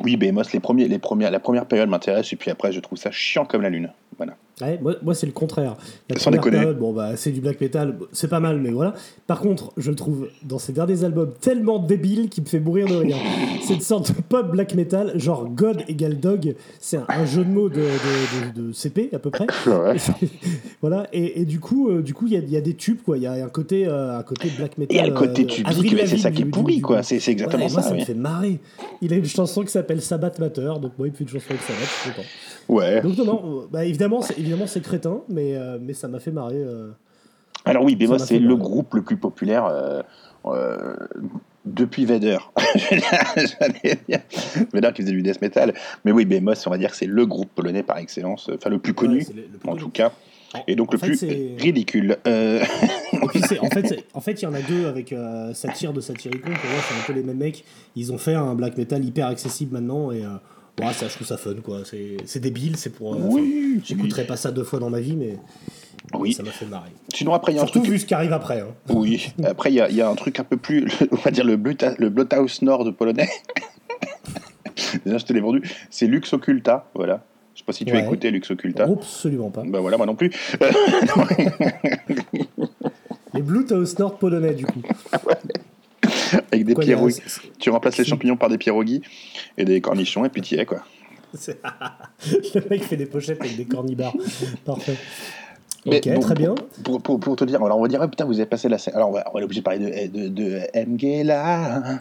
oui, 0.00 0.16
Behemoth, 0.16 0.52
les 0.52 0.60
premiers, 0.60 0.88
les 0.88 0.98
premières, 0.98 1.30
la 1.30 1.40
première 1.40 1.66
période 1.66 1.88
m'intéresse 1.88 2.32
et 2.32 2.36
puis 2.36 2.50
après 2.50 2.72
je 2.72 2.80
trouve 2.80 2.98
ça 2.98 3.10
chiant 3.12 3.44
comme 3.44 3.62
la 3.62 3.70
lune. 3.70 3.90
Voilà. 4.18 4.36
Ouais, 4.60 4.78
moi, 4.82 4.94
moi, 5.02 5.14
c'est 5.14 5.26
le 5.26 5.32
contraire. 5.32 5.76
La 6.08 6.18
Sans 6.18 6.30
déconner. 6.30 6.58
période, 6.58 6.78
bon 6.78 6.92
bah 6.92 7.16
c'est 7.16 7.30
du 7.30 7.40
black 7.40 7.60
metal, 7.60 7.96
c'est 8.12 8.28
pas 8.28 8.40
mal, 8.40 8.60
mais 8.60 8.70
voilà. 8.70 8.94
Par 9.26 9.40
contre, 9.40 9.72
je 9.76 9.90
le 9.90 9.96
trouve 9.96 10.28
dans 10.44 10.58
ses 10.58 10.72
derniers 10.72 11.04
albums 11.04 11.32
tellement 11.40 11.78
débile 11.78 12.28
qu'il 12.28 12.42
me 12.44 12.48
fait 12.48 12.60
mourir 12.60 12.86
de 12.86 12.96
rire. 12.96 13.16
C'est 13.62 13.74
une 13.74 13.80
sorte 13.82 14.08
de 14.16 14.20
pop 14.22 14.50
black 14.50 14.74
metal, 14.74 15.12
genre 15.18 15.46
God 15.48 15.82
égale 15.86 16.18
dog. 16.18 16.56
C'est 16.80 16.96
un, 16.96 17.04
un 17.08 17.24
jeu 17.24 17.44
de 17.44 17.50
mots 17.50 17.68
de, 17.68 17.76
de- 17.76 18.60
de- 18.62 18.68
de 18.68 18.72
CP 18.72 19.10
à 19.12 19.18
peu 19.18 19.30
près. 19.30 19.46
Ouais. 19.66 19.96
voilà. 20.80 21.06
Et, 21.12 21.40
et 21.40 21.44
du 21.44 21.60
coup, 21.60 21.88
euh, 21.90 22.02
du 22.02 22.14
coup, 22.14 22.26
il 22.26 22.32
y, 22.32 22.36
a- 22.36 22.40
il 22.40 22.50
y 22.50 22.56
a 22.56 22.60
des 22.60 22.74
tubes 22.74 23.00
quoi. 23.02 23.16
Il 23.16 23.22
y 23.22 23.26
a 23.26 23.32
un 23.32 23.48
côté, 23.48 23.86
euh, 23.86 24.18
un 24.18 24.22
côté 24.22 24.48
black 24.56 24.76
metal. 24.78 24.96
Il 24.96 24.98
y 24.98 25.02
a 25.02 25.06
le 25.06 25.14
côté 25.14 25.42
euh, 25.42 25.46
tubique, 25.46 25.98
c'est 26.06 26.18
ça 26.18 26.30
qui 26.30 26.42
est 26.42 26.46
pourri, 26.46 26.80
quoi. 26.80 27.02
C'est- 27.02 27.26
exactement 27.28 27.66
Ouais, 27.66 27.72
moi, 27.72 27.82
ça, 27.82 27.88
ça 27.90 27.94
oui. 27.94 28.00
me 28.00 28.04
fait 28.04 28.14
marrer. 28.14 28.58
Il 29.02 29.12
a 29.12 29.16
une 29.16 29.24
chanson 29.26 29.62
qui 29.62 29.70
s'appelle 29.70 30.00
Sabbath 30.02 30.38
Matter, 30.38 30.72
donc 30.80 30.92
moi 30.98 31.06
il 31.06 31.10
me 31.12 31.16
fait 31.16 31.24
une 31.24 31.28
chanson 31.30 31.46
avec 31.50 31.60
Sabbath, 31.62 31.80
je 31.82 32.00
suis 32.02 32.10
content. 32.10 32.28
Ouais. 32.70 33.00
Donc 33.02 33.16
non, 33.18 33.24
non, 33.24 33.42
euh, 33.62 33.66
bah, 33.70 33.84
évidemment, 33.84 34.22
c'est, 34.22 34.38
évidemment 34.38 34.66
c'est 34.66 34.80
crétin, 34.80 35.20
mais, 35.28 35.56
euh, 35.56 35.78
mais 35.80 35.92
ça 35.94 36.08
m'a 36.08 36.20
fait 36.20 36.30
marrer. 36.30 36.56
euh. 36.62 36.90
Alors 37.64 37.84
oui, 37.84 37.96
Behemoth, 37.96 38.20
m'a 38.20 38.26
c'est 38.26 38.38
le 38.38 38.56
groupe 38.56 38.94
le 38.94 39.02
plus 39.02 39.16
populaire 39.16 39.66
euh, 39.66 40.94
depuis 41.66 42.04
Vader. 42.06 42.38
Vader 44.72 44.90
qui 44.94 45.02
faisait 45.02 45.12
du 45.12 45.22
death 45.22 45.40
metal. 45.42 45.74
Mais 46.04 46.12
oui, 46.12 46.24
Behemoth, 46.24 46.62
on 46.66 46.70
va 46.70 46.78
dire 46.78 46.90
que 46.90 46.96
c'est 46.96 47.06
le 47.06 47.26
groupe 47.26 47.50
polonais 47.54 47.82
par 47.82 47.98
excellence, 47.98 48.48
enfin 48.54 48.70
le 48.70 48.78
plus 48.78 48.94
connu, 48.94 49.18
Ouais, 49.18 49.24
c'est 49.24 49.34
le- 49.34 49.42
le 49.42 49.58
plus 49.58 49.68
en 49.68 49.72
connu. 49.72 49.82
tout 49.82 49.90
cas, 49.90 50.12
et 50.66 50.74
donc 50.76 50.88
en 50.90 50.92
le 50.92 50.98
fait, 50.98 51.06
plus 51.06 51.16
c'est- 51.16 51.56
ridicule. 51.58 52.16
Euh, 52.26 52.62
Et 53.12 53.26
puis 53.28 53.40
c'est- 53.42 53.58
en 53.60 53.68
fait, 53.70 54.04
en 54.14 54.20
fait, 54.20 54.40
il 54.40 54.44
y 54.44 54.48
en 54.48 54.54
a 54.54 54.62
deux 54.62 54.86
avec 54.86 55.12
euh, 55.12 55.52
Satire 55.54 55.92
de 55.92 56.00
Satyricon. 56.00 56.50
Pour 56.50 56.70
moi, 56.70 56.80
c'est 56.88 56.94
un 56.94 57.06
peu 57.06 57.12
les 57.12 57.22
mêmes 57.24 57.36
mecs. 57.38 57.64
Ils 57.96 58.12
ont 58.12 58.18
fait 58.18 58.34
un 58.34 58.54
black 58.54 58.76
metal 58.78 59.04
hyper 59.04 59.26
accessible 59.26 59.74
maintenant 59.74 60.10
et 60.12 60.24
euh, 60.24 60.28
ouais, 60.86 60.92
ça, 60.92 61.08
je 61.08 61.14
trouve 61.14 61.26
ça 61.26 61.36
fun 61.36 61.54
quoi. 61.64 61.80
C'est 62.24 62.40
débile, 62.40 62.76
c'est 62.76 62.90
pour. 62.90 63.14
euh, 63.14 63.18
Oui, 63.22 63.74
enfin, 63.76 63.84
J'écouterai 63.86 64.24
pas 64.26 64.36
ça 64.36 64.50
deux 64.50 64.64
fois 64.64 64.78
dans 64.78 64.90
ma 64.90 65.00
vie, 65.00 65.16
mais 65.16 65.36
Oui. 66.14 66.32
ça 66.32 66.42
m'a 66.42 66.50
fait 66.50 66.66
marrer. 66.66 66.90
Sinon, 67.14 67.34
après, 67.34 67.52
il 67.52 67.56
y 67.56 67.58
a 67.58 67.62
un 67.62 67.66
Surtout 67.66 67.80
truc. 67.80 67.92
vu 67.92 67.98
ce 67.98 68.06
qui 68.06 68.14
arrive 68.14 68.32
après. 68.32 68.60
hein. 68.60 68.68
Oui, 68.88 69.32
après, 69.44 69.70
il 69.72 69.74
y, 69.74 69.94
y 69.94 70.00
a 70.00 70.08
un 70.08 70.14
truc 70.14 70.38
un 70.40 70.44
peu 70.44 70.56
plus, 70.56 70.86
on 71.12 71.16
va 71.16 71.30
dire 71.30 71.44
le, 71.44 71.56
Bluta- 71.56 71.94
le 71.98 72.08
Bloodhouse 72.10 72.62
Nord 72.62 72.92
polonais. 72.96 73.28
Déjà, 75.04 75.18
je 75.18 75.24
te 75.24 75.32
l'ai 75.32 75.40
vendu. 75.40 75.62
C'est 75.90 76.06
Lux 76.06 76.32
Occulta, 76.32 76.90
voilà. 76.94 77.24
Je 77.54 77.60
sais 77.60 77.64
pas 77.64 77.72
si 77.72 77.84
tu 77.84 77.92
as 77.94 78.00
écouté 78.00 78.30
Lux 78.30 78.50
Occulta. 78.50 78.84
Absolument 78.84 79.50
pas. 79.50 79.62
Bah 79.66 79.80
voilà, 79.80 79.96
moi 79.98 80.06
non 80.06 80.14
plus. 80.14 80.30
Les 83.34 83.42
Blue 83.42 83.64
Nord 83.98 84.18
polonais 84.18 84.54
du 84.54 84.64
coup. 84.66 84.82
Avec 86.52 86.64
des 86.64 86.74
pierogies. 86.74 87.20
Tu 87.58 87.70
remplaces 87.70 87.98
les 87.98 88.04
champignons 88.04 88.36
par 88.36 88.48
des 88.48 88.58
pierogies 88.58 89.02
et 89.58 89.64
des 89.64 89.80
cornichons 89.80 90.24
et 90.24 90.28
puis 90.28 90.42
tu 90.42 90.54
y 90.54 90.58
es, 90.58 90.66
quoi. 90.66 90.82
Le 92.54 92.68
mec 92.68 92.82
fait 92.84 92.96
des 92.96 93.06
pochettes 93.06 93.40
avec 93.40 93.56
des 93.56 93.64
cornibars. 93.64 94.12
Parfait. 94.64 94.96
Mais 95.86 95.96
ok, 95.98 96.14
bon, 96.14 96.20
très 96.20 96.34
bien. 96.34 96.54
Pour, 96.84 97.00
pour, 97.00 97.18
pour 97.20 97.36
te 97.36 97.44
dire, 97.44 97.62
alors 97.62 97.78
on 97.78 97.82
va 97.82 97.88
dire, 97.88 98.02
ah, 98.02 98.08
putain, 98.08 98.24
vous 98.26 98.34
avez 98.34 98.46
passé 98.46 98.68
la 98.68 98.76
scène. 98.78 98.94
Alors 98.94 99.08
on 99.08 99.12
va, 99.12 99.24
on 99.30 99.32
va 99.34 99.38
être 99.40 99.44
obligé 99.44 99.60
de 99.60 99.64
parler 99.64 100.08
de, 100.08 100.28
de, 100.28 100.28
de 100.28 100.60
Mgela. 100.86 102.00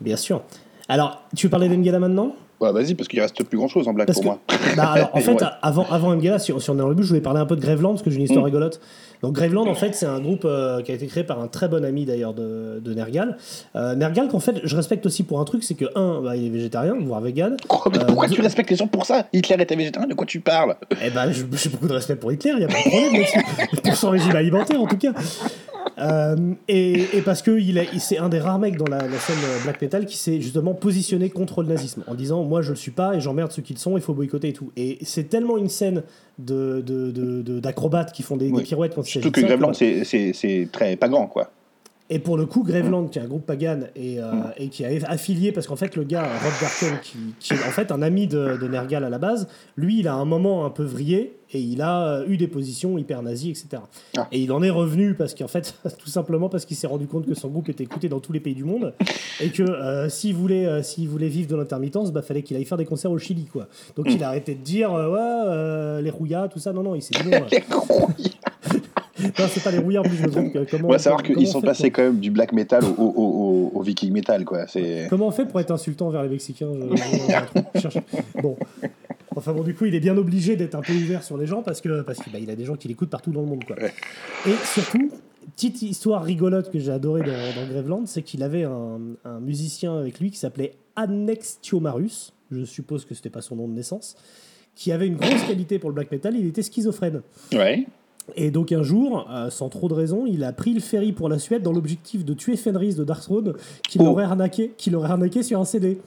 Bien 0.00 0.16
sûr. 0.16 0.42
Alors, 0.88 1.22
tu 1.36 1.46
veux 1.46 1.50
parler 1.50 1.68
d'Engela 1.68 1.98
maintenant? 1.98 2.34
Ouais, 2.60 2.72
vas-y, 2.72 2.94
parce 2.94 3.08
qu'il 3.08 3.20
reste 3.20 3.42
plus 3.44 3.56
grand 3.56 3.68
chose 3.68 3.88
en 3.88 3.94
blague 3.94 4.06
Parce 4.08 4.20
pour 4.20 4.38
que- 4.46 4.54
moi. 4.54 4.74
Bah, 4.76 4.90
alors, 4.92 5.10
en 5.14 5.20
fait, 5.20 5.32
ouais. 5.32 5.48
avant, 5.62 5.86
avant 5.90 6.14
Mgala, 6.14 6.38
si, 6.38 6.52
si 6.58 6.70
on 6.70 6.74
est 6.74 6.78
dans 6.78 6.88
le 6.88 6.94
but, 6.94 7.04
je 7.04 7.08
voulais 7.08 7.20
parler 7.22 7.40
un 7.40 7.46
peu 7.46 7.56
de 7.56 7.60
Graveland 7.62 7.90
parce 7.90 8.02
que 8.02 8.10
j'ai 8.10 8.16
une 8.18 8.24
histoire 8.24 8.42
Mm. 8.42 8.46
rigolote. 8.46 8.80
Donc, 9.22 9.34
Graveland, 9.34 9.66
en 9.66 9.74
fait, 9.74 9.94
c'est 9.94 10.06
un 10.06 10.20
groupe 10.20 10.44
euh, 10.44 10.80
qui 10.82 10.92
a 10.92 10.94
été 10.94 11.06
créé 11.06 11.24
par 11.24 11.40
un 11.40 11.46
très 11.48 11.68
bon 11.68 11.84
ami 11.84 12.04
d'ailleurs 12.06 12.32
de, 12.34 12.80
de 12.82 12.94
Nergal. 12.94 13.36
Euh, 13.76 13.94
Nergal, 13.94 14.28
qu'en 14.28 14.40
fait, 14.40 14.56
je 14.64 14.74
respecte 14.76 15.04
aussi 15.06 15.22
pour 15.24 15.40
un 15.40 15.44
truc, 15.44 15.62
c'est 15.62 15.74
que, 15.74 15.84
un, 15.94 16.20
bah, 16.22 16.36
il 16.36 16.46
est 16.46 16.50
végétarien, 16.50 16.94
voire 17.00 17.20
vegan. 17.20 17.56
Quoi, 17.68 17.90
mais 17.92 17.98
Euh, 17.98 18.04
pourquoi 18.06 18.28
deux- 18.28 18.34
tu 18.36 18.40
respectes 18.40 18.70
les 18.70 18.76
gens 18.76 18.86
pour 18.86 19.04
ça? 19.06 19.26
Hitler 19.32 19.56
était 19.60 19.76
végétarien, 19.76 20.08
de 20.08 20.14
quoi 20.14 20.26
tu 20.26 20.40
parles? 20.40 20.76
Eh 21.04 21.10
ben, 21.10 21.30
j'ai 21.32 21.44
beaucoup 21.68 21.86
de 21.88 21.92
respect 21.92 22.16
pour 22.16 22.32
Hitler, 22.32 22.52
il 22.52 22.58
n'y 22.58 22.64
a 22.64 22.68
pas 22.68 22.74
de 22.82 22.88
problème 22.88 23.12
là-dessus. 23.12 23.76
pour 23.84 23.94
son 23.96 24.10
régime 24.10 24.36
alimentaire, 24.36 24.80
en 24.80 24.86
tout 24.86 24.96
cas. 24.98 25.12
Euh, 26.00 26.36
et, 26.68 27.04
et 27.18 27.22
parce 27.22 27.42
que 27.42 27.58
il 27.58 27.76
est, 27.78 27.88
il- 27.92 28.00
c'est 28.00 28.18
un 28.18 28.28
des 28.28 28.38
rares 28.38 28.58
mecs 28.58 28.76
dans 28.76 28.86
la, 28.88 28.98
la 29.06 29.18
scène 29.18 29.36
euh, 29.44 29.62
black 29.64 29.80
metal 29.82 30.06
qui 30.06 30.16
s'est 30.16 30.40
justement 30.40 30.72
positionné 30.74 31.28
contre 31.30 31.62
le 31.62 31.68
nazisme 31.68 32.02
en 32.06 32.14
disant 32.14 32.42
moi 32.44 32.62
je 32.62 32.70
le 32.70 32.76
suis 32.76 32.90
pas 32.90 33.14
et 33.16 33.20
j'emmerde 33.20 33.52
ceux 33.52 33.62
qui 33.62 33.74
le 33.74 33.78
sont, 33.78 33.96
il 33.96 34.02
faut 34.02 34.14
boycotter 34.14 34.48
et 34.48 34.52
tout. 34.52 34.72
Et 34.76 34.98
c'est 35.02 35.24
tellement 35.28 35.58
une 35.58 35.68
scène 35.68 36.02
de, 36.38 36.82
de, 36.86 37.10
de- 37.10 37.42
de- 37.42 37.60
d'acrobates 37.60 38.12
qui 38.12 38.22
font 38.22 38.36
des, 38.36 38.46
des 38.46 38.52
Oui. 38.52 38.62
pirouettes 38.62 38.94
quand 38.94 39.04
Surtout 39.04 39.30
Graveland, 39.30 39.70
que- 39.72 39.76
c'est- 39.76 40.04
c'est 40.04 40.32
c'est 40.32 40.68
très 40.72 40.96
pas 40.96 41.08
grand, 41.08 41.26
quoi. 41.26 41.50
Et 42.10 42.18
pour 42.18 42.36
le 42.36 42.44
coup, 42.44 42.64
Graveland, 42.64 43.06
qui 43.06 43.18
est 43.18 43.22
un 43.22 43.28
groupe 43.28 43.46
pagan 43.46 43.80
et, 43.94 44.20
euh, 44.20 44.32
et 44.56 44.68
qui 44.68 44.84
a 44.84 44.88
affilié, 45.08 45.52
parce 45.52 45.66
qu'en 45.66 45.76
fait, 45.76 45.96
le 45.96 46.04
gars, 46.04 46.22
Rob 46.22 46.52
Darken, 46.60 46.98
qui, 47.02 47.18
qui 47.38 47.54
est 47.54 47.64
en 47.66 47.70
fait 47.70 47.92
un 47.92 48.02
ami 48.02 48.26
de, 48.26 48.58
de 48.60 48.68
Nergal 48.68 49.04
à 49.04 49.08
la 49.08 49.18
base, 49.18 49.48
lui, 49.76 50.00
il 50.00 50.08
a 50.08 50.14
un 50.14 50.24
moment 50.24 50.66
un 50.66 50.70
peu 50.70 50.82
vrillé 50.82 51.40
et 51.52 51.60
il 51.60 51.82
a 51.82 52.06
euh, 52.06 52.24
eu 52.28 52.36
des 52.36 52.46
positions 52.46 52.96
hyper 52.98 53.22
nazies, 53.22 53.50
etc. 53.50 53.82
Ah. 54.16 54.28
Et 54.30 54.40
il 54.40 54.52
en 54.52 54.62
est 54.62 54.70
revenu 54.70 55.14
parce 55.14 55.34
qu'en 55.34 55.48
fait, 55.48 55.74
tout 55.98 56.08
simplement 56.08 56.48
parce 56.48 56.64
qu'il 56.64 56.76
s'est 56.76 56.86
rendu 56.86 57.06
compte 57.06 57.26
que 57.26 57.34
son 57.34 57.48
groupe 57.48 57.68
était 57.68 57.84
écouté 57.84 58.08
dans 58.08 58.20
tous 58.20 58.32
les 58.32 58.40
pays 58.40 58.54
du 58.54 58.64
monde 58.64 58.94
et 59.40 59.50
que 59.50 59.62
euh, 59.62 60.08
s'il 60.08 60.34
voulait, 60.34 60.66
euh, 60.66 60.82
s'il 60.82 61.08
voulait 61.08 61.28
vivre 61.28 61.48
de 61.48 61.56
l'intermittence, 61.56 62.12
bah 62.12 62.22
fallait 62.22 62.42
qu'il 62.42 62.56
aille 62.56 62.64
faire 62.64 62.78
des 62.78 62.84
concerts 62.84 63.10
au 63.10 63.18
Chili, 63.18 63.46
quoi. 63.46 63.68
Donc 63.96 64.06
il 64.10 64.22
a 64.22 64.28
arrêté 64.28 64.54
de 64.54 64.62
dire 64.62 64.92
euh, 64.94 65.96
ouais, 65.96 66.02
les 66.02 66.10
rouillas, 66.10 66.48
tout 66.48 66.58
ça. 66.58 66.72
Non, 66.72 66.82
non, 66.82 66.94
il 66.94 67.02
s'est 67.02 67.14
dit 67.22 67.30
non. 67.30 67.38
euh, 67.90 68.78
non, 69.22 69.46
c'est 69.48 69.62
pas 69.62 69.70
les 69.70 69.78
rouillards, 69.78 70.04
plus 70.04 70.16
je 70.16 70.22
me 70.24 70.30
trompe. 70.30 70.52
Comment, 70.70 70.88
On 70.88 70.92
va 70.92 70.98
savoir 70.98 71.22
qu'ils 71.22 71.38
on 71.38 71.44
sont 71.46 71.60
passés 71.60 71.90
quand 71.90 72.02
même 72.02 72.18
du 72.20 72.30
black 72.30 72.52
metal 72.52 72.84
au, 72.84 72.88
au, 72.88 73.12
au, 73.16 73.70
au 73.74 73.82
viking 73.82 74.12
metal, 74.12 74.44
quoi. 74.44 74.66
C'est. 74.66 75.06
Comment 75.10 75.28
on 75.28 75.30
fait 75.30 75.46
pour 75.46 75.60
être 75.60 75.70
insultant 75.70 76.10
vers 76.10 76.22
les 76.22 76.28
Mexicains 76.28 76.68
je- 77.74 77.88
Bon. 78.42 78.56
Enfin 79.36 79.52
bon, 79.52 79.62
du 79.62 79.74
coup, 79.74 79.84
il 79.86 79.94
est 79.94 80.00
bien 80.00 80.16
obligé 80.16 80.56
d'être 80.56 80.74
un 80.74 80.80
peu 80.80 80.92
ouvert 80.92 81.22
sur 81.22 81.36
les 81.36 81.46
gens 81.46 81.62
parce 81.62 81.80
que 81.80 82.02
parce 82.02 82.18
qu'il 82.18 82.32
bah, 82.32 82.38
a 82.52 82.56
des 82.56 82.64
gens 82.64 82.74
qui 82.74 82.88
l'écoutent 82.88 83.10
partout 83.10 83.30
dans 83.30 83.42
le 83.42 83.46
monde, 83.46 83.64
quoi. 83.64 83.76
Et 83.80 84.52
surtout, 84.64 85.10
petite 85.54 85.80
histoire 85.82 86.24
rigolote 86.24 86.70
que 86.70 86.78
j'ai 86.80 86.90
adorée 86.90 87.20
dans, 87.20 87.26
dans 87.62 87.68
Graveland, 87.70 88.02
c'est 88.06 88.22
qu'il 88.22 88.42
avait 88.42 88.64
un, 88.64 88.98
un 89.24 89.38
musicien 89.40 89.96
avec 89.98 90.18
lui 90.18 90.30
qui 90.32 90.36
s'appelait 90.38 90.72
Annextiomarus. 90.96 92.32
Je 92.50 92.64
suppose 92.64 93.04
que 93.04 93.14
c'était 93.14 93.30
pas 93.30 93.40
son 93.42 93.56
nom 93.56 93.68
de 93.68 93.74
naissance. 93.74 94.16
Qui 94.74 94.92
avait 94.92 95.06
une 95.06 95.16
grosse 95.16 95.42
qualité 95.46 95.78
pour 95.78 95.90
le 95.90 95.94
black 95.94 96.10
metal. 96.10 96.34
Il 96.36 96.46
était 96.46 96.62
schizophrène. 96.62 97.22
Ouais. 97.52 97.86
Et 98.36 98.50
donc 98.50 98.72
un 98.72 98.82
jour, 98.82 99.28
euh, 99.30 99.50
sans 99.50 99.68
trop 99.68 99.88
de 99.88 99.94
raison, 99.94 100.24
il 100.26 100.44
a 100.44 100.52
pris 100.52 100.72
le 100.74 100.80
ferry 100.80 101.12
pour 101.12 101.28
la 101.28 101.38
Suède 101.38 101.62
dans 101.62 101.72
l'objectif 101.72 102.24
de 102.24 102.34
tuer 102.34 102.56
Fenris 102.56 102.94
de 102.94 103.04
Darkthrone, 103.04 103.54
qui 103.88 103.98
Oh. 104.00 104.04
l'aurait 104.04 104.24
arnaqué, 104.24 104.72
qui 104.76 104.90
l'aurait 104.90 105.10
arnaqué 105.10 105.42
sur 105.42 105.60
un 105.60 105.64
CD. 105.64 105.98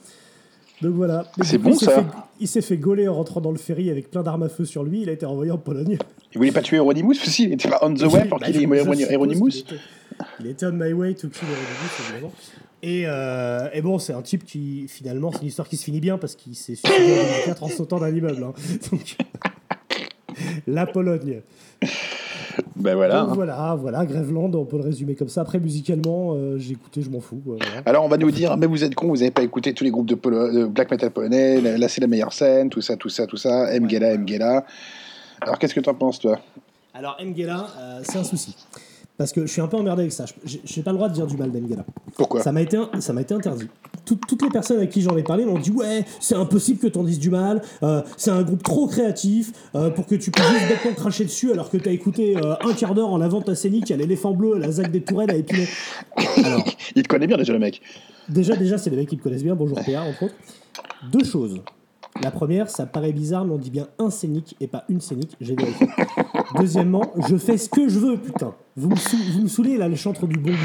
Donc 0.82 0.94
voilà. 0.94 1.26
C'est 1.42 1.58
bon, 1.58 1.72
ça. 1.74 1.90
fait- 2.02 2.06
il 2.40 2.48
s'est 2.48 2.60
fait 2.60 2.76
gauler 2.76 3.06
en 3.08 3.14
rentrant 3.14 3.40
dans 3.40 3.52
le 3.52 3.58
ferry 3.58 3.90
avec 3.90 4.10
plein 4.10 4.22
d'armes 4.22 4.42
à 4.42 4.48
feu 4.48 4.64
sur 4.64 4.82
lui. 4.84 5.02
Il 5.02 5.08
a 5.08 5.12
été 5.12 5.24
renvoyé 5.24 5.50
en 5.52 5.56
Pologne. 5.58 5.98
Il 6.34 6.38
voulait 6.38 6.50
pas 6.52 6.62
tuer 6.62 6.78
Euronymous 6.78 7.12
aussi 7.12 7.44
Il 7.44 7.52
était 7.52 7.68
pas 7.68 7.78
on 7.82 7.94
the 7.94 8.02
way 8.02 8.24
pour 8.26 8.40
Bah, 8.40 8.46
qu'il 8.46 8.56
ait 8.60 8.66
Euronymous 9.14 9.48
Il 10.40 10.46
était 10.48 10.66
on 10.66 10.72
my 10.72 10.92
way 10.92 11.14
to 11.14 11.28
kill 11.28 11.44
Euronymous, 11.48 12.10
évidemment. 12.10 12.32
Et, 12.82 13.04
euh, 13.06 13.68
et 13.72 13.80
bon, 13.80 13.98
c'est 13.98 14.12
un 14.12 14.20
type 14.20 14.44
qui, 14.44 14.86
finalement, 14.88 15.30
c'est 15.32 15.40
une 15.40 15.46
histoire 15.48 15.68
qui 15.68 15.76
se 15.78 15.84
finit 15.84 16.00
bien 16.00 16.18
parce 16.18 16.34
qu'il 16.34 16.54
s'est 16.54 16.74
suicidé 16.74 17.12
en 17.20 17.22
2004 17.24 17.62
en 17.62 17.68
sautant 17.68 17.98
d'un 18.00 18.14
immeuble. 18.14 18.42
hein. 18.44 18.52
Donc, 18.90 19.16
la 20.66 20.86
Pologne. 20.86 21.40
Ben 22.76 22.94
voilà. 22.94 23.20
Donc 23.20 23.30
hein. 23.30 23.34
voilà, 23.34 23.76
voilà, 23.80 24.04
Graveland, 24.04 24.50
on 24.54 24.64
peut 24.64 24.76
le 24.76 24.82
résumer 24.84 25.14
comme 25.14 25.28
ça. 25.28 25.40
Après, 25.42 25.58
musicalement, 25.58 26.34
euh, 26.34 26.58
j'ai 26.58 26.72
écouté, 26.72 27.02
je 27.02 27.10
m'en 27.10 27.20
fous. 27.20 27.40
voilà. 27.44 27.64
Alors 27.86 28.04
on 28.04 28.08
va 28.08 28.18
nous 28.18 28.30
dire, 28.30 28.56
mais 28.56 28.66
vous 28.66 28.84
êtes 28.84 28.94
cons, 28.94 29.08
vous 29.08 29.16
n'avez 29.18 29.30
pas 29.30 29.42
écouté 29.42 29.72
tous 29.72 29.84
les 29.84 29.90
groupes 29.90 30.06
de, 30.06 30.14
polo- 30.14 30.52
de 30.52 30.64
black 30.66 30.90
metal 30.90 31.10
polonais, 31.10 31.60
là, 31.78 31.88
c'est 31.88 32.00
la 32.00 32.06
meilleure 32.06 32.32
scène, 32.32 32.68
tout 32.70 32.80
ça, 32.80 32.96
tout 32.96 33.08
ça, 33.08 33.26
tout 33.26 33.36
ça, 33.36 33.68
Mgela, 33.78 34.16
Mgela. 34.18 34.64
Alors 35.40 35.58
qu'est-ce 35.58 35.74
que 35.74 35.80
t'en 35.80 35.94
penses 35.94 36.18
toi? 36.18 36.38
Alors, 36.94 37.16
Mgela, 37.24 37.66
euh, 37.78 38.00
c'est 38.02 38.18
un 38.18 38.24
souci. 38.24 38.54
Parce 39.16 39.32
que 39.32 39.42
je 39.46 39.52
suis 39.52 39.60
un 39.60 39.68
peu 39.68 39.76
emmerdé 39.76 40.02
avec 40.02 40.12
ça. 40.12 40.24
Je 40.44 40.56
n'ai 40.76 40.82
pas 40.82 40.90
le 40.90 40.96
droit 40.96 41.08
de 41.08 41.14
dire 41.14 41.26
du 41.28 41.36
mal 41.36 41.52
d'Mgela. 41.52 41.84
Pourquoi 42.16 42.42
Ça 42.42 42.50
m'a 42.50 42.62
été, 42.62 42.76
ça 42.98 43.12
m'a 43.12 43.20
été 43.20 43.32
interdit. 43.32 43.68
Tout- 44.04 44.18
toutes 44.28 44.42
les 44.42 44.48
personnes 44.48 44.78
avec 44.78 44.90
qui 44.90 45.02
j'en 45.02 45.16
ai 45.16 45.22
parlé 45.22 45.44
m'ont 45.44 45.58
dit 45.58 45.70
Ouais, 45.70 46.04
c'est 46.18 46.34
impossible 46.34 46.80
que 46.80 46.88
t'en 46.88 47.04
dises 47.04 47.20
du 47.20 47.30
mal. 47.30 47.62
euh, 47.84 48.02
c'est 48.16 48.32
un 48.32 48.42
groupe 48.42 48.64
trop 48.64 48.88
créatif 48.88 49.52
euh, 49.76 49.90
pour 49.90 50.06
que 50.06 50.16
tu 50.16 50.32
puisses 50.32 50.48
juste 50.48 50.68
bêtement 50.68 50.92
cracher 50.94 51.24
dessus 51.24 51.52
alors 51.52 51.70
que 51.70 51.76
t'as 51.76 51.92
écouté 51.92 52.36
euh, 52.36 52.54
un 52.62 52.72
quart 52.74 52.94
d'heure 52.94 53.08
en 53.10 53.20
avant 53.20 53.40
ta 53.40 53.54
scénique 53.54 53.90
à 53.92 53.96
l'éléphant 53.96 54.32
bleu, 54.32 54.56
à 54.56 54.58
la 54.58 54.72
zague 54.72 54.90
des 54.90 55.02
tourelles 55.02 55.30
à 55.30 55.36
épiler. 55.36 55.68
Alors, 56.44 56.64
Il 56.96 57.02
te 57.04 57.08
connaît 57.08 57.28
bien 57.28 57.36
déjà 57.36 57.52
le 57.52 57.60
mec. 57.60 57.80
Déjà, 58.28 58.56
déjà, 58.56 58.78
c'est 58.78 58.90
des 58.90 58.96
mecs 58.96 59.08
qui 59.08 59.16
me 59.16 59.22
connaissent 59.22 59.44
bien. 59.44 59.54
Bonjour 59.54 59.76
PA, 59.76 60.02
entre 60.02 60.24
autres. 60.24 60.34
Deux 61.12 61.24
choses. 61.24 61.60
La 62.22 62.30
première, 62.30 62.70
ça 62.70 62.86
paraît 62.86 63.12
bizarre, 63.12 63.44
mais 63.44 63.52
on 63.54 63.58
dit 63.58 63.70
bien 63.70 63.88
un 63.98 64.08
scénique 64.08 64.56
et 64.60 64.66
pas 64.68 64.84
une 64.88 65.00
scénique. 65.00 65.32
J'ai 65.40 65.56
vérifié. 65.56 65.88
Deuxièmement, 66.58 67.12
je 67.28 67.36
fais 67.36 67.56
ce 67.58 67.68
que 67.68 67.88
je 67.88 67.98
veux, 67.98 68.16
putain. 68.16 68.54
Vous 68.76 68.88
me, 68.90 68.96
sou- 68.96 69.16
vous 69.34 69.42
me 69.42 69.48
saoulez, 69.48 69.76
là, 69.76 69.88
les 69.88 69.96
chantres 69.96 70.26
du 70.26 70.38
bon 70.38 70.50
goût. 70.50 70.56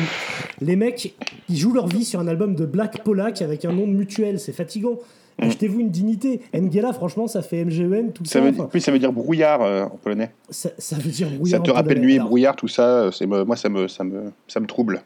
Les 0.61 0.75
mecs, 0.75 1.15
ils 1.49 1.57
jouent 1.57 1.73
leur 1.73 1.87
vie 1.87 2.05
sur 2.05 2.19
un 2.19 2.27
album 2.27 2.55
de 2.55 2.65
Black 2.65 3.03
Polak 3.03 3.41
avec 3.41 3.65
un 3.65 3.71
nom 3.73 3.87
de 3.87 3.93
mutuelle. 3.93 4.39
C'est 4.39 4.51
fatigant. 4.53 4.99
Achetez-vous 5.41 5.79
une 5.79 5.89
dignité. 5.89 6.41
Mgela, 6.53 6.91
franchement, 6.93 7.25
ça 7.27 7.41
fait 7.41 7.63
MGEN, 7.63 8.11
tout 8.11 8.25
ça. 8.25 8.33
Ça 8.33 8.41
veut, 8.41 8.49
enfin, 8.51 8.69
oui, 8.73 8.81
ça 8.81 8.91
veut 8.91 8.99
dire 8.99 9.13
brouillard 9.13 9.61
euh, 9.61 9.85
en 9.85 9.97
polonais. 9.97 10.31
ça, 10.49 10.69
ça 10.77 10.97
veut 10.97 11.09
dire 11.09 11.29
Ça 11.29 11.35
brouillard 11.35 11.63
te 11.63 11.71
en 11.71 11.73
rappelle 11.75 11.95
polonais. 11.97 12.15
Alors, 12.15 12.27
brouillard, 12.27 12.55
tout 12.57 12.67
ça, 12.67 13.03
euh, 13.05 13.45
moi 13.45 13.55
ça 13.55 13.69
me, 13.69 13.87
ça 13.87 14.03
me, 14.03 14.31
ça 14.49 14.59
me 14.59 14.65
trouble. 14.67 15.01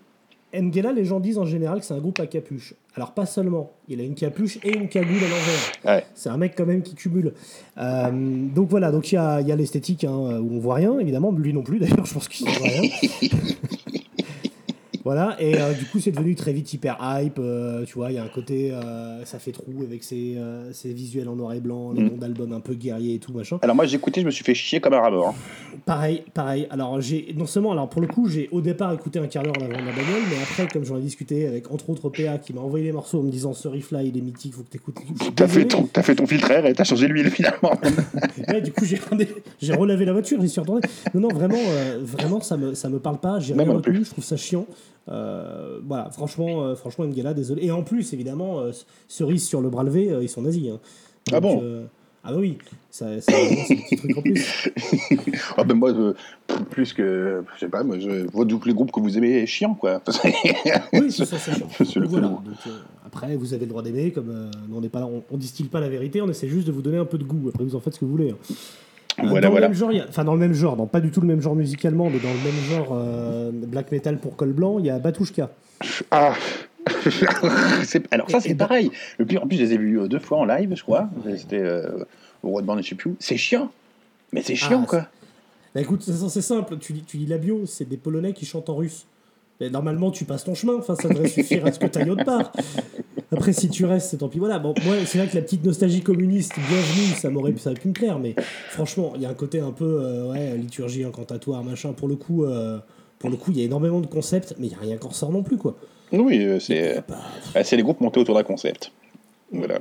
Mgela, 0.62 0.94
les 0.94 1.06
gens 1.06 1.20
disent 1.20 1.40
en 1.40 1.46
général 1.46 1.80
que 1.80 1.86
c'est 1.86 1.94
un 1.94 2.00
groupe 2.00 2.20
à 2.20 2.28
capuche. 2.28 2.76
Alors 2.96 3.14
pas 3.14 3.26
seulement, 3.26 3.72
il 3.88 4.00
a 4.00 4.04
une 4.04 4.14
capuche 4.14 4.60
et 4.64 4.76
une 4.76 4.88
cagoule 4.88 5.18
à 5.18 5.28
l'envers. 5.28 5.72
Ouais. 5.86 6.06
C'est 6.14 6.30
un 6.30 6.38
mec 6.38 6.54
quand 6.56 6.66
même 6.66 6.84
qui 6.84 6.94
cumule. 6.94 7.34
Euh, 7.78 8.12
donc 8.12 8.70
voilà, 8.70 8.92
donc 8.92 9.12
il 9.12 9.16
y 9.16 9.18
a, 9.18 9.42
il 9.42 9.48
y 9.48 9.52
a 9.52 9.56
l'esthétique 9.56 10.04
hein, 10.04 10.12
où 10.12 10.56
on 10.56 10.60
voit 10.60 10.76
rien, 10.76 11.00
évidemment, 11.00 11.32
lui 11.32 11.54
non 11.54 11.64
plus 11.64 11.80
d'ailleurs, 11.80 12.06
je 12.06 12.14
pense 12.14 12.28
qu'il 12.28 12.48
voit 12.48 12.68
rien. 12.68 12.90
Voilà, 15.06 15.36
et 15.40 15.60
euh, 15.60 15.74
du 15.74 15.86
coup, 15.86 16.00
c'est 16.00 16.12
devenu 16.12 16.34
très 16.36 16.54
vite 16.54 16.72
hyper 16.74 16.98
hype. 17.02 17.38
euh, 17.40 17.84
tu 17.86 17.96
vois, 17.96 18.12
il 18.12 18.16
y 18.16 18.18
a 18.18 18.24
un 18.24 18.30
côté, 18.30 18.72
euh, 18.72 19.26
ça 19.26 19.38
fait 19.38 19.52
trou 19.52 19.74
avec 19.82 20.04
ses, 20.04 20.38
ses 20.72 20.94
visuels 20.94 21.28
en 21.28 21.36
noir 21.36 21.54
et 21.54 21.60
blanc, 21.60 21.92
les 21.92 22.02
Mm. 22.04 22.08
noms 22.08 22.18
d'albums 22.18 22.54
un 22.54 22.60
peu 22.62 22.74
guerriers 22.74 23.16
et 23.16 23.20
tout, 23.20 23.34
machin. 23.34 23.60
Alors 23.62 23.76
moi 23.76 23.86
j'ai 23.86 23.98
écouté, 23.98 24.22
je 24.22 24.26
me 24.26 24.32
suis 24.32 24.44
fait 24.46 24.54
chier 24.54 24.80
comme 24.80 24.94
un 24.94 25.00
rat 25.00 25.12
hein. 25.14 25.34
Pareil, 25.86 26.24
pareil. 26.34 26.68
Alors, 26.70 27.02
j'ai 27.02 27.34
non 27.38 27.46
seulement, 27.46 27.74
alors 27.74 27.90
pour 27.90 28.00
le 28.02 28.08
coup, 28.08 28.30
j'ai 28.30 28.48
au 28.52 28.62
départ 28.62 28.94
écouté 28.94 29.20
un 29.20 29.28
quart 29.28 29.44
d'heure 29.44 29.54
en 29.60 29.64
avant 29.66 29.74
de 29.74 29.86
la 29.86 29.92
bagnole, 29.92 30.22
mais 30.30 30.38
après, 30.42 30.68
comme 30.72 30.86
j'en 30.86 30.98
ai 30.98 31.02
discuté 31.02 31.48
avec 31.48 31.70
entre 31.72 31.90
autres 31.90 32.10
PA 32.10 32.38
qui 32.38 32.54
m'a 32.54 32.62
envoyé 32.62 32.86
les 32.86 32.92
morceaux 32.94 33.20
en 33.20 33.24
me 33.24 33.32
disant 33.32 33.54
ce 33.54 33.68
riff-là, 33.68 34.04
il 34.04 34.18
est 34.18 34.22
mythique, 34.22 34.54
faut 34.54 34.64
que 34.64 34.70
t'écoutes. 34.70 34.96
T'as 35.36 35.48
fait, 35.48 35.66
ton, 35.66 35.84
t'as 35.84 36.02
fait 36.04 36.16
ton 36.16 36.26
filtre 36.26 36.50
air 36.52 36.66
et 36.66 36.74
t'as 36.74 36.86
changé 36.86 37.08
l'huile 37.08 37.30
finalement. 37.30 37.74
Ouais, 38.48 38.62
du 38.62 38.72
coup, 38.72 38.86
j'ai 38.86 39.74
relavé 39.74 40.06
la 40.06 40.12
voiture, 40.14 40.40
j'y 40.42 40.50
suis 40.50 40.60
retourné. 40.62 40.82
Non, 41.14 41.22
non, 41.22 41.28
vraiment, 41.30 41.58
vraiment, 42.02 42.42
ça 42.42 42.56
me, 42.58 42.74
ça 42.74 42.90
me 42.90 43.00
parle 43.00 43.18
pas. 43.20 43.40
J'ai 43.40 43.54
rien 43.54 43.72
retenu, 43.72 44.04
je 44.06 44.10
trouve 44.12 44.24
ça 44.24 44.38
chiant. 44.38 44.66
Euh, 45.10 45.80
voilà, 45.86 46.10
franchement, 46.12 46.64
euh, 46.64 46.76
franchement, 46.76 47.06
Ngela, 47.06 47.34
désolé. 47.34 47.66
Et 47.66 47.72
en 47.72 47.84
plus, 47.84 48.14
évidemment, 48.14 48.60
euh, 48.62 48.72
cerise 49.08 49.46
sur 49.46 49.62
le 49.62 49.70
bras 49.70 49.84
levé, 49.84 50.16
ils 50.22 50.30
sont 50.30 50.42
nazis. 50.42 50.70
hein. 50.72 50.80
Ah 51.32 51.40
bon 51.40 51.62
Ah 52.26 52.32
bah 52.32 52.38
oui, 52.40 52.58
ça, 52.90 53.20
ça, 53.20 53.34
c'est 53.68 53.76
des 53.76 53.82
petits 53.82 53.96
trucs 53.98 54.18
en 54.18 54.22
plus. 54.22 54.70
Ah 55.58 55.64
ben 55.66 55.74
moi, 55.76 55.92
euh, 55.92 56.14
plus 56.70 56.94
que, 56.94 57.44
je 57.56 57.60
sais 57.60 57.68
pas, 57.68 57.84
moi, 57.84 58.00
je 58.00 58.26
vois 58.32 58.46
tous 58.46 58.64
les 58.66 58.74
groupes 58.74 58.92
que 58.92 59.00
vous 59.02 59.18
aimez 59.18 59.46
chiants, 59.46 59.74
quoi. 59.76 60.02
Oui, 60.94 61.12
c'est 61.12 61.26
ça, 61.26 61.38
c'est 61.38 61.54
chiant. 61.54 61.68
Voilà, 62.08 62.28
donc, 62.30 62.46
euh, 62.68 62.70
après, 63.06 63.36
vous 63.36 63.54
avez 63.54 63.66
le 63.66 63.70
droit 63.70 63.82
d'aimer, 63.84 64.12
comme 64.12 64.30
euh, 64.30 64.52
on 64.74 64.80
n'est 64.80 64.88
pas 64.90 65.02
là, 65.02 65.08
on, 65.08 65.22
on 65.30 65.38
distille 65.38 65.68
pas 65.68 65.82
la 65.82 65.90
vérité, 65.90 66.22
on 66.22 66.30
essaie 66.30 66.48
juste 66.48 66.66
de 66.68 66.72
vous 66.72 66.82
donner 66.82 66.98
un 66.98 67.06
peu 67.06 67.18
de 67.18 67.24
goût. 67.26 67.50
Après, 67.50 67.64
vous 67.66 67.76
en 67.76 67.80
faites 67.82 67.94
ce 67.96 68.00
que 68.00 68.06
vous 68.06 68.12
voulez. 68.12 68.32
hein. 68.32 68.38
Voilà, 69.18 69.48
dans 69.48 69.52
voilà. 69.52 69.68
Le 69.68 69.74
même 69.74 69.78
genre, 69.80 69.90
a- 69.92 70.10
enfin, 70.10 70.24
dans 70.24 70.34
le 70.34 70.40
même 70.40 70.54
genre, 70.54 70.76
dans 70.76 70.88
pas 70.88 71.00
du 71.00 71.12
tout 71.12 71.22
le 71.22 71.28
même 71.28 71.42
genre 71.42 71.56
musicalement, 71.56 72.10
mais 72.10 72.20
dans 72.20 72.30
le 72.30 72.36
même 72.44 72.64
genre 72.72 72.90
euh, 72.98 73.52
black 73.54 73.92
metal 73.92 74.18
pour 74.18 74.36
col 74.36 74.54
blanc, 74.54 74.80
il 74.80 74.86
y 74.86 74.90
a 74.90 74.98
Batushka. 75.00 75.50
Ah 76.12 76.34
Alors 78.12 78.30
ça 78.30 78.40
c'est 78.40 78.56
pareil. 78.56 78.92
Le 79.18 79.26
pire, 79.26 79.44
en 79.44 79.48
plus, 79.48 79.58
je 79.58 79.64
les 79.64 79.74
ai 79.74 79.78
vus 79.78 80.00
euh, 80.00 80.08
deux 80.08 80.20
fois 80.20 80.40
en 80.40 80.46
live, 80.46 80.74
je 80.76 80.82
crois. 80.84 81.10
C'était 81.38 81.60
euh, 81.62 82.04
au 82.44 82.50
Roi 82.50 82.62
de 82.62 82.68
Bande, 82.68 82.82
je 82.84 82.90
sais 82.90 82.96
plus 82.96 83.12
où. 83.12 83.16
C'est 83.20 83.38
chiant. 83.38 83.72
Mais 84.32 84.42
c'est 84.42 84.56
chiant, 84.56 84.82
Ah, 84.84 84.88
quoi. 84.88 85.08
Bah 85.76 85.82
écoute, 85.82 86.04
c'est 86.04 86.14
c'est 86.30 86.42
simple, 86.42 86.78
tu, 86.78 86.94
lis- 86.94 87.04
tu 87.06 87.18
lis 87.18 87.26
la 87.26 87.38
bio, 87.38 87.66
c'est 87.66 87.88
des 87.88 87.98
Polonais 87.98 88.34
qui 88.34 88.46
chantent 88.46 88.70
en 88.70 88.76
russe. 88.76 89.06
Normalement, 89.70 90.12
tu 90.12 90.26
passes 90.26 90.44
ton 90.44 90.54
chemin, 90.56 90.76
enfin, 90.78 90.96
ça 90.96 91.08
devrait 91.10 91.28
suffire 91.30 91.66
à 91.66 91.72
ce 91.72 91.80
que 91.80 91.86
tu 91.88 92.00
ailles 92.00 92.10
autre 92.10 92.26
part. 92.26 92.52
Après, 93.32 93.52
si 93.54 93.70
tu 93.70 93.86
restes, 93.86 94.10
c'est 94.12 94.18
tant 94.18 94.28
pis. 94.30 94.38
Voilà, 94.40 94.60
bon, 94.60 94.74
moi, 94.86 94.96
c'est 95.06 95.18
vrai 95.18 95.28
que 95.28 95.36
la 95.36 95.42
petite 95.42 95.64
nostalgie 95.66 96.02
communiste, 96.02 96.54
bienvenue, 96.56 97.14
ça 97.18 97.30
m'aurait 97.30 97.54
ça 97.58 97.72
aurait 97.72 97.80
pu 97.80 97.88
me 97.88 97.94
plaire, 97.94 98.20
mais 98.20 98.36
franchement, 98.70 99.14
il 99.16 99.22
y 99.22 99.26
a 99.26 99.30
un 99.30 99.34
côté 99.34 99.60
un 99.60 99.72
peu, 99.72 100.00
euh, 100.02 100.32
ouais, 100.32 100.56
liturgie, 100.58 101.04
incantatoire, 101.04 101.64
machin. 101.64 101.94
Pour 101.94 102.08
le 102.08 102.16
coup, 102.16 102.44
euh, 102.46 102.78
pour 103.20 103.30
le 103.30 103.36
coup, 103.38 103.52
il 103.52 103.58
y 103.58 103.62
a 103.62 103.66
énormément 103.66 104.02
de 104.02 104.08
concepts, 104.08 104.54
mais 104.60 104.68
il 104.68 104.70
n'y 104.70 104.76
a 104.76 104.80
rien 104.80 104.98
qui 104.98 105.08
ressort 105.08 105.32
non 105.32 105.42
plus, 105.44 105.58
quoi. 105.58 105.76
Oui, 106.12 106.44
euh, 106.44 106.60
c'est 106.60 107.02
c'est 107.64 107.76
les 107.76 107.82
groupes 107.84 108.02
montés 108.02 108.20
autour 108.20 108.36
d'un 108.36 108.44
concept. 108.44 108.92
Voilà. 109.52 109.80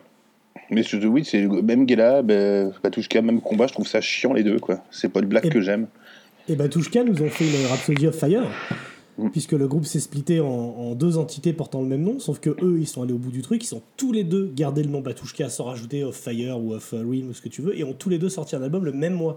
Mais 0.71 0.83
je- 0.83 0.97
oui, 1.07 1.25
c'est 1.27 1.43
même 1.47 1.87
Gela, 1.87 2.23
bah, 2.23 2.71
Batushka, 2.83 3.21
même 3.21 3.43
combat, 3.43 3.67
je 3.67 3.75
trouve 3.75 3.87
ça 3.87 4.01
chiant 4.01 4.33
les 4.33 4.43
deux, 4.43 4.59
quoi. 4.59 4.79
C'est 4.91 5.11
pas 5.11 5.21
le 5.21 5.27
black 5.27 5.51
que 5.51 5.61
j'aime. 5.61 5.89
Et 6.49 6.57
Batushka 6.57 7.05
nous 7.05 7.21
ont 7.23 7.29
fait 7.29 7.45
une 7.45 7.67
Rhapsody 7.67 8.07
of 8.07 8.15
Fire, 8.19 8.45
puisque 9.33 9.53
le 9.53 9.69
groupe 9.69 9.85
s'est 9.85 10.01
splitté 10.01 10.41
en, 10.41 10.47
en 10.47 10.95
deux 10.95 11.19
entités 11.19 11.53
portant 11.53 11.81
le 11.81 11.87
même 11.87 12.03
nom, 12.03 12.19
sauf 12.19 12.39
que 12.41 12.51
eux, 12.51 12.79
ils 12.81 12.87
sont 12.89 13.03
allés 13.03 13.13
au 13.13 13.19
bout 13.19 13.31
du 13.31 13.43
truc, 13.43 13.63
ils 13.65 13.75
ont 13.75 13.83
tous 13.97 14.13
les 14.13 14.25
deux 14.25 14.51
gardé 14.55 14.83
le 14.83 14.89
nom 14.91 15.01
Batushka 15.01 15.49
sans 15.51 15.65
rajouter 15.65 16.03
of 16.05 16.17
Fire 16.17 16.59
ou 16.59 16.73
of 16.75 16.93
uh, 16.93 16.97
Ruin 16.97 17.25
ou 17.31 17.35
ce 17.35 17.43
que 17.43 17.49
tu 17.49 17.61
veux, 17.63 17.79
et 17.79 17.85
ont 17.85 17.93
tous 17.93 18.09
les 18.09 18.19
deux 18.19 18.29
sorti 18.31 18.57
un 18.57 18.63
album 18.63 18.85
le 18.85 18.93
même 18.93 19.15
mois. 19.15 19.37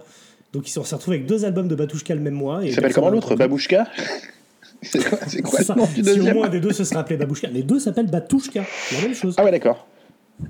Donc 0.54 0.68
ils 0.68 0.72
se 0.72 0.82
sont 0.82 0.96
retrouvés 0.96 1.18
avec 1.18 1.28
deux 1.28 1.44
albums 1.44 1.68
de 1.68 1.76
Batushka 1.76 2.16
le 2.16 2.22
même 2.22 2.34
mois. 2.36 2.64
et 2.64 2.68
Il 2.70 2.74
s'appelle 2.74 2.94
comment 2.94 3.10
l'autre. 3.10 3.36
Babouchka 3.36 3.88
C'est 4.82 5.42
quoi, 5.42 5.62
ça. 5.62 5.76
du 5.96 6.04
Si 6.04 6.20
au 6.20 6.34
moins 6.34 6.48
un 6.48 6.50
des 6.50 6.60
deux 6.60 6.72
se 6.72 6.84
serait 6.84 7.00
appelé 7.00 7.18
Babouchka, 7.18 7.48
les 7.50 7.64
deux 7.64 7.80
s'appellent 7.80 8.10
Batushka, 8.10 8.64
la 8.94 9.02
même 9.02 9.14
chose. 9.16 9.36
Ah 9.38 9.44
ouais, 9.44 9.52
d'accord. 9.52 9.88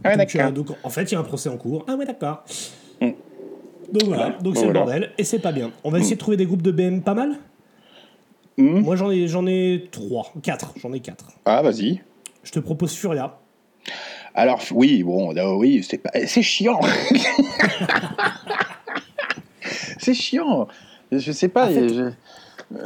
Ah 0.04 0.10
ouais, 0.10 0.18
Donc, 0.18 0.28
d'accord. 0.34 0.48
euh, 0.48 0.52
donc, 0.52 0.68
en 0.84 0.90
fait, 0.90 1.04
il 1.12 1.14
y 1.14 1.18
a 1.18 1.20
un 1.20 1.24
procès 1.24 1.48
en 1.50 1.58
cours. 1.58 1.86
Ah 1.88 1.96
ouais, 1.96 2.06
d'accord. 2.06 2.44
Mm. 3.02 3.10
Donc 3.94 4.04
voilà, 4.06 4.30
donc 4.42 4.56
Bon, 4.56 4.60
c'est 4.60 4.66
le 4.68 4.74
bordel, 4.74 5.12
et 5.18 5.24
c'est 5.24 5.40
pas 5.40 5.52
bien. 5.52 5.72
On 5.84 5.92
va 5.92 6.00
essayer 6.00 6.16
de 6.16 6.20
trouver 6.20 6.38
des 6.38 6.46
groupes 6.46 6.64
de 6.64 6.72
BM 6.72 7.02
pas 7.02 7.14
mal 7.14 7.36
Mm. 8.58 8.80
Moi 8.82 8.96
j'en 8.96 9.12
ai, 9.12 9.28
j'en 9.28 9.46
ai 9.48 9.88
trois, 9.92 10.32
quatre, 10.42 10.74
j'en 10.82 10.94
ai 10.94 11.00
quatre. 11.02 11.26
Ah, 11.46 11.62
vas-y. 11.62 12.02
Je 12.44 12.52
te 12.52 12.60
propose 12.60 12.94
Furia. 12.94 13.38
Alors, 14.34 14.62
oui, 14.74 15.04
bon, 15.04 15.34
oui, 15.58 15.86
c'est 15.88 15.98
pas... 15.98 16.12
c'est 16.26 16.42
chiant. 16.42 16.80
c'est 19.98 20.14
chiant. 20.14 20.68
Je 21.12 21.32
sais 21.32 21.48
pas. 21.48 21.66
En 21.68 21.74
fait- 21.74 21.90
je... 21.90 22.04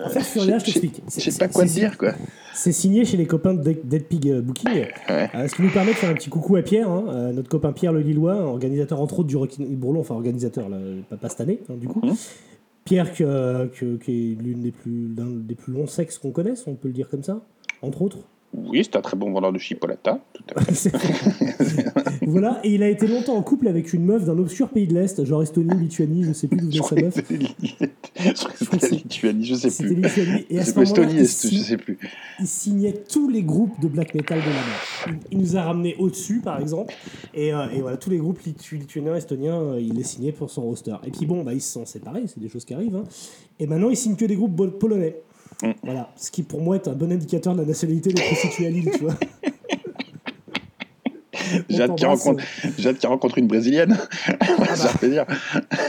En 0.05 0.09
fait, 0.09 0.19
Furia, 0.21 0.59
je 0.59 0.65
t'explique. 0.65 1.01
Je 1.15 1.29
sais 1.31 1.37
pas 1.39 1.47
quoi 1.47 1.63
te 1.63 1.69
dire, 1.69 1.97
quoi. 1.97 2.11
C'est 2.53 2.73
signé 2.73 3.05
chez 3.05 3.15
les 3.15 3.25
copains 3.25 3.53
de 3.53 3.61
Dead- 3.83 4.03
Pig 4.03 4.27
euh, 4.29 4.41
Booking. 4.41 4.67
Ouais. 4.69 4.91
Euh, 5.33 5.47
ce 5.47 5.55
qui 5.55 5.61
nous 5.61 5.69
permet 5.69 5.91
de 5.93 5.97
faire 5.97 6.09
un 6.09 6.13
petit 6.15 6.29
coucou 6.29 6.57
à 6.57 6.61
Pierre, 6.61 6.89
hein, 6.89 7.05
euh, 7.07 7.31
notre 7.31 7.47
copain 7.47 7.71
Pierre 7.71 7.93
le 7.93 8.01
Lillois, 8.01 8.35
organisateur 8.35 8.99
entre 8.99 9.19
autres 9.19 9.29
du 9.29 9.37
Rocky 9.37 9.63
Bourlon, 9.63 10.01
enfin 10.01 10.15
organisateur, 10.15 10.67
là, 10.67 10.77
pas, 11.09 11.15
pas 11.15 11.29
cette 11.29 11.39
année, 11.41 11.61
hein, 11.69 11.75
du 11.79 11.87
coup. 11.87 12.01
Pierre, 12.89 13.13
qui 13.13 13.21
est 13.21 14.41
l'une 14.41 14.61
des 14.63 14.71
plus, 14.71 15.13
l'un 15.15 15.27
des 15.29 15.53
plus 15.53 15.71
longs 15.71 15.85
sexes 15.85 16.17
qu'on 16.17 16.31
connaisse, 16.31 16.65
on 16.65 16.73
peut 16.73 16.87
le 16.87 16.93
dire 16.95 17.07
comme 17.07 17.21
ça, 17.21 17.45
entre 17.83 18.01
autres. 18.01 18.27
Oui, 18.53 18.81
c'est 18.83 18.95
un 18.95 19.01
très 19.01 19.15
bon 19.15 19.31
vendeur 19.31 19.53
de 19.53 19.57
chipolata. 19.59 20.19
Tout 20.33 20.43
à 20.55 20.61
fait. 20.61 20.91
Voilà, 22.25 22.59
et 22.63 22.73
il 22.73 22.83
a 22.83 22.89
été 22.89 23.07
longtemps 23.07 23.35
en 23.35 23.41
couple 23.41 23.67
avec 23.67 23.93
une 23.93 24.03
meuf 24.05 24.25
d'un 24.25 24.37
obscur 24.37 24.69
pays 24.69 24.87
de 24.87 24.93
l'Est, 24.93 25.23
genre 25.25 25.41
Estonie, 25.41 25.75
Lituanie, 25.79 26.23
je 26.23 26.33
sais 26.33 26.47
plus 26.47 26.57
d'où 26.57 26.69
venait 26.69 26.81
sa 26.83 26.95
meuf. 26.95 27.13
C'était 27.15 28.95
Lituanie, 28.95 29.45
je 29.45 29.55
sais 29.55 29.69
C'était 29.69 29.93
plus. 29.95 30.03
Lituanie, 30.03 30.45
et 30.49 30.59
à 30.59 30.65
ce 30.65 30.79
Estonie, 30.79 31.13
il 31.13 31.19
je 31.19 31.23
sais 31.25 31.77
plus. 31.77 31.97
il 32.39 32.47
signait 32.47 32.93
tous 32.93 33.29
les 33.29 33.43
groupes 33.43 33.79
de 33.81 33.87
black 33.87 34.13
metal 34.13 34.39
de 34.39 34.45
la 34.45 34.51
mer. 34.51 35.19
Il, 35.31 35.37
nous 35.39 35.57
a 35.57 35.63
ramené 35.63 35.95
au-dessus, 35.97 36.41
par 36.41 36.59
exemple, 36.59 36.93
et, 37.33 37.53
euh, 37.53 37.69
et 37.73 37.81
voilà, 37.81 37.97
tous 37.97 38.09
les 38.09 38.17
groupes 38.17 38.39
litu- 38.45 38.77
lituaniens, 38.77 39.15
estoniens, 39.15 39.59
euh, 39.61 39.79
il 39.81 39.93
les 39.93 40.03
signait 40.03 40.31
pour 40.31 40.49
son 40.49 40.63
roster. 40.63 40.95
Et 41.05 41.11
puis 41.11 41.25
bon, 41.25 41.43
bah, 41.43 41.53
ils 41.53 41.61
se 41.61 41.71
sont 41.71 41.85
séparés, 41.85 42.23
c'est 42.27 42.39
des 42.39 42.49
choses 42.49 42.65
qui 42.65 42.73
arrivent. 42.73 42.95
hein. 42.95 43.03
Et 43.59 43.67
maintenant, 43.67 43.89
il 43.89 43.97
signe 43.97 44.15
que 44.15 44.25
des 44.25 44.35
groupes 44.35 44.77
polonais. 44.79 45.15
Mm. 45.61 45.71
Voilà, 45.83 46.09
ce 46.15 46.31
qui 46.31 46.43
pour 46.43 46.61
moi 46.61 46.75
est 46.75 46.87
un 46.87 46.93
bon 46.93 47.11
indicateur 47.11 47.53
de 47.53 47.59
la 47.61 47.65
nationalité 47.67 48.13
des 48.13 48.21
prostituées 48.21 48.67
à 48.67 48.69
Lille, 48.69 48.89
tu 48.93 49.03
vois. 49.03 49.15
J'ai 51.69 51.81
hâte 51.81 51.95
qu'il 51.95 52.05
t'embrasse. 52.05 52.23
rencontre, 52.23 52.43
qu'il 52.99 53.07
rencontre 53.09 53.37
une 53.37 53.47
brésilienne. 53.47 53.97
bah. 54.39 54.65
Ça 54.75 54.89
fait 54.89 54.97
plaisir. 54.99 55.25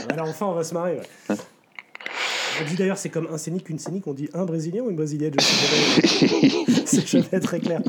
Voilà, 0.07 0.23
enfin, 0.23 0.47
on 0.47 0.53
va 0.53 0.63
se 0.63 0.73
marrer. 0.73 0.97
ouais. 1.29 1.35
On 2.61 2.65
dit 2.69 2.75
d'ailleurs, 2.75 2.97
c'est 2.97 3.09
comme 3.09 3.27
un 3.31 3.37
scénic, 3.37 3.69
une 3.69 3.79
scénic, 3.79 4.05
on 4.07 4.13
dit 4.13 4.29
un 4.33 4.43
brésilien 4.45 4.81
ou 4.83 4.89
une 4.89 4.95
brésilienne, 4.95 5.33
je 5.39 5.43
sais 5.45 6.27
jamais. 6.27 6.85
c'est 6.85 7.07
jamais 7.07 7.39
très 7.41 7.59
clair. 7.59 7.81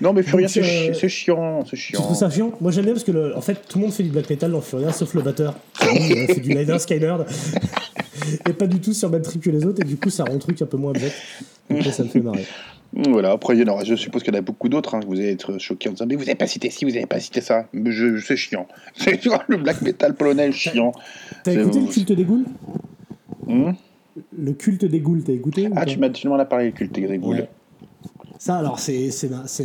Non, 0.00 0.12
mais 0.12 0.22
Furia, 0.22 0.48
c'est 0.48 0.60
euh, 0.60 0.92
chi- 0.92 0.98
c'est 0.98 1.08
chiant. 1.08 1.62
Tu 1.64 1.76
chiant. 1.76 2.00
trouves 2.00 2.16
ça 2.16 2.30
chiant? 2.30 2.50
Moi 2.60 2.72
j'aime 2.72 2.84
bien 2.86 2.94
parce 2.94 3.04
que 3.04 3.12
le- 3.12 3.36
en 3.36 3.40
fait 3.40 3.58
tout 3.68 3.78
le 3.78 3.84
monde 3.84 3.92
fait 3.92 4.02
du 4.02 4.08
black 4.08 4.28
metal 4.30 4.50
dans 4.52 4.62
Furia 4.62 4.92
sauf 4.92 5.14
le 5.14 5.20
batteur. 5.22 5.54
Qui, 5.78 5.86
euh, 6.18 6.26
fait 6.26 6.40
du 6.40 6.48
Liner 6.48 6.78
Skynerd. 6.78 7.26
Et 8.48 8.52
pas 8.52 8.66
du 8.66 8.80
tout 8.80 8.92
sur 8.92 9.08
le 9.08 9.12
même 9.14 9.22
trip 9.22 9.42
que 9.42 9.50
les 9.50 9.64
autres 9.64 9.82
et 9.82 9.84
du 9.84 9.96
coup 9.96 10.10
ça 10.10 10.24
rend 10.24 10.34
le 10.34 10.38
truc 10.38 10.60
un 10.62 10.66
peu 10.66 10.76
moins 10.76 10.92
abject. 10.92 11.14
Donc 11.70 11.82
ça 11.84 12.02
me 12.04 12.08
fait 12.08 12.20
marrer. 12.20 12.46
Voilà, 12.92 13.30
après, 13.30 13.56
il 13.56 13.60
y 13.60 13.70
en 13.70 13.72
aura, 13.72 13.84
je 13.84 13.94
suppose 13.94 14.24
qu'il 14.24 14.34
y 14.34 14.36
en 14.36 14.40
a 14.40 14.42
beaucoup 14.42 14.68
d'autres. 14.68 14.96
hein, 14.96 15.00
vous 15.06 15.14
allez 15.14 15.30
être 15.30 15.58
choqués 15.58 15.88
en 15.88 15.92
disant 15.92 16.06
Mais 16.08 16.16
vous 16.16 16.24
n'avez 16.24 16.34
pas 16.34 16.48
cité 16.48 16.70
ci, 16.70 16.84
vous 16.84 16.90
n'avez 16.90 17.06
pas 17.06 17.20
cité 17.20 17.40
ça. 17.40 17.66
Je, 17.72 18.20
c'est 18.20 18.36
chiant. 18.36 18.66
C'est 18.96 19.24
le 19.46 19.56
black 19.58 19.80
metal 19.82 20.14
polonais 20.14 20.50
chiant. 20.50 20.92
T'as 21.44 21.52
écouté 21.52 21.80
le 21.80 21.86
culte 21.86 22.12
des 22.12 22.24
ghouls? 22.24 22.46
Hmm? 23.46 23.72
Le 24.36 24.52
culte 24.54 24.84
des 24.84 24.98
ghouls, 24.98 25.22
t'as 25.22 25.32
écouté 25.32 25.68
ou 25.68 25.72
ah, 25.76 25.86
tu 25.86 26.00
m'as 26.00 26.10
tu 26.10 26.26
m'en 26.28 26.34
as 26.34 26.44
parlé, 26.44 26.72
culte 26.72 26.92
des 26.92 27.18
ghouls. 27.18 27.36
Ouais. 27.36 27.48
Ça, 28.40 28.56
alors, 28.56 28.78
c'est 28.78 29.10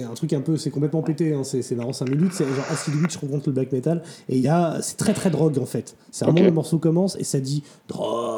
un 0.04 0.13
truc 0.15 0.34
un 0.34 0.41
peu, 0.41 0.58
c'est 0.58 0.70
complètement 0.70 1.02
pété, 1.02 1.34
hein, 1.34 1.46
c'est 1.46 1.76
marrant 1.76 1.94
5 1.94 2.10
minutes, 2.10 2.34
c'est 2.34 2.44
genre 2.44 2.65
Acid 2.70 2.94
Witch 2.96 3.15
rencontre 3.15 3.48
le 3.48 3.54
black 3.54 3.72
metal, 3.72 4.04
et 4.28 4.36
il 4.36 4.41
y 4.41 4.50
a, 4.50 4.80
c'est 4.82 4.98
très 4.98 5.13
très 5.13 5.30
drogue 5.30 5.58
en 5.60 5.65
fait. 5.65 5.96
C'est 6.12 6.26
vraiment 6.26 6.41
Ok. 6.41 6.46
le 6.46 6.52
morceau 6.52 6.78
commence 6.78 7.15
et 7.18 7.24
ça 7.24 7.39
dit 7.39 7.63
drogue, 7.88 8.35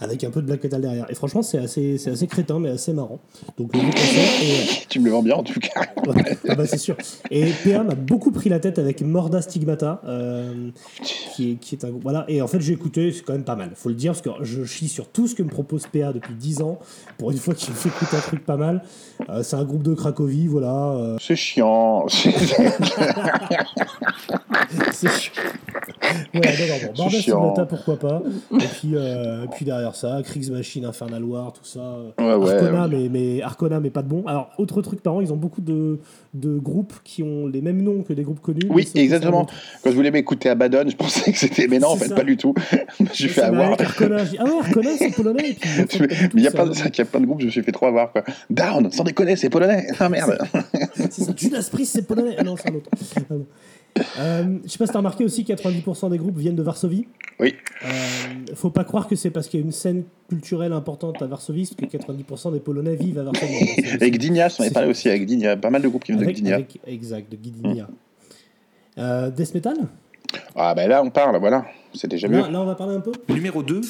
avec 0.00 0.24
un 0.24 0.30
peu 0.30 0.40
de 0.40 0.46
black 0.46 0.62
metal 0.62 0.80
derrière. 0.80 1.06
Et 1.10 1.14
franchement, 1.14 1.42
c'est 1.42 1.58
assez, 1.58 1.98
c'est 1.98 2.10
assez 2.10 2.26
crétin, 2.26 2.58
mais 2.58 2.70
assez 2.70 2.92
marrant. 2.92 3.20
Donc, 3.58 3.72
le 3.74 3.80
et, 3.80 4.84
Tu 4.88 5.00
me 5.00 5.06
le 5.06 5.10
vends 5.12 5.22
bien 5.22 5.36
en 5.36 5.42
tout 5.42 5.60
cas. 5.60 5.82
Ouais, 6.04 6.36
ah 6.50 6.54
bah 6.54 6.66
c'est 6.66 6.76
sûr. 6.76 6.96
Et 7.30 7.46
PA 7.64 7.82
m'a 7.82 7.94
beaucoup 7.94 8.30
pris 8.30 8.50
la 8.50 8.60
tête 8.60 8.78
avec 8.78 9.00
Morda 9.00 9.40
Stigmata, 9.40 10.02
euh, 10.06 10.68
qui, 11.34 11.52
est, 11.52 11.54
qui 11.54 11.74
est 11.76 11.84
un 11.86 11.92
Voilà, 12.02 12.26
et 12.28 12.42
en 12.42 12.46
fait 12.46 12.60
j'ai 12.60 12.74
écouté, 12.74 13.10
c'est 13.10 13.22
quand 13.22 13.32
même 13.32 13.44
pas 13.44 13.56
mal, 13.56 13.70
faut 13.74 13.88
le 13.88 13.94
dire, 13.94 14.12
parce 14.12 14.20
que 14.20 14.28
je 14.44 14.64
chie 14.64 14.88
sur 14.88 15.08
tout 15.08 15.26
ce 15.26 15.34
que 15.34 15.42
me 15.42 15.48
propose 15.48 15.86
PA 15.86 16.12
depuis 16.12 16.34
10 16.34 16.60
ans. 16.60 16.78
Pour 17.16 17.30
une 17.30 17.38
fois 17.38 17.54
qu'il 17.54 17.70
me 17.70 17.74
fait 17.74 17.88
écouter 17.88 18.16
un 18.16 18.20
truc 18.20 18.44
pas 18.44 18.58
mal. 18.58 18.82
Euh, 19.30 19.42
c'est 19.42 19.56
un 19.56 19.64
groupe 19.64 19.82
de 19.82 19.94
Cracovie, 19.94 20.46
voilà. 20.46 20.90
euh, 20.90 21.16
C'est 21.20 21.36
chiant. 21.36 22.06
c'est 22.08 22.30
chiant. 25.10 25.32
Voilà, 26.32 26.50
non, 26.50 26.66
non, 26.66 26.74
bon, 26.86 26.92
Morda. 27.02 27.18
Stigmata, 27.18 27.64
pourquoi 27.66 27.98
pas. 27.98 28.22
Et 28.52 28.66
puis, 28.66 28.94
euh, 28.94 29.44
et 29.44 29.48
puis 29.48 29.64
derrière 29.64 29.93
faire 29.94 30.16
ça. 30.16 30.22
Kriegsmachine, 30.22 30.84
Infernal 30.84 31.24
War, 31.24 31.52
tout 31.52 31.64
ça. 31.64 31.98
Ouais, 32.18 32.34
ouais, 32.34 32.52
Arcona, 32.52 32.88
ouais. 32.88 33.08
Mais, 33.08 33.08
mais 33.08 33.42
Arcona, 33.42 33.80
mais 33.80 33.90
pas 33.90 34.02
de 34.02 34.08
bon. 34.08 34.24
Alors, 34.26 34.50
autre 34.58 34.82
truc 34.82 35.04
marrant, 35.04 35.20
ils 35.20 35.32
ont 35.32 35.36
beaucoup 35.36 35.60
de, 35.60 35.98
de 36.34 36.58
groupes 36.58 36.94
qui 37.04 37.22
ont 37.22 37.46
les 37.46 37.60
mêmes 37.60 37.82
noms 37.82 38.02
que 38.02 38.12
des 38.12 38.22
groupes 38.22 38.40
connus. 38.40 38.66
Oui, 38.70 38.88
exactement. 38.94 39.46
Quand 39.82 39.90
je 39.90 39.94
voulais 39.94 40.10
m'écouter 40.10 40.48
Abaddon, 40.48 40.84
je 40.88 40.96
pensais 40.96 41.32
que 41.32 41.38
c'était. 41.38 41.68
Mais 41.68 41.78
non, 41.78 41.88
en 41.88 41.96
fait, 41.96 42.08
ça. 42.08 42.14
pas 42.14 42.24
du 42.24 42.36
tout. 42.36 42.54
Je 43.14 43.28
fait 43.28 43.42
avoir. 43.42 43.80
Arcona, 43.80 44.24
dis, 44.24 44.36
ah 44.38 44.44
ouais, 44.44 44.58
Arcona, 44.60 44.90
c'est 44.98 45.10
polonais. 45.10 45.50
Et 45.50 45.54
puis, 45.54 46.00
Mais 46.00 46.28
il 46.34 46.42
y 46.42 46.46
a 46.46 46.50
plein, 46.52 46.66
de, 46.66 46.72
c'est 46.72 46.80
vrai 46.80 46.90
qu'il 46.90 47.04
y 47.04 47.06
a 47.06 47.10
plein 47.10 47.20
de 47.20 47.26
groupes, 47.26 47.40
je 47.40 47.46
me 47.46 47.50
suis 47.50 47.62
fait 47.62 47.72
trop 47.72 47.86
avoir. 47.86 48.12
Quoi. 48.12 48.24
Down, 48.50 48.90
sans 48.90 49.04
déconner, 49.04 49.36
c'est 49.36 49.50
polonais. 49.50 49.86
Ah 49.98 50.08
merde. 50.08 50.38
C'est 51.10 51.22
ça, 51.22 51.32
Judas 51.36 51.68
Priest, 51.70 51.92
c'est 51.94 52.06
polonais. 52.06 52.36
Ah 52.38 52.42
non, 52.42 52.56
c'est 52.56 52.70
un 52.70 52.74
autre. 52.74 52.90
Ah 53.16 53.20
non. 53.30 53.46
Euh, 54.18 54.58
je 54.64 54.68
sais 54.70 54.78
pas 54.78 54.86
si 54.86 54.92
t'as 54.92 54.98
remarqué 54.98 55.24
aussi 55.24 55.44
que 55.44 55.52
90% 55.52 56.10
des 56.10 56.18
groupes 56.18 56.36
viennent 56.36 56.56
de 56.56 56.62
Varsovie. 56.62 57.06
Oui. 57.38 57.54
Euh, 57.84 57.88
faut 58.54 58.70
pas 58.70 58.82
croire 58.84 59.06
que 59.06 59.14
c'est 59.16 59.30
parce 59.30 59.46
qu'il 59.48 59.60
y 59.60 59.62
a 59.62 59.66
une 59.66 59.72
scène 59.72 60.04
culturelle 60.28 60.72
importante 60.72 61.20
à 61.22 61.26
Varsovie 61.26 61.70
que 61.76 61.84
90% 61.86 62.52
des 62.52 62.60
Polonais 62.60 62.96
vivent 62.96 63.18
à 63.18 63.22
Varsovie. 63.24 63.70
Avec 63.92 64.14
Gdynia, 64.14 64.46
on 64.46 64.48
c'est- 64.48 64.72
parlé 64.72 64.88
aussi 64.90 65.08
avec 65.08 65.22
Gdynia. 65.24 65.56
Pas 65.56 65.70
mal 65.70 65.82
de 65.82 65.88
groupes 65.88 66.04
qui 66.04 66.12
viennent 66.12 66.24
de 66.26 66.30
Gdynia. 66.30 66.54
avec- 66.56 66.80
exact, 66.86 67.30
de 67.30 67.36
Gdynia. 67.36 67.88
Euh, 68.98 69.30
Death 69.30 69.54
Metal? 69.54 69.76
Ah 70.56 70.74
ben 70.74 70.88
là, 70.88 71.02
on 71.02 71.10
parle, 71.10 71.38
voilà. 71.38 71.64
C'est 71.94 72.08
déjà 72.08 72.26
mieux. 72.28 72.40
là, 72.40 72.50
là, 72.50 72.60
on 72.60 72.66
va 72.66 72.74
parler 72.74 72.96
un 72.96 73.00
peu 73.00 73.12
Numéro 73.28 73.62
2, 73.62 73.80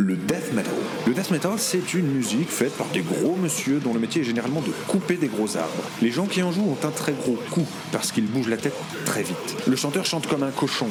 le 0.00 0.16
death 0.16 0.52
metal. 0.54 0.72
Le 1.06 1.14
death 1.14 1.30
metal, 1.30 1.52
c'est 1.58 1.94
une 1.94 2.06
musique 2.06 2.48
faite 2.48 2.72
par 2.72 2.88
des 2.88 3.00
gros 3.00 3.36
monsieur 3.36 3.80
dont 3.80 3.92
le 3.92 4.00
métier 4.00 4.22
est 4.22 4.24
généralement 4.24 4.60
de 4.62 4.72
couper 4.88 5.16
des 5.16 5.28
gros 5.28 5.56
arbres. 5.56 5.82
Les 6.00 6.10
gens 6.10 6.26
qui 6.26 6.42
en 6.42 6.52
jouent 6.52 6.70
ont 6.70 6.86
un 6.86 6.90
très 6.90 7.12
gros 7.12 7.38
coup 7.50 7.66
parce 7.92 8.10
qu'ils 8.10 8.26
bougent 8.26 8.48
la 8.48 8.56
tête 8.56 8.74
très 9.04 9.22
vite. 9.22 9.56
Le 9.66 9.76
chanteur 9.76 10.06
chante 10.06 10.26
comme 10.26 10.42
un 10.42 10.50
cochon. 10.50 10.86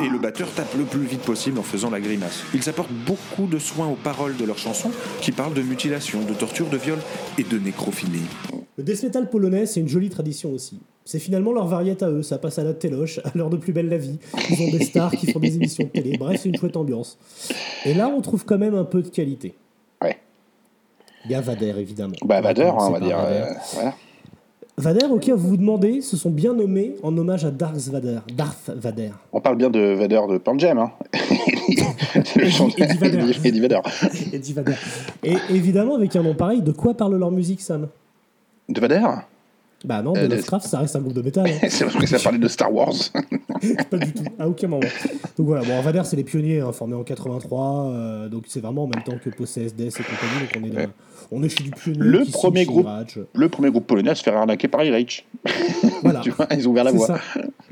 Et 0.00 0.08
le 0.08 0.18
batteur 0.18 0.48
tape 0.52 0.72
le 0.78 0.84
plus 0.84 1.04
vite 1.04 1.22
possible 1.22 1.58
en 1.58 1.64
faisant 1.64 1.90
la 1.90 2.00
grimace. 2.00 2.44
Ils 2.54 2.68
apportent 2.68 2.92
beaucoup 2.92 3.46
de 3.46 3.58
soin 3.58 3.88
aux 3.88 3.96
paroles 3.96 4.36
de 4.36 4.44
leurs 4.44 4.58
chansons 4.58 4.92
qui 5.20 5.32
parlent 5.32 5.54
de 5.54 5.62
mutilation, 5.62 6.22
de 6.22 6.34
torture, 6.34 6.68
de 6.68 6.76
viol 6.76 6.98
et 7.38 7.42
de 7.42 7.58
nécrophilie. 7.58 8.22
Le 8.76 8.84
death 8.84 9.02
metal 9.02 9.28
polonais, 9.28 9.66
c'est 9.66 9.80
une 9.80 9.88
jolie 9.88 10.10
tradition 10.10 10.52
aussi. 10.52 10.78
C'est 11.08 11.20
finalement 11.20 11.54
leur 11.54 11.66
variété 11.66 12.04
à 12.04 12.10
eux, 12.10 12.22
ça 12.22 12.36
passe 12.36 12.58
à 12.58 12.64
la 12.64 12.74
téloche, 12.74 13.18
à 13.24 13.30
l'heure 13.34 13.48
de 13.48 13.56
plus 13.56 13.72
belle 13.72 13.88
la 13.88 13.96
vie. 13.96 14.18
Ils 14.50 14.62
ont 14.62 14.70
des 14.70 14.84
stars 14.84 15.10
qui 15.12 15.32
font 15.32 15.38
des 15.38 15.56
émissions 15.56 15.84
de 15.84 15.88
télé, 15.88 16.18
bref, 16.18 16.38
c'est 16.42 16.50
une 16.50 16.56
chouette 16.56 16.76
ambiance. 16.76 17.16
Et 17.86 17.94
là, 17.94 18.08
on 18.14 18.20
trouve 18.20 18.44
quand 18.44 18.58
même 18.58 18.74
un 18.74 18.84
peu 18.84 19.00
de 19.00 19.08
qualité. 19.08 19.54
Ouais. 20.02 20.18
Il 21.24 21.30
y 21.30 21.34
a 21.34 21.40
Vader, 21.40 21.76
évidemment. 21.78 22.12
Bah, 22.26 22.42
Vader, 22.42 22.70
on 22.78 22.90
va 22.90 23.00
dire. 23.00 23.16
Vader. 23.16 23.40
euh, 23.40 23.54
voilà. 23.72 23.94
Vader, 24.76 25.06
auquel 25.06 25.36
vous 25.36 25.48
vous 25.48 25.56
demandez, 25.56 26.02
se 26.02 26.18
sont 26.18 26.28
bien 26.28 26.52
nommés 26.52 26.96
en 27.02 27.16
hommage 27.16 27.46
à 27.46 27.50
Darth 27.50 27.88
Vader. 27.88 28.18
Darth 28.36 28.68
Vader. 28.76 29.12
On 29.32 29.40
parle 29.40 29.56
bien 29.56 29.70
de 29.70 29.80
Vader 29.80 30.20
de 30.28 30.36
Pearl 30.36 30.60
Jam. 30.60 30.76
Hein. 30.76 30.92
Vader. 33.00 33.32
Eddie 33.44 33.60
Vader. 33.60 33.80
Eddie 34.34 34.52
Vader. 34.52 34.74
Et 35.24 35.36
évidemment, 35.48 35.94
avec 35.94 36.14
un 36.16 36.22
nom 36.22 36.34
pareil, 36.34 36.60
de 36.60 36.72
quoi 36.72 36.92
parle 36.92 37.16
leur 37.16 37.30
musique, 37.30 37.62
Sam? 37.62 37.88
De 38.68 38.78
Vader? 38.78 39.06
Bah 39.84 40.02
non, 40.02 40.12
de 40.12 40.18
Euh, 40.18 40.28
Lovecraft, 40.28 40.66
ça 40.66 40.80
reste 40.80 40.96
un 40.96 41.00
groupe 41.00 41.12
de 41.14 41.22
métal. 41.22 41.46
hein. 41.46 41.58
C'est 41.68 41.84
parce 41.84 41.96
que 41.96 42.06
ça 42.06 42.18
parlait 42.18 42.38
de 42.38 42.48
Star 42.48 42.72
Wars. 42.74 42.92
pas 43.90 43.96
du 43.98 44.12
tout, 44.12 44.24
à 44.38 44.48
aucun 44.48 44.66
moment. 44.68 44.86
Donc 45.36 45.46
voilà, 45.46 45.64
bon, 45.64 45.80
Vader, 45.82 46.02
c'est 46.04 46.16
les 46.16 46.24
pionniers, 46.24 46.60
hein, 46.60 46.72
formés 46.72 46.96
en 46.96 47.04
83, 47.04 47.86
euh, 47.86 48.28
donc 48.28 48.44
c'est 48.48 48.60
vraiment 48.60 48.84
en 48.84 48.88
même 48.88 49.04
temps 49.04 49.18
que 49.22 49.30
Possessed, 49.30 49.76
Death 49.76 50.00
et 50.00 50.02
compagnie, 50.02 50.40
donc 50.40 50.50
on 50.60 50.64
est, 50.80 50.86
dans- 50.86 50.92
on 51.30 51.42
est 51.42 51.48
chez 51.48 51.64
du 51.64 51.70
pionnier. 51.70 51.98
Le 52.00 52.24
premier, 52.24 52.64
groupe, 52.64 52.86
le 53.34 53.48
premier 53.48 53.70
groupe 53.70 53.86
polonais 53.86 54.10
à 54.10 54.14
se 54.14 54.22
faire 54.22 54.36
arnaquer 54.36 54.68
par 54.68 54.82
Irich. 54.84 55.26
Voilà. 56.02 56.20
tu 56.20 56.30
vois, 56.30 56.46
ils 56.52 56.66
ont 56.68 56.70
ouvert 56.70 56.84
la 56.84 56.92
voie. 56.92 57.18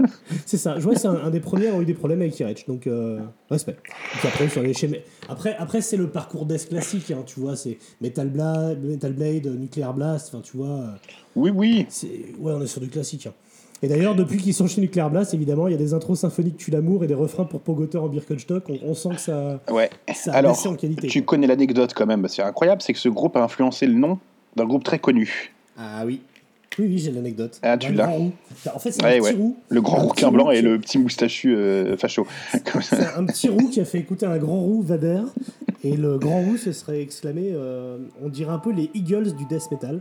C'est 0.46 0.56
ça. 0.56 0.78
Je 0.78 0.84
vois, 0.84 0.96
c'est 0.96 1.06
un, 1.06 1.14
un 1.14 1.30
des 1.30 1.38
premiers 1.40 1.66
à 1.66 1.68
avoir 1.68 1.82
eu 1.82 1.86
des 1.86 1.94
problèmes 1.94 2.20
avec 2.20 2.38
Irech, 2.40 2.66
donc 2.66 2.86
euh, 2.86 3.20
respect. 3.50 3.76
Puis 4.18 4.28
après, 4.28 4.48
sur 4.48 4.62
les 4.62 4.72
schémas- 4.74 4.98
Après, 5.28 5.54
après 5.56 5.80
c'est 5.80 5.96
le 5.96 6.08
parcours 6.08 6.44
Death 6.44 6.68
classique, 6.68 7.10
hein, 7.12 7.22
tu 7.24 7.38
vois, 7.40 7.54
c'est 7.56 7.78
Metal 8.00 8.28
Blade, 8.28 8.82
Metal 8.82 9.12
Blade, 9.12 9.46
Nuclear 9.46 9.94
Blast, 9.94 10.28
enfin, 10.34 10.42
tu 10.42 10.56
vois. 10.56 10.66
euh, 10.68 10.86
Oui, 11.36 11.50
oui. 11.54 11.86
Ouais, 12.38 12.52
on 12.52 12.60
est 12.62 12.66
sur 12.66 12.80
du 12.80 12.88
classique. 12.88 13.26
hein. 13.28 13.32
Et 13.82 13.88
d'ailleurs, 13.88 14.14
depuis 14.14 14.38
qu'ils 14.38 14.54
sont 14.54 14.66
chez 14.66 14.80
Nuclear 14.80 15.10
Blast, 15.10 15.34
évidemment, 15.34 15.68
il 15.68 15.72
y 15.72 15.74
a 15.74 15.78
des 15.78 15.92
intros 15.92 16.18
symphoniques 16.18 16.56
tue 16.56 16.70
l'amour 16.70 17.04
et 17.04 17.06
des 17.06 17.14
refrains 17.14 17.44
pour 17.44 17.60
Pogoter 17.60 17.98
en 17.98 18.08
Birkenstock. 18.08 18.64
On, 18.70 18.78
on 18.90 18.94
sent 18.94 19.10
que 19.10 19.20
ça, 19.20 19.60
Ouais. 19.70 19.90
ça 20.14 20.32
a 20.32 20.36
Alors, 20.36 20.52
baissé 20.52 20.68
en 20.68 20.74
qualité. 20.76 21.08
tu 21.08 21.22
connais 21.24 21.46
l'anecdote 21.46 21.92
quand 21.94 22.06
même. 22.06 22.26
C'est 22.28 22.42
incroyable, 22.42 22.80
c'est 22.82 22.94
que 22.94 22.98
ce 22.98 23.08
groupe 23.10 23.36
a 23.36 23.42
influencé 23.42 23.86
le 23.86 23.94
nom 23.94 24.18
d'un 24.56 24.64
groupe 24.64 24.82
très 24.84 24.98
connu. 24.98 25.52
Ah 25.76 26.04
oui. 26.06 26.22
Oui, 26.78 26.86
oui, 26.88 26.98
j'ai 26.98 27.10
l'anecdote. 27.10 27.58
Ah, 27.62 27.78
tu 27.78 27.92
l'as. 27.94 28.10
En 28.74 28.78
fait, 28.78 28.92
c'est 28.92 29.02
Ouais, 29.02 29.16
un 29.16 29.20
petit 29.22 29.30
ouais. 29.30 29.32
roux. 29.32 29.56
Le 29.70 29.80
grand 29.80 29.96
rouquin 29.98 30.30
blanc 30.30 30.50
et 30.50 30.60
le 30.60 30.78
petit 30.78 30.98
moustachu 30.98 31.54
euh, 31.56 31.96
facho. 31.96 32.26
C'est 32.82 33.14
un 33.16 33.24
petit 33.24 33.48
roux 33.48 33.68
qui 33.70 33.80
a 33.80 33.86
fait 33.86 33.98
écouter 33.98 34.26
un 34.26 34.36
grand 34.36 34.60
roux 34.60 34.82
Vader. 34.82 35.22
Et 35.84 35.96
le 35.96 36.18
grand 36.18 36.40
roux 36.42 36.56
se 36.58 36.72
serait 36.72 37.00
exclamé, 37.00 37.50
euh, 37.54 37.98
on 38.22 38.28
dirait 38.28 38.52
un 38.52 38.58
peu 38.58 38.72
les 38.72 38.90
Eagles 38.94 39.32
du 39.36 39.44
death 39.46 39.70
metal. 39.70 40.00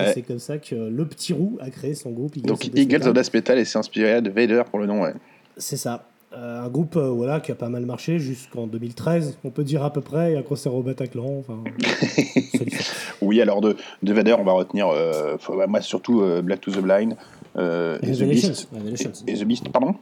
Ouais. 0.00 0.12
c'est 0.14 0.22
comme 0.22 0.38
ça 0.38 0.58
que 0.58 0.74
le 0.74 1.04
petit 1.06 1.32
roux 1.32 1.58
a 1.60 1.70
créé 1.70 1.94
son 1.94 2.10
groupe 2.10 2.36
Eagles 2.36 2.48
Donc 2.48 2.64
Eagles 2.66 2.98
Metal. 2.98 3.08
of 3.08 3.14
Death 3.14 3.34
Metal 3.34 3.58
et 3.58 3.64
c'est 3.64 3.78
inspiré 3.78 4.22
de 4.22 4.30
Vader 4.30 4.62
pour 4.70 4.78
le 4.78 4.86
nom. 4.86 5.02
Ouais. 5.02 5.12
C'est 5.56 5.76
ça. 5.76 6.04
Euh, 6.34 6.60
un 6.64 6.68
groupe 6.68 6.96
euh, 6.96 7.08
voilà, 7.08 7.40
qui 7.40 7.50
a 7.52 7.54
pas 7.54 7.70
mal 7.70 7.86
marché 7.86 8.18
jusqu'en 8.18 8.66
2013, 8.66 9.38
on 9.44 9.50
peut 9.50 9.64
dire 9.64 9.82
à 9.82 9.90
peu 9.92 10.02
près, 10.02 10.32
et 10.32 10.36
un 10.36 10.42
concert 10.42 10.74
au 10.74 10.82
Bataclan. 10.82 11.38
Enfin, 11.38 11.64
Oui, 13.22 13.40
alors 13.40 13.60
de, 13.60 13.76
de 14.02 14.12
Vader, 14.12 14.36
on 14.38 14.44
va 14.44 14.52
retenir, 14.52 14.88
euh, 14.88 15.36
faut- 15.38 15.56
bah, 15.56 15.66
moi 15.66 15.80
surtout 15.80 16.22
Black 16.42 16.60
to 16.60 16.70
the 16.70 16.80
Blind 16.80 17.12
et 17.12 17.16
The 17.56 18.00
Revelations. 18.02 18.48
Beast. 18.84 19.24
Et 19.26 19.34
The 19.34 19.44
Beast, 19.44 19.68
pardon? 19.70 19.94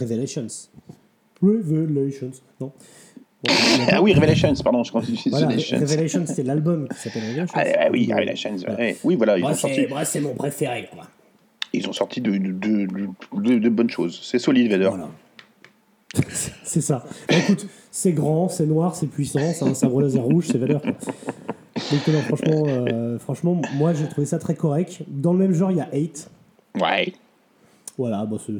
Revelations. 0.00 0.46
Revelations. 1.42 2.30
Non. 2.60 2.72
Ah 3.92 4.02
oui, 4.02 4.14
Revelations, 4.14 4.54
pardon, 4.64 4.82
je 4.82 4.90
continue. 4.92 5.18
Voilà, 5.26 5.46
Revelations. 5.46 5.78
Revelations, 5.78 6.24
c'est 6.26 6.42
l'album 6.42 6.88
qui 6.88 6.98
s'appelle 6.98 7.22
Revelations. 7.28 7.54
Ah, 7.56 7.64
ah 7.80 7.88
oui, 7.92 8.08
Revelations. 8.12 8.56
ouais. 8.78 8.96
Oui, 9.04 9.14
voilà, 9.16 9.36
ils 9.38 9.42
Moi, 9.42 9.50
ont 9.50 9.54
sorti, 9.54 9.76
c'est 9.76 9.88
moi, 9.88 10.04
c'est 10.04 10.20
mon 10.20 10.34
préféré. 10.34 10.88
Quoi. 10.92 11.04
ils 11.72 11.88
ont 11.88 11.92
sorti 11.92 12.20
de, 12.20 12.30
de, 12.32 12.52
de, 12.52 12.86
de- 13.34 13.58
de 13.58 13.68
bonnes 13.68 13.90
choses. 13.90 14.18
C'est 14.22 14.38
solide, 14.38 14.70
Vader. 14.70 14.90
C'est 16.64 16.80
ça. 16.80 17.04
Bah, 17.28 17.34
écoute, 17.36 17.66
c'est 17.90 18.12
grand, 18.12 18.48
c'est 18.48 18.64
noir, 18.64 18.94
c'est 18.96 19.06
puissant, 19.06 19.52
c'est 19.52 19.64
un 19.64 19.74
sabre 19.74 20.00
laser 20.00 20.22
rouge, 20.22 20.46
c'est 20.50 20.58
quoi. 20.58 20.80
Donc 20.80 22.06
non, 22.08 22.20
franchement, 22.22 22.62
euh, 22.66 23.18
franchement, 23.18 23.60
moi 23.74 23.92
j'ai 23.92 24.08
trouvé 24.08 24.26
ça 24.26 24.38
très 24.38 24.54
correct. 24.54 25.02
Dans 25.08 25.32
le 25.34 25.38
même 25.38 25.52
genre, 25.52 25.70
il 25.70 25.76
y 25.76 25.80
a 25.80 25.88
Hate. 25.92 26.30
Ouais. 26.80 27.12
Voilà, 27.98 28.26
bah, 28.26 28.36
c'est 28.38 28.52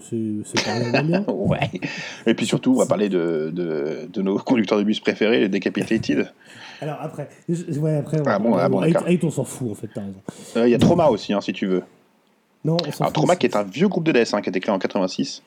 bien. 1.05 1.25
ouais. 1.29 1.71
Et 2.27 2.33
puis 2.35 2.47
surtout, 2.47 2.73
on 2.73 2.79
va 2.79 2.87
parler 2.87 3.09
de, 3.11 3.51
de, 3.53 4.09
de 4.11 4.23
nos 4.23 4.39
conducteurs 4.39 4.79
de 4.79 4.83
bus 4.85 5.01
préférés, 5.01 5.41
les 5.41 5.49
Decapitated. 5.49 6.33
Alors 6.81 6.97
après, 7.01 7.29
je- 7.49 7.79
ouais, 7.79 7.97
après, 7.97 8.19
Ah 8.27 8.39
bon, 8.39 8.55
ah 8.55 8.69
bon, 8.69 8.83
on 9.23 9.31
s'en 9.31 9.45
fout 9.45 9.71
en 9.71 9.75
fait, 9.75 9.89
t'as 9.95 10.01
raison. 10.03 10.21
Euh, 10.57 10.69
Il 10.69 10.71
y 10.71 10.75
a 10.75 10.79
Trauma 10.79 11.09
aussi, 11.09 11.33
hein, 11.35 11.41
si 11.41 11.53
tu 11.53 11.67
veux. 11.67 11.83
Non, 12.65 12.77
on 12.83 12.91
Alors. 13.01 13.13
Trauma, 13.13 13.37
qui 13.37 13.47
est 13.47 13.57
un 13.57 13.63
vieux 13.63 13.89
groupe 13.89 14.05
de 14.05 14.13
death, 14.13 14.33
hein, 14.35 14.41
qui 14.41 14.49
a 14.49 14.51
été 14.51 14.61
créé 14.61 14.75
en 14.75 14.79
86, 14.79 15.43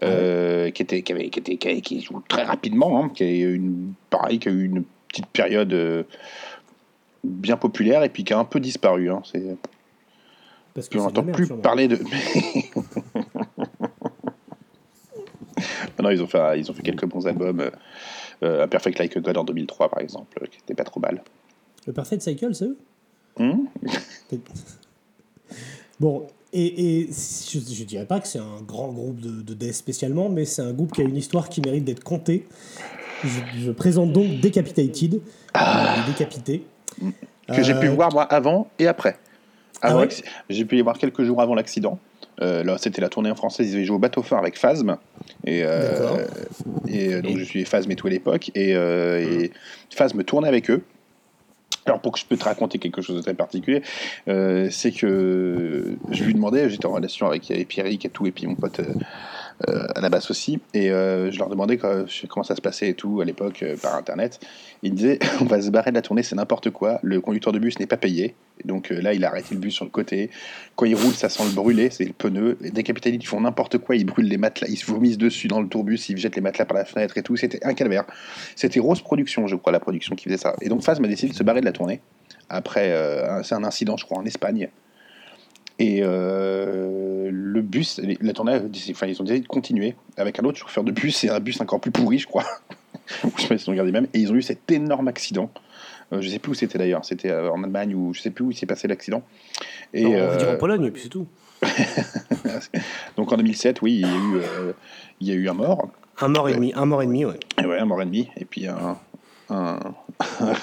Ah 0.00 0.04
euh, 0.06 0.70
qui, 0.70 0.82
était, 0.82 1.02
qui, 1.02 1.12
avait, 1.12 1.28
qui, 1.28 1.40
était, 1.40 1.56
qui, 1.56 1.68
avait- 1.68 1.80
qui 1.80 2.00
joue 2.02 2.22
très 2.28 2.44
rapidement, 2.44 3.02
hein, 3.04 3.10
qui 3.14 3.24
a 3.24 3.26
eu 3.26 3.54
une, 3.54 3.94
pareil, 4.10 4.38
qui 4.38 4.48
a 4.48 4.52
eu 4.52 4.64
une 4.64 4.84
petite 5.08 5.26
période 5.26 5.72
euh, 5.72 6.04
bien 7.24 7.56
populaire 7.56 8.02
et 8.04 8.08
puis 8.08 8.24
qui 8.24 8.32
a 8.32 8.38
un 8.38 8.44
peu 8.44 8.60
disparu. 8.60 9.10
Hein, 9.10 9.22
c'est... 9.30 9.56
Parce 10.74 10.88
que 10.88 10.96
on 10.96 11.02
n'entend 11.02 11.22
merde, 11.22 11.36
plus 11.36 11.48
parler 11.48 11.86
de. 11.86 11.98
non, 16.02 16.10
ils 16.10 16.22
ont, 16.22 16.26
fait, 16.26 16.58
ils 16.58 16.70
ont 16.70 16.74
fait 16.74 16.82
quelques 16.82 17.06
bons 17.06 17.26
albums. 17.26 17.60
euh, 17.60 17.70
euh, 18.42 18.66
Perfect 18.66 18.98
Like 18.98 19.16
a 19.16 19.20
God 19.20 19.36
en 19.38 19.44
2003, 19.44 19.88
par 19.88 20.00
exemple, 20.00 20.38
euh, 20.42 20.46
qui 20.46 20.58
était 20.58 20.74
pas 20.74 20.84
trop 20.84 21.00
mal. 21.00 21.22
Le 21.86 21.92
Perfect 21.92 22.20
Cycle, 22.22 22.54
c'est 22.54 22.64
eux? 22.66 22.76
Hmm? 23.38 23.64
Bon, 26.00 26.26
et, 26.52 27.00
et 27.02 27.06
je, 27.08 27.58
je 27.58 27.84
dirais 27.84 28.04
pas 28.06 28.20
que 28.20 28.26
c'est 28.28 28.38
un 28.38 28.60
grand 28.66 28.88
groupe 28.88 29.20
de, 29.20 29.42
de 29.42 29.54
death 29.54 29.74
spécialement, 29.74 30.28
mais 30.28 30.44
c'est 30.44 30.62
un 30.62 30.72
groupe 30.72 30.92
qui 30.92 31.00
a 31.00 31.04
une 31.04 31.16
histoire 31.16 31.48
qui 31.48 31.60
mérite 31.60 31.84
d'être 31.84 32.02
contée. 32.02 32.46
Je, 33.24 33.28
je 33.60 33.70
présente 33.70 34.12
donc 34.12 34.40
Decapitated, 34.40 35.14
euh, 35.56 35.60
les 36.06 36.12
décapités. 36.12 36.64
que 37.48 37.62
j'ai 37.62 37.74
pu 37.78 37.86
Euh, 37.88 37.92
voir 37.94 38.12
moi 38.12 38.24
avant 38.24 38.68
et 38.78 38.86
après. 38.88 39.16
Ah 39.80 39.96
ouais 39.96 40.08
j'ai 40.48 40.64
pu 40.64 40.76
les 40.76 40.82
voir 40.82 40.96
quelques 40.98 41.22
jours 41.24 41.40
avant 41.40 41.54
l'accident. 41.54 41.98
Euh, 42.42 42.64
là, 42.64 42.76
c'était 42.78 43.00
la 43.00 43.08
tournée 43.08 43.30
en 43.30 43.34
français. 43.34 43.64
Ils 43.64 43.74
avaient 43.74 43.84
joué 43.84 43.96
au 43.96 44.00
bateau 44.00 44.22
phare 44.22 44.40
avec 44.40 44.58
Phasm. 44.58 44.96
Et, 45.44 45.62
euh, 45.64 46.26
et 46.88 47.14
euh, 47.14 47.22
donc, 47.22 47.38
je 47.38 47.44
suis 47.44 47.64
Phasm 47.64 47.90
et 47.90 47.96
tout 47.96 48.08
à 48.08 48.10
l'époque. 48.10 48.50
Et, 48.54 48.74
euh, 48.74 49.20
et 49.20 49.52
Phasm 49.90 50.22
tournait 50.24 50.48
avec 50.48 50.70
eux. 50.70 50.82
Alors, 51.86 52.00
pour 52.00 52.12
que 52.12 52.18
je 52.18 52.26
peux 52.26 52.36
te 52.36 52.44
raconter 52.44 52.78
quelque 52.78 53.02
chose 53.02 53.16
de 53.16 53.22
très 53.22 53.34
particulier, 53.34 53.82
c'est 54.26 54.92
que 54.92 55.96
je 56.10 56.24
lui 56.24 56.34
demandais, 56.34 56.70
j'étais 56.70 56.86
en 56.86 56.92
relation 56.92 57.26
avec, 57.26 57.50
avec 57.50 57.66
Pierrick 57.66 58.04
et 58.04 58.08
tout, 58.08 58.24
et 58.24 58.30
puis 58.30 58.46
mon 58.46 58.54
pote 58.54 58.80
à 59.94 60.00
la 60.00 60.08
basse 60.08 60.30
aussi, 60.30 60.60
et 60.74 60.90
euh, 60.90 61.30
je 61.30 61.38
leur 61.38 61.48
demandais 61.48 61.78
comment 61.78 62.42
ça 62.42 62.56
se 62.56 62.60
passait 62.60 62.88
et 62.88 62.94
tout 62.94 63.20
à 63.20 63.24
l'époque 63.24 63.62
euh, 63.62 63.76
par 63.76 63.94
internet. 63.94 64.40
Ils 64.82 64.94
disaient 64.94 65.18
on 65.40 65.44
va 65.44 65.60
se 65.60 65.70
barrer 65.70 65.90
de 65.90 65.96
la 65.96 66.02
tournée, 66.02 66.22
c'est 66.22 66.36
n'importe 66.36 66.70
quoi, 66.70 66.98
le 67.02 67.20
conducteur 67.20 67.52
de 67.52 67.58
bus 67.58 67.78
n'est 67.78 67.86
pas 67.86 67.96
payé, 67.96 68.34
Donc 68.64 68.90
euh, 68.90 69.00
là, 69.00 69.14
il 69.14 69.24
a 69.24 69.28
arrêté 69.28 69.54
le 69.54 69.60
bus 69.60 69.74
sur 69.74 69.84
le 69.84 69.90
côté. 69.90 70.30
Quand 70.76 70.86
il 70.86 70.94
roule, 70.94 71.14
ça 71.14 71.28
sent 71.28 71.44
le 71.44 71.52
brûler, 71.52 71.90
c'est 71.90 72.04
le 72.04 72.12
pneu. 72.12 72.56
Les 72.60 72.70
décapitalistes, 72.70 73.24
ils 73.24 73.26
font 73.26 73.40
n'importe 73.40 73.78
quoi, 73.78 73.96
ils 73.96 74.04
brûlent 74.04 74.28
les 74.28 74.38
matelas, 74.38 74.68
ils 74.68 74.76
se 74.76 74.86
vomissent 74.86 75.18
dessus 75.18 75.48
dans 75.48 75.60
le 75.60 75.68
tourbus, 75.68 76.08
ils 76.08 76.16
jettent 76.18 76.36
les 76.36 76.42
matelas 76.42 76.64
par 76.64 76.76
la 76.76 76.84
fenêtre 76.84 77.16
et 77.18 77.22
tout. 77.22 77.36
C'était 77.36 77.64
un 77.64 77.74
calvaire. 77.74 78.04
C'était 78.56 78.80
Rose 78.80 79.02
Production, 79.02 79.46
je 79.46 79.56
crois, 79.56 79.72
la 79.72 79.80
production 79.80 80.16
qui 80.16 80.24
faisait 80.24 80.38
ça. 80.38 80.54
Et 80.60 80.68
donc 80.68 80.82
Phasm 80.82 81.04
a 81.04 81.08
décidé 81.08 81.32
de 81.32 81.36
se 81.36 81.42
barrer 81.42 81.60
de 81.60 81.66
la 81.66 81.72
tournée. 81.72 82.00
Après, 82.48 82.90
euh, 82.92 83.42
c'est 83.42 83.54
un 83.54 83.64
incident, 83.64 83.96
je 83.96 84.04
crois, 84.04 84.18
en 84.18 84.24
Espagne. 84.24 84.68
Et 85.78 86.00
euh, 86.02 87.11
le 87.52 87.62
bus, 87.62 88.00
la 88.20 88.32
tournée, 88.32 88.58
enfin, 88.90 89.06
ils 89.06 89.20
ont 89.20 89.24
décidé 89.24 89.40
de 89.40 89.46
continuer 89.46 89.94
avec 90.16 90.38
un 90.40 90.44
autre 90.44 90.58
chauffeur 90.58 90.84
de 90.84 90.90
bus 90.92 91.24
et 91.24 91.28
un 91.28 91.40
bus 91.40 91.60
encore 91.60 91.80
plus 91.80 91.90
pourri, 91.90 92.18
je 92.18 92.26
crois. 92.26 92.44
je 93.36 93.42
sais 93.42 93.48
pas 93.48 93.58
si 93.58 93.64
ils 93.64 93.68
ont 93.68 93.72
regardé 93.72 93.92
même. 93.92 94.06
Et 94.14 94.20
ils 94.20 94.32
ont 94.32 94.34
eu 94.36 94.42
cet 94.42 94.70
énorme 94.70 95.08
accident. 95.08 95.50
Euh, 96.12 96.20
je 96.20 96.28
sais 96.28 96.38
plus 96.38 96.52
où 96.52 96.54
c'était 96.54 96.78
d'ailleurs. 96.78 97.04
C'était 97.04 97.30
euh, 97.30 97.50
en 97.50 97.62
Allemagne 97.62 97.94
ou 97.94 98.12
je 98.14 98.20
sais 98.20 98.30
plus 98.30 98.44
où 98.44 98.50
il 98.50 98.56
s'est 98.56 98.66
passé 98.66 98.88
l'accident. 98.88 99.22
Et 99.94 100.04
Non, 100.04 100.10
on 100.10 100.26
va 100.28 100.36
dire 100.36 100.48
euh, 100.48 100.54
en 100.54 100.58
Pologne, 100.58 100.84
et 100.86 100.90
puis 100.90 101.02
c'est 101.02 101.08
tout. 101.08 101.26
donc 103.16 103.32
en 103.32 103.36
2007, 103.36 103.82
oui, 103.82 103.94
il 103.94 104.00
y 104.00 104.04
a 104.04 104.08
eu, 104.08 104.36
euh, 104.36 104.72
il 105.20 105.28
y 105.28 105.32
a 105.32 105.34
eu 105.34 105.48
un 105.48 105.54
mort. 105.54 105.88
Un 106.20 106.28
mort 106.28 106.48
et 106.48 106.54
demi, 106.54 106.72
un 106.74 106.86
mort 106.86 107.02
et 107.02 107.06
demi, 107.06 107.24
ouais. 107.24 107.38
Et 107.62 107.66
ouais, 107.66 107.78
un 107.78 107.84
mort 107.84 108.02
et 108.02 108.04
demi. 108.04 108.28
Et 108.36 108.44
puis 108.44 108.66
un. 108.66 108.98
un 109.50 109.78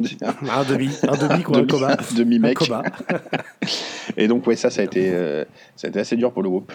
dire 0.00 0.16
Un 0.50 0.64
demi, 0.64 0.90
un 1.06 1.16
demi, 1.16 1.42
quoi, 1.42 1.58
un 1.58 1.62
Demi- 2.16 2.54
coma. 2.54 2.82
un. 2.82 3.18
Et 4.18 4.28
donc, 4.28 4.46
ouais, 4.46 4.56
ça, 4.56 4.68
ça 4.68 4.82
a 4.82 4.84
été, 4.84 5.10
euh, 5.12 5.44
ça 5.76 5.86
a 5.86 5.90
été 5.90 6.00
assez 6.00 6.16
dur 6.16 6.32
pour 6.32 6.42
le 6.42 6.50
groupe. 6.50 6.72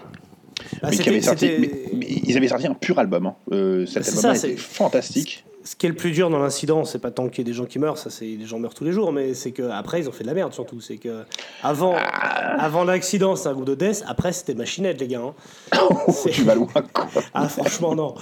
Bah, 0.81 0.89
mais, 0.89 0.89
qui 0.91 0.97
c'était- 0.97 1.09
avait 1.11 1.21
sorti, 1.21 1.47
c'était- 1.47 1.59
mais, 1.59 1.97
mais 1.97 2.05
ils 2.09 2.37
avaient 2.37 2.47
sorti 2.47 2.67
un 2.67 2.73
pur 2.73 2.97
album. 2.99 3.25
hein. 3.27 3.35
Euh, 3.51 3.85
cet 3.85 4.03
Bah, 4.05 4.11
ça, 4.11 4.29
était 4.31 4.39
c'est- 4.39 4.55
fantastique. 4.57 5.45
Ce 5.65 5.75
qui 5.77 5.85
est 5.85 5.89
le 5.89 5.95
plus 5.95 6.11
dur 6.11 6.29
dans 6.29 6.39
l'incident, 6.39 6.83
c'est 6.83 6.99
pas 6.99 7.11
tant 7.11 7.29
qu'il 7.29 7.39
y 7.39 7.41
ait 7.41 7.51
des 7.51 7.55
gens 7.55 7.63
qui 7.65 7.79
meurent, 7.79 7.97
ça 7.97 8.09
c'est 8.09 8.25
les 8.25 8.45
gens 8.45 8.59
meurent 8.59 8.73
tous 8.73 8.83
les 8.83 8.91
jours, 8.91 9.13
mais 9.13 9.33
c'est 9.33 9.51
que 9.51 9.61
après 9.69 10.01
ils 10.01 10.09
ont 10.09 10.11
fait 10.11 10.23
de 10.25 10.27
la 10.27 10.33
merde 10.33 10.51
surtout. 10.51 10.81
C'est 10.81 10.97
que 10.97 11.23
avant, 11.61 11.95
avant 11.95 12.83
l'accident, 12.83 13.37
c'est 13.37 13.47
un 13.47 13.53
groupe 13.53 13.67
de 13.67 13.75
death. 13.75 14.03
Après 14.05 14.33
c'était 14.33 14.55
machinette 14.55 14.99
les 14.99 15.07
gars. 15.07 15.21
hein. 15.21 15.33
tu 16.33 16.43
vas 16.43 16.55
loin, 16.55 16.67
quoi. 16.67 17.07
Ah 17.33 17.47
franchement 17.47 17.95
non. 17.95 18.15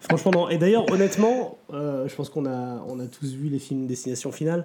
Franchement, 0.00 0.30
non. 0.32 0.48
Et 0.48 0.56
d'ailleurs, 0.58 0.90
honnêtement, 0.92 1.58
euh, 1.74 2.06
je 2.08 2.14
pense 2.14 2.30
qu'on 2.30 2.46
a, 2.46 2.82
on 2.88 3.00
a 3.00 3.06
tous 3.06 3.34
vu 3.34 3.48
les 3.48 3.58
films 3.58 3.86
Destination 3.86 4.30
Finale. 4.32 4.64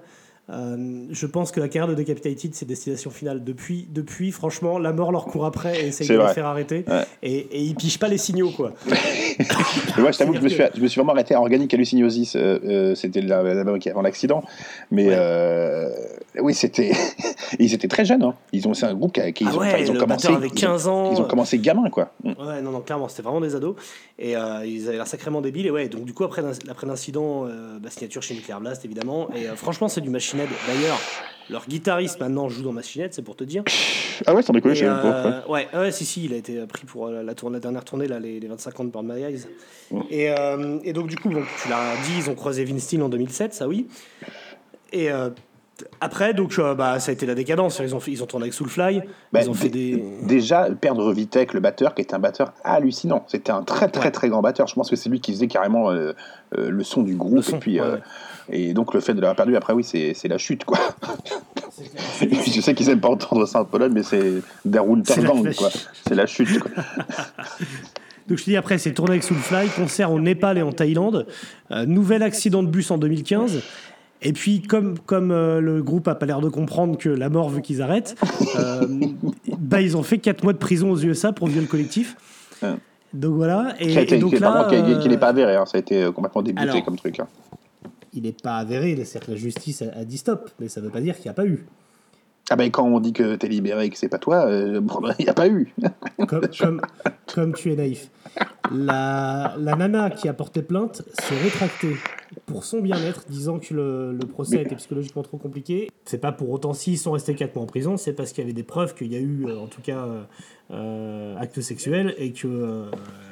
Euh, 0.49 1.05
je 1.11 1.25
pense 1.25 1.51
que 1.51 1.59
la 1.59 1.67
carrière 1.67 1.89
de 1.93 1.93
Decapitated, 2.01 2.55
c'est 2.55 2.65
Destination 2.65 3.09
Finale. 3.11 3.43
Depuis, 3.43 3.85
depuis, 3.91 4.31
franchement, 4.31 4.79
la 4.79 4.93
mort 4.93 5.11
leur 5.11 5.25
court 5.25 5.45
après 5.45 5.81
et 5.83 5.87
essaye 5.87 6.07
de 6.07 6.17
les 6.17 6.27
faire 6.33 6.45
arrêter. 6.45 6.85
Ouais. 6.87 7.03
Et, 7.21 7.35
et 7.37 7.61
ils 7.63 7.75
pichent 7.75 7.99
pas 7.99 8.07
les 8.07 8.17
signaux, 8.17 8.51
quoi. 8.51 8.71
Moi, 9.97 10.11
je 10.11 10.17
t'avoue 10.17 10.31
que 10.33 10.39
je 10.39 10.43
me, 10.43 10.49
suis, 10.49 10.63
je 10.75 10.81
me 10.81 10.87
suis 10.87 10.99
vraiment 10.99 11.13
arrêté 11.13 11.33
à 11.35 11.39
Organic 11.41 11.73
Hallucinosis. 11.73 12.35
euh, 12.35 12.59
euh, 12.63 12.95
c'était 12.95 13.21
la- 13.21 13.77
qui 13.79 13.89
avant 13.89 14.01
l'accident. 14.01 14.41
Mais 14.89 15.07
euh, 15.11 15.89
oui, 16.41 16.53
c'était. 16.53 16.91
ils 17.59 17.73
étaient 17.73 17.87
très 17.87 18.05
jeunes. 18.05 18.23
hein. 18.23 18.33
Ils 18.53 18.67
ont, 18.67 18.73
c'est 18.73 18.85
un 18.85 18.93
groupe 18.93 19.13
qui, 19.13 19.33
qui- 19.33 19.43
ils, 19.45 19.49
ont, 19.49 19.59
ouais, 19.59 19.67
enfin, 19.67 19.77
ils 19.77 19.89
ont 19.89 19.93
le 19.93 19.99
commencé. 19.99 20.27
ils 20.31 20.45
ont- 20.45 20.49
15 20.49 20.87
ans. 20.87 21.11
Ils 21.13 21.21
ont 21.21 21.25
commencé 21.27 21.57
gamins, 21.59 21.89
quoi. 21.89 22.11
Mm. 22.23 22.29
Ouais, 22.39 22.61
non, 22.61 22.71
non, 22.71 22.81
clairement, 22.81 23.07
c'était 23.07 23.23
vraiment 23.23 23.41
des 23.41 23.55
ados. 23.55 23.75
Et 24.19 24.35
euh, 24.35 24.65
ils 24.65 24.87
avaient 24.87 24.97
l'air 24.97 25.07
sacrément 25.07 25.41
débiles. 25.41 25.67
Et 25.67 25.71
ouais, 25.71 25.87
donc 25.89 26.05
du 26.05 26.13
coup, 26.13 26.23
après, 26.23 26.41
l'in- 26.41 26.51
après 26.69 26.87
l'incident, 26.87 27.45
euh, 27.45 27.77
bah, 27.79 27.89
signature 27.89 28.21
chez 28.23 28.33
Nuclear 28.35 28.59
Blast, 28.61 28.83
évidemment. 28.85 29.29
Et 29.35 29.47
euh, 29.47 29.55
franchement, 29.55 29.87
c'est 29.87 30.01
du 30.01 30.09
machinette. 30.09 30.49
D'ailleurs, 30.67 30.99
leur 31.49 31.65
guitariste 31.65 32.19
maintenant 32.19 32.49
joue 32.49 32.61
dans 32.63 32.73
Machinette, 32.73 33.13
c'est 33.13 33.21
pour 33.21 33.37
te 33.37 33.45
dire. 33.45 33.63
Ah 34.25 34.33
ouais, 34.35 34.41
sans 34.41 34.51
déconner, 34.51 34.75
je 34.75 34.83
euh, 34.85 35.39
ouais, 35.47 35.67
ouais, 35.73 35.91
si, 35.93 36.03
si, 36.03 36.25
il 36.25 36.33
a 36.33 36.35
été 36.35 36.57
pris 36.67 36.85
pour 36.85 37.07
euh, 37.07 37.23
la, 37.23 37.35
tournée, 37.35 37.53
la 37.55 37.59
dernière 37.61 37.85
tournée, 37.85 38.07
là, 38.07 38.19
les, 38.19 38.39
les 38.41 38.47
25 38.47 38.79
ans 38.79 38.83
de 38.83 38.89
Burn 38.89 39.07
My 39.07 39.21
Eyes. 39.23 39.43
Et, 40.09 40.29
euh, 40.31 40.79
et 40.83 40.91
donc, 40.91 41.07
du 41.07 41.15
coup, 41.15 41.29
bon, 41.29 41.43
tu 41.63 41.69
l'as 41.69 41.95
dit, 42.05 42.13
ils 42.17 42.29
ont 42.29 42.35
croisé 42.35 42.65
Vince 42.65 42.83
Steele 42.83 43.01
en 43.03 43.07
2007, 43.09 43.53
ça 43.53 43.67
oui. 43.69 43.87
Et 44.91 45.09
euh, 45.11 45.29
après, 46.01 46.33
donc, 46.33 46.55
euh, 46.57 46.73
bah, 46.75 46.99
ça 46.99 47.11
a 47.11 47.13
été 47.13 47.25
la 47.25 47.35
décadence. 47.35 47.79
Ils 47.83 47.93
ont, 47.95 47.99
fait- 47.99 48.11
ils 48.11 48.23
ont 48.23 48.25
tourné 48.25 48.45
avec 48.45 48.53
Soulfly, 48.53 49.01
Bah, 49.31 49.41
ils 49.41 49.49
ont 49.49 49.53
fait 49.53 49.69
des. 49.69 50.03
Déjà, 50.23 50.67
perdre 50.71 51.11
Vitek, 51.13 51.53
le 51.53 51.59
batteur, 51.59 51.93
qui 51.93 52.01
était 52.01 52.15
un 52.15 52.19
batteur 52.19 52.53
hallucinant. 52.63 53.25
C'était 53.27 53.51
un 53.51 53.63
très, 53.63 53.87
très, 53.89 54.11
très 54.11 54.29
grand 54.29 54.41
batteur. 54.41 54.67
Je 54.67 54.75
pense 54.75 54.89
que 54.89 54.95
c'est 54.95 55.09
lui 55.09 55.19
qui 55.19 55.31
faisait 55.33 55.47
carrément 55.47 55.91
euh, 55.91 56.13
euh, 56.57 56.69
le 56.69 56.83
son 56.83 57.03
du 57.03 57.15
groupe. 57.15 57.47
et, 57.49 57.57
puis, 57.57 57.79
euh, 57.79 57.97
et 58.49 58.73
donc, 58.73 58.93
le 58.93 58.99
fait 58.99 59.13
de 59.13 59.21
l'avoir 59.21 59.35
perdu, 59.35 59.55
après, 59.55 59.73
oui, 59.73 59.83
c'est 59.83 60.13
c'est 60.13 60.27
la 60.27 60.37
chute, 60.37 60.65
quoi. 60.65 60.79
je 62.21 62.61
sais 62.61 62.73
qu'ils 62.73 62.89
aiment 62.89 62.99
pas 62.99 63.09
entendre 63.09 63.45
ça 63.45 63.61
en 63.61 63.65
Pologne, 63.65 63.91
mais 63.93 64.03
c'est 64.03 64.41
la 64.65 64.81
quoi. 64.81 65.69
C'est 66.07 66.15
la 66.15 66.25
chute, 66.25 66.59
quoi. 66.59 66.71
Donc 68.27 68.37
je 68.39 68.43
te 68.43 68.49
dis 68.49 68.57
après, 68.57 68.77
c'est 68.77 68.91
tourné 68.91 69.11
avec 69.11 69.23
Soulfly, 69.23 69.69
concert 69.75 70.11
au 70.11 70.19
Népal 70.19 70.57
et 70.57 70.61
en 70.61 70.73
Thaïlande, 70.73 71.27
euh, 71.71 71.85
nouvel 71.85 72.23
accident 72.23 72.61
de 72.61 72.67
bus 72.67 72.91
en 72.91 72.97
2015. 72.97 73.61
Et 74.21 74.33
puis, 74.33 74.61
comme, 74.61 74.97
comme 74.99 75.31
euh, 75.31 75.59
le 75.61 75.83
groupe 75.83 76.07
a 76.07 76.15
pas 76.15 76.25
l'air 76.25 76.41
de 76.41 76.49
comprendre 76.49 76.97
que 76.97 77.09
la 77.09 77.29
mort 77.29 77.49
veut 77.49 77.61
qu'ils 77.61 77.81
arrêtent, 77.83 78.15
euh, 78.57 78.87
bah, 79.59 79.81
ils 79.81 79.95
ont 79.95 80.03
fait 80.03 80.17
4 80.17 80.43
mois 80.43 80.53
de 80.53 80.57
prison 80.57 80.91
aux 80.91 80.97
USA 80.99 81.31
pour 81.33 81.47
viol 81.47 81.67
collectif. 81.67 82.15
Donc 83.13 83.35
voilà. 83.35 83.75
Et, 83.79 83.87
qui, 83.87 83.97
a 83.97 84.01
été- 84.01 84.15
et 84.15 84.19
donc 84.19 84.33
qui- 84.33 84.39
par 84.39 84.53
là, 84.55 84.63
contre, 84.63 84.75
qui- 84.75 84.93
qui- 84.93 84.99
qui 84.99 85.07
euh, 85.07 85.11
n'est 85.11 85.17
pas 85.17 85.27
avéré. 85.27 85.55
hein. 85.55 85.65
Ça 85.65 85.77
a 85.77 85.79
été 85.79 86.03
euh, 86.03 86.11
complètement 86.11 86.41
débuté 86.41 86.67
alors- 86.69 86.83
comme 86.83 86.97
truc. 86.97 87.19
hein. 87.19 87.27
il 88.13 88.23
n'est 88.23 88.31
pas 88.33 88.57
avéré, 88.57 88.95
c'est-à-dire 89.05 89.27
que 89.27 89.31
la 89.31 89.37
justice 89.37 89.81
a, 89.83 89.99
a 89.99 90.03
dit 90.03 90.17
stop, 90.17 90.49
mais 90.59 90.67
ça 90.67 90.81
ne 90.81 90.85
veut 90.87 90.91
pas 90.91 91.01
dire 91.01 91.15
qu'il 91.15 91.25
n'y 91.25 91.29
a 91.29 91.33
pas 91.33 91.45
eu. 91.45 91.65
Ah 92.49 92.55
ben, 92.55 92.71
quand 92.71 92.85
on 92.87 92.99
dit 93.01 93.11
que 93.13 93.35
t'es 93.35 93.47
libéré 93.49 93.85
et 93.85 93.89
que 93.89 93.97
c'est 93.97 94.07
pas 94.07 94.19
toi, 94.19 94.45
euh, 94.47 94.79
bon, 94.79 95.01
il 95.19 95.23
n'y 95.25 95.29
a 95.29 95.33
pas 95.33 95.49
eu. 95.49 95.73
Comme, 96.27 96.47
comme, 96.57 96.81
comme 97.33 97.53
tu 97.53 97.73
es 97.73 97.75
naïf. 97.75 98.09
La, 98.71 99.55
la 99.57 99.75
nana 99.75 100.09
qui 100.09 100.27
a 100.27 100.33
porté 100.33 100.61
plainte 100.61 101.01
s'est 101.21 101.37
rétractée 101.37 101.95
pour 102.45 102.63
son 102.65 102.79
bien-être, 102.81 103.25
disant 103.29 103.59
que 103.59 103.73
le, 103.73 104.13
le 104.13 104.27
procès 104.27 104.57
Mais- 104.57 104.61
était 104.63 104.75
psychologiquement 104.75 105.23
trop 105.23 105.37
compliqué. 105.37 105.89
C'est 106.05 106.19
pas 106.19 106.31
pour 106.31 106.49
autant 106.49 106.73
s'ils 106.73 106.97
sont 106.97 107.11
restés 107.11 107.35
4 107.35 107.55
mois 107.55 107.63
en 107.63 107.67
prison, 107.67 107.97
c'est 107.97 108.13
parce 108.13 108.31
qu'il 108.31 108.43
y 108.43 108.45
avait 108.45 108.53
des 108.53 108.63
preuves 108.63 108.93
qu'il 108.95 109.11
y 109.11 109.15
a 109.15 109.19
eu, 109.19 109.45
euh, 109.47 109.59
en 109.59 109.67
tout 109.67 109.81
cas, 109.81 109.99
euh, 109.99 110.21
euh, 110.21 110.23
acte 110.69 111.61
sexuel 111.61 112.13
et 112.17 112.31
que, 112.33 112.47
euh, 112.47 112.83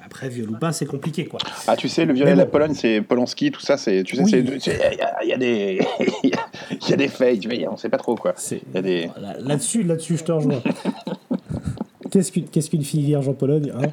après, 0.06 0.30
viol 0.30 0.50
ou 0.52 0.58
pas, 0.58 0.72
c'est 0.72 0.86
compliqué, 0.86 1.26
quoi. 1.26 1.40
Ah, 1.68 1.76
tu 1.76 1.90
sais, 1.90 2.06
le 2.06 2.14
violet 2.14 2.32
Mais 2.32 2.36
de 2.38 2.42
la. 2.42 2.46
Pologne, 2.46 2.74
c'est 2.74 3.02
Polanski, 3.02 3.52
tout 3.52 3.60
ça, 3.62 3.76
c'est, 3.78 4.04
tu 4.04 4.16
sais, 4.16 4.24
Oui. 4.24 4.30
c'est- 4.32 4.60
c'est- 4.60 4.92
il 4.94 4.98
y, 4.98 5.02
a- 5.02 5.24
il 5.24 5.30
y 5.30 5.34
a 5.34 5.38
des, 5.38 5.80
il 6.24 6.30
y 6.30 6.34
a- 6.34 6.46
il 6.82 6.90
y 6.90 6.94
a 6.94 6.98
des 6.98 7.08
faits, 7.08 7.40
tu 7.40 7.50
vois, 7.50 7.74
on 7.74 7.78
sait 7.78 7.90
pas 7.90 7.98
trop 7.98 8.16
quoi. 8.16 8.34
Y 8.52 8.78
a 8.78 8.82
des. 8.82 9.10
Là- 9.20 9.36
là-dessus, 9.40 9.86
je 9.86 10.24
te 10.24 10.32
rejoins. 10.32 10.62
Qu'est-ce 12.12 12.32
qu'une 12.32 12.46
qu'est-ce 12.48 12.70
qu'une 12.70 12.84
fille 12.84 13.04
vierge 13.04 13.28
en 13.28 13.34
Pologne 13.34 13.74
hein? 13.76 13.88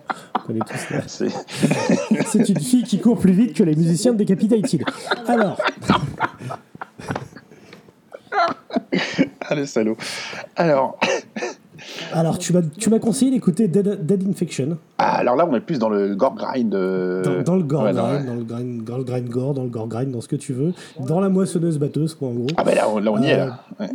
C'est 1.07 2.49
une 2.49 2.61
fille 2.61 2.84
qui 2.84 3.01
court 3.01 3.18
plus 3.18 3.32
vite 3.32 3.55
que 3.55 3.64
les 3.64 3.74
musiciens 3.74 4.12
de 4.12 4.18
Decapitated. 4.18 4.84
Alors, 5.26 5.59
Ah, 9.40 9.55
le 9.55 9.66
salaud. 9.66 9.97
Alors, 10.57 10.99
alors 12.12 12.39
tu 12.39 12.53
m'as 12.53 12.62
tu 12.62 12.91
m'as 12.91 12.99
conseillé 12.99 13.30
d'écouter 13.30 13.68
Dead, 13.68 14.05
Dead 14.07 14.28
Infection. 14.28 14.78
ah, 14.99 15.16
alors 15.16 15.37
là, 15.37 15.47
on 15.49 15.55
est 15.57 15.61
plus 15.61 15.78
dans 15.78 15.89
le 15.89 16.14
gore 16.14 16.35
grind. 16.35 16.74
euh, 16.74 17.22
Dans, 17.22 17.43
dans 17.43 17.57
le 17.57 17.62
gore 17.62 17.85
ouais, 17.85 17.93
grind, 17.93 18.26
dans 18.26 18.35
le 18.35 18.45
grind, 18.45 18.89
le 18.89 19.05
grind 19.05 19.28
gore, 19.28 19.55
dans 19.55 19.62
le 19.64 19.68
gore 19.68 19.89
grind, 19.89 20.11
dans 20.11 20.20
ce 20.20 20.28
que 20.28 20.37
tu 20.37 20.53
veux. 20.53 20.72
Dans 21.01 21.20
la 21.20 21.28
moissonneuse 21.28 21.78
batteuse, 21.78 22.14
quoi, 22.14 22.28
en 22.28 22.33
gros. 22.33 22.47
Ah, 22.57 22.64
ben 22.64 22.74
là, 22.74 22.89
on, 22.89 22.99
là, 22.99 23.12
on 23.12 23.22
y 23.22 23.26
est. 23.26 23.35
Euh, 23.35 23.47
Là. 23.47 23.61
Ouais. 23.80 23.89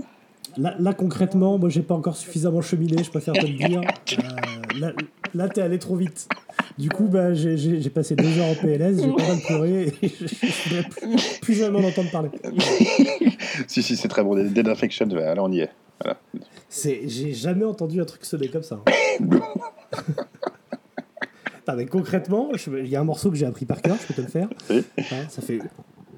Là, 0.57 0.73
là, 0.79 0.93
concrètement, 0.93 1.59
moi 1.59 1.69
j'ai 1.69 1.83
pas 1.83 1.93
encore 1.93 2.15
suffisamment 2.17 2.61
cheminé, 2.61 3.03
je 3.03 3.11
préfère 3.11 3.33
te 3.35 3.45
le 3.45 3.53
dire. 3.53 3.81
Euh, 4.13 4.79
là, 4.79 4.91
là, 5.33 5.49
t'es 5.49 5.61
allé 5.61 5.77
trop 5.79 5.95
vite. 5.95 6.27
Du 6.77 6.89
coup, 6.89 7.05
bah, 7.07 7.33
j'ai- 7.33 7.89
passé 7.89 8.15
deux 8.15 8.37
heures 8.39 8.47
en 8.47 8.55
PLS, 8.55 9.01
j'ai 9.01 9.07
pas 9.07 9.27
mal 9.27 9.37
pleuré 9.45 9.93
et 10.01 10.07
je, 10.07 10.69
voudrais 10.69 10.89
plus, 10.89 11.39
plus 11.41 11.53
jamais 11.55 11.79
en 11.79 11.87
entendre 11.87 12.09
parler. 12.11 12.29
si, 13.67 13.81
si, 13.83 13.95
c'est 13.95 14.07
très 14.07 14.23
bon. 14.23 14.35
Dead 14.35 14.67
Infection, 14.67 15.07
là, 15.07 15.35
on 15.39 15.51
y 15.51 15.59
est. 15.61 15.69
Voilà. 16.03 16.17
C'est- 16.69 17.01
J'ai 17.07 17.33
jamais 17.33 17.65
entendu 17.65 18.01
un 18.01 18.05
truc 18.05 18.25
sonner 18.25 18.49
comme 18.49 18.63
ça. 18.63 18.79
hein. 18.85 18.91
Mais 21.75 21.85
concrètement, 21.85 22.49
il 22.67 22.87
y 22.87 22.95
a 22.95 23.01
un 23.01 23.03
morceau 23.03 23.29
que 23.29 23.35
j'ai 23.35 23.45
appris 23.45 23.65
par 23.65 23.81
cœur, 23.81 23.97
je 24.01 24.07
peux 24.07 24.13
te 24.13 24.21
le 24.21 24.27
faire. 24.27 24.47
Oui. 24.69 24.85
Hein, 24.97 25.25
ça 25.29 25.41
fait. 25.41 25.59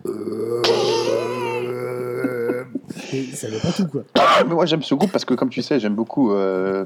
Et 3.13 3.23
ça 3.33 3.47
veut 3.47 3.59
pas 3.59 3.71
tout, 3.71 3.87
quoi. 3.87 4.03
Ah, 4.19 4.43
mais 4.47 4.53
moi, 4.53 4.65
j'aime 4.65 4.81
ce 4.83 4.93
groupe 4.95 5.11
parce 5.11 5.25
que, 5.25 5.33
comme 5.33 5.49
tu 5.49 5.61
sais, 5.63 5.79
j'aime 5.79 5.95
beaucoup. 5.95 6.31
euh, 6.33 6.85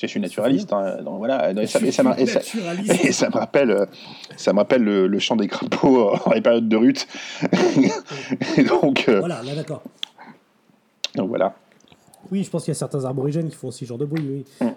je 0.00 0.06
suis 0.06 0.20
naturaliste. 0.20 0.72
hein, 0.72 1.00
donc 1.02 1.18
voilà. 1.18 1.50
Et 1.52 1.66
ça, 1.66 1.78
et 1.80 1.92
ça 1.92 2.02
m'a- 2.02 2.18
et 2.18 2.26
ça- 2.26 2.40
Naturaliste. 2.40 3.04
et 3.04 3.12
ça 3.12 3.28
me 3.28 3.34
rappelle, 3.34 3.70
euh, 3.70 3.86
ça 4.36 4.52
me 4.52 4.58
rappelle 4.58 4.82
le, 4.82 5.06
le 5.06 5.18
chant 5.18 5.36
des 5.36 5.48
crapauds 5.48 6.10
euh, 6.10 6.16
en 6.26 6.32
les 6.32 6.40
périodes 6.42 6.68
de 6.68 6.76
rut. 6.76 7.06
et 8.56 8.64
donc, 8.64 9.04
euh, 9.08 9.20
Voilà, 9.20 9.42
là 9.42 9.54
d'accord. 9.54 9.82
donc 11.14 11.28
voilà. 11.28 11.54
Oui, 12.30 12.44
je 12.44 12.50
pense 12.50 12.64
qu'il 12.64 12.70
y 12.72 12.76
a 12.76 12.78
certains 12.78 13.04
aborigènes 13.04 13.48
qui 13.48 13.56
font 13.56 13.68
aussi 13.68 13.84
ce 13.84 13.88
genre 13.88 13.98
de 13.98 14.06
bruit, 14.06 14.44
oui. 14.60 14.68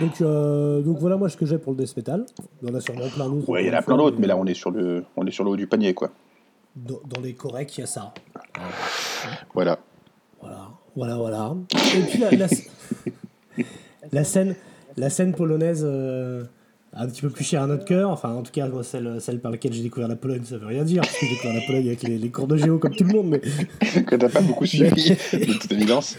Donc, 0.00 0.20
euh, 0.20 0.80
donc 0.82 0.98
voilà 0.98 1.16
moi 1.16 1.28
ce 1.28 1.36
que 1.36 1.46
j'ai 1.46 1.58
pour 1.58 1.72
le 1.72 1.78
death 1.78 1.96
metal. 1.96 2.26
Il 2.62 2.68
y 2.68 2.72
en 2.72 2.74
a 2.74 2.80
sûrement 2.80 3.08
plein 3.08 3.28
d'autres. 3.28 3.48
Ouais, 3.48 3.64
il 3.64 3.68
y 3.68 3.70
en 3.70 3.78
a 3.78 3.82
plein 3.82 3.96
d'autres, 3.96 4.18
mais 4.20 4.26
là, 4.26 4.36
on 4.36 4.44
est 4.46 4.54
sur 4.54 4.70
le, 4.70 5.04
on 5.16 5.26
est 5.26 5.30
sur 5.30 5.44
le 5.44 5.50
haut 5.50 5.56
du 5.56 5.66
panier, 5.66 5.94
quoi. 5.94 6.10
Dans, 6.76 7.00
dans 7.06 7.20
les 7.20 7.34
corrects, 7.34 7.76
il 7.78 7.80
y 7.80 7.84
a 7.84 7.86
ça. 7.86 8.12
Voilà. 9.54 9.78
Voilà, 10.94 11.16
voilà. 11.16 11.54
Et 11.96 12.00
puis 12.02 12.18
la, 12.18 12.30
la, 12.32 12.46
la 14.12 14.24
scène, 14.24 14.56
la 14.96 15.10
scène 15.10 15.32
polonaise, 15.34 15.82
euh, 15.84 16.44
un 16.94 17.06
petit 17.06 17.20
peu 17.22 17.30
plus 17.30 17.44
cher 17.44 17.62
à 17.62 17.66
notre 17.66 17.84
cœur. 17.84 18.10
Enfin, 18.10 18.30
en 18.30 18.42
tout 18.42 18.50
cas, 18.52 18.66
moi, 18.68 18.82
celle, 18.82 19.20
celle 19.20 19.40
par 19.40 19.50
laquelle 19.52 19.72
j'ai 19.72 19.82
découvert 19.82 20.08
la 20.08 20.16
Pologne, 20.16 20.42
ça 20.44 20.56
veut 20.56 20.66
rien 20.66 20.82
dire, 20.84 21.02
parce 21.02 21.12
que 21.14 21.26
j'ai 21.26 21.34
découvert 21.34 21.54
la 21.54 21.60
Pologne 21.66 21.86
avec 21.86 22.02
les, 22.02 22.18
les 22.18 22.30
cours 22.30 22.46
de 22.46 22.56
géo 22.56 22.78
comme 22.78 22.94
tout 22.94 23.04
le 23.04 23.12
monde, 23.12 23.28
mais 23.28 23.40
Que 24.02 24.16
t'as 24.16 24.28
pas 24.28 24.40
beaucoup 24.40 24.66
suivi, 24.66 25.10
de 25.32 25.52
toute 25.58 25.70
évidence. 25.72 26.16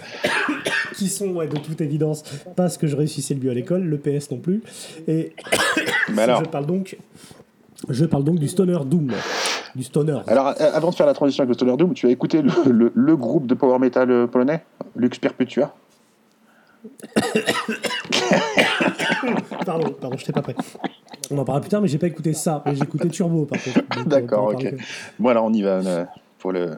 qui 0.95 1.07
sont, 1.09 1.27
ouais, 1.29 1.47
de 1.47 1.57
toute 1.57 1.81
évidence, 1.81 2.23
pas 2.55 2.69
ce 2.69 2.77
que 2.77 2.87
je 2.87 2.95
réussissais 2.95 3.33
le 3.33 3.41
mieux 3.41 3.51
à 3.51 3.53
l'école, 3.53 3.83
le 3.83 3.97
PS 3.97 4.31
non 4.31 4.37
plus. 4.37 4.61
Et 5.07 5.33
Mais 6.13 6.21
alors 6.23 6.43
je 6.43 6.49
parle 6.49 6.65
donc, 6.65 6.97
je 7.89 8.05
parle 8.05 8.23
donc 8.23 8.39
du 8.39 8.47
Stoner 8.47 8.77
Doom, 8.85 9.11
du 9.75 9.83
Stoner. 9.83 10.19
Alors, 10.27 10.47
euh, 10.59 10.71
avant 10.73 10.89
de 10.91 10.95
faire 10.95 11.05
la 11.07 11.13
transition 11.13 11.41
avec 11.43 11.49
le 11.49 11.53
Stoner 11.55 11.77
Doom, 11.77 11.93
tu 11.93 12.07
as 12.07 12.09
écouté 12.09 12.41
le, 12.41 12.51
le- 12.71 12.91
le 12.93 13.17
groupe 13.17 13.47
de 13.47 13.53
power 13.53 13.79
metal 13.79 14.27
polonais, 14.27 14.63
Lux 14.95 15.17
Perpetua? 15.19 15.73
Pardon, 19.69 19.91
pardon, 20.01 20.17
je 20.17 20.25
t'ai 20.25 20.31
pas 20.33 20.41
prêt. 20.41 20.55
On 21.29 21.37
en 21.37 21.45
parlera 21.45 21.61
plus 21.61 21.69
tard, 21.69 21.81
mais 21.81 21.87
j'ai 21.87 21.99
pas 21.99 22.07
écouté 22.07 22.33
ça. 22.33 22.63
Mais 22.65 22.75
j'ai 22.75 22.83
écouté 22.83 23.07
Turbo, 23.09 23.45
par 23.45 23.59
contre. 23.61 24.05
D'accord, 24.07 24.53
ok. 24.53 24.73
alors 25.27 25.45
on 25.45 25.53
y 25.53 25.61
va 25.61 25.77
euh, 25.85 26.05
pour 26.39 26.51
le. 26.51 26.71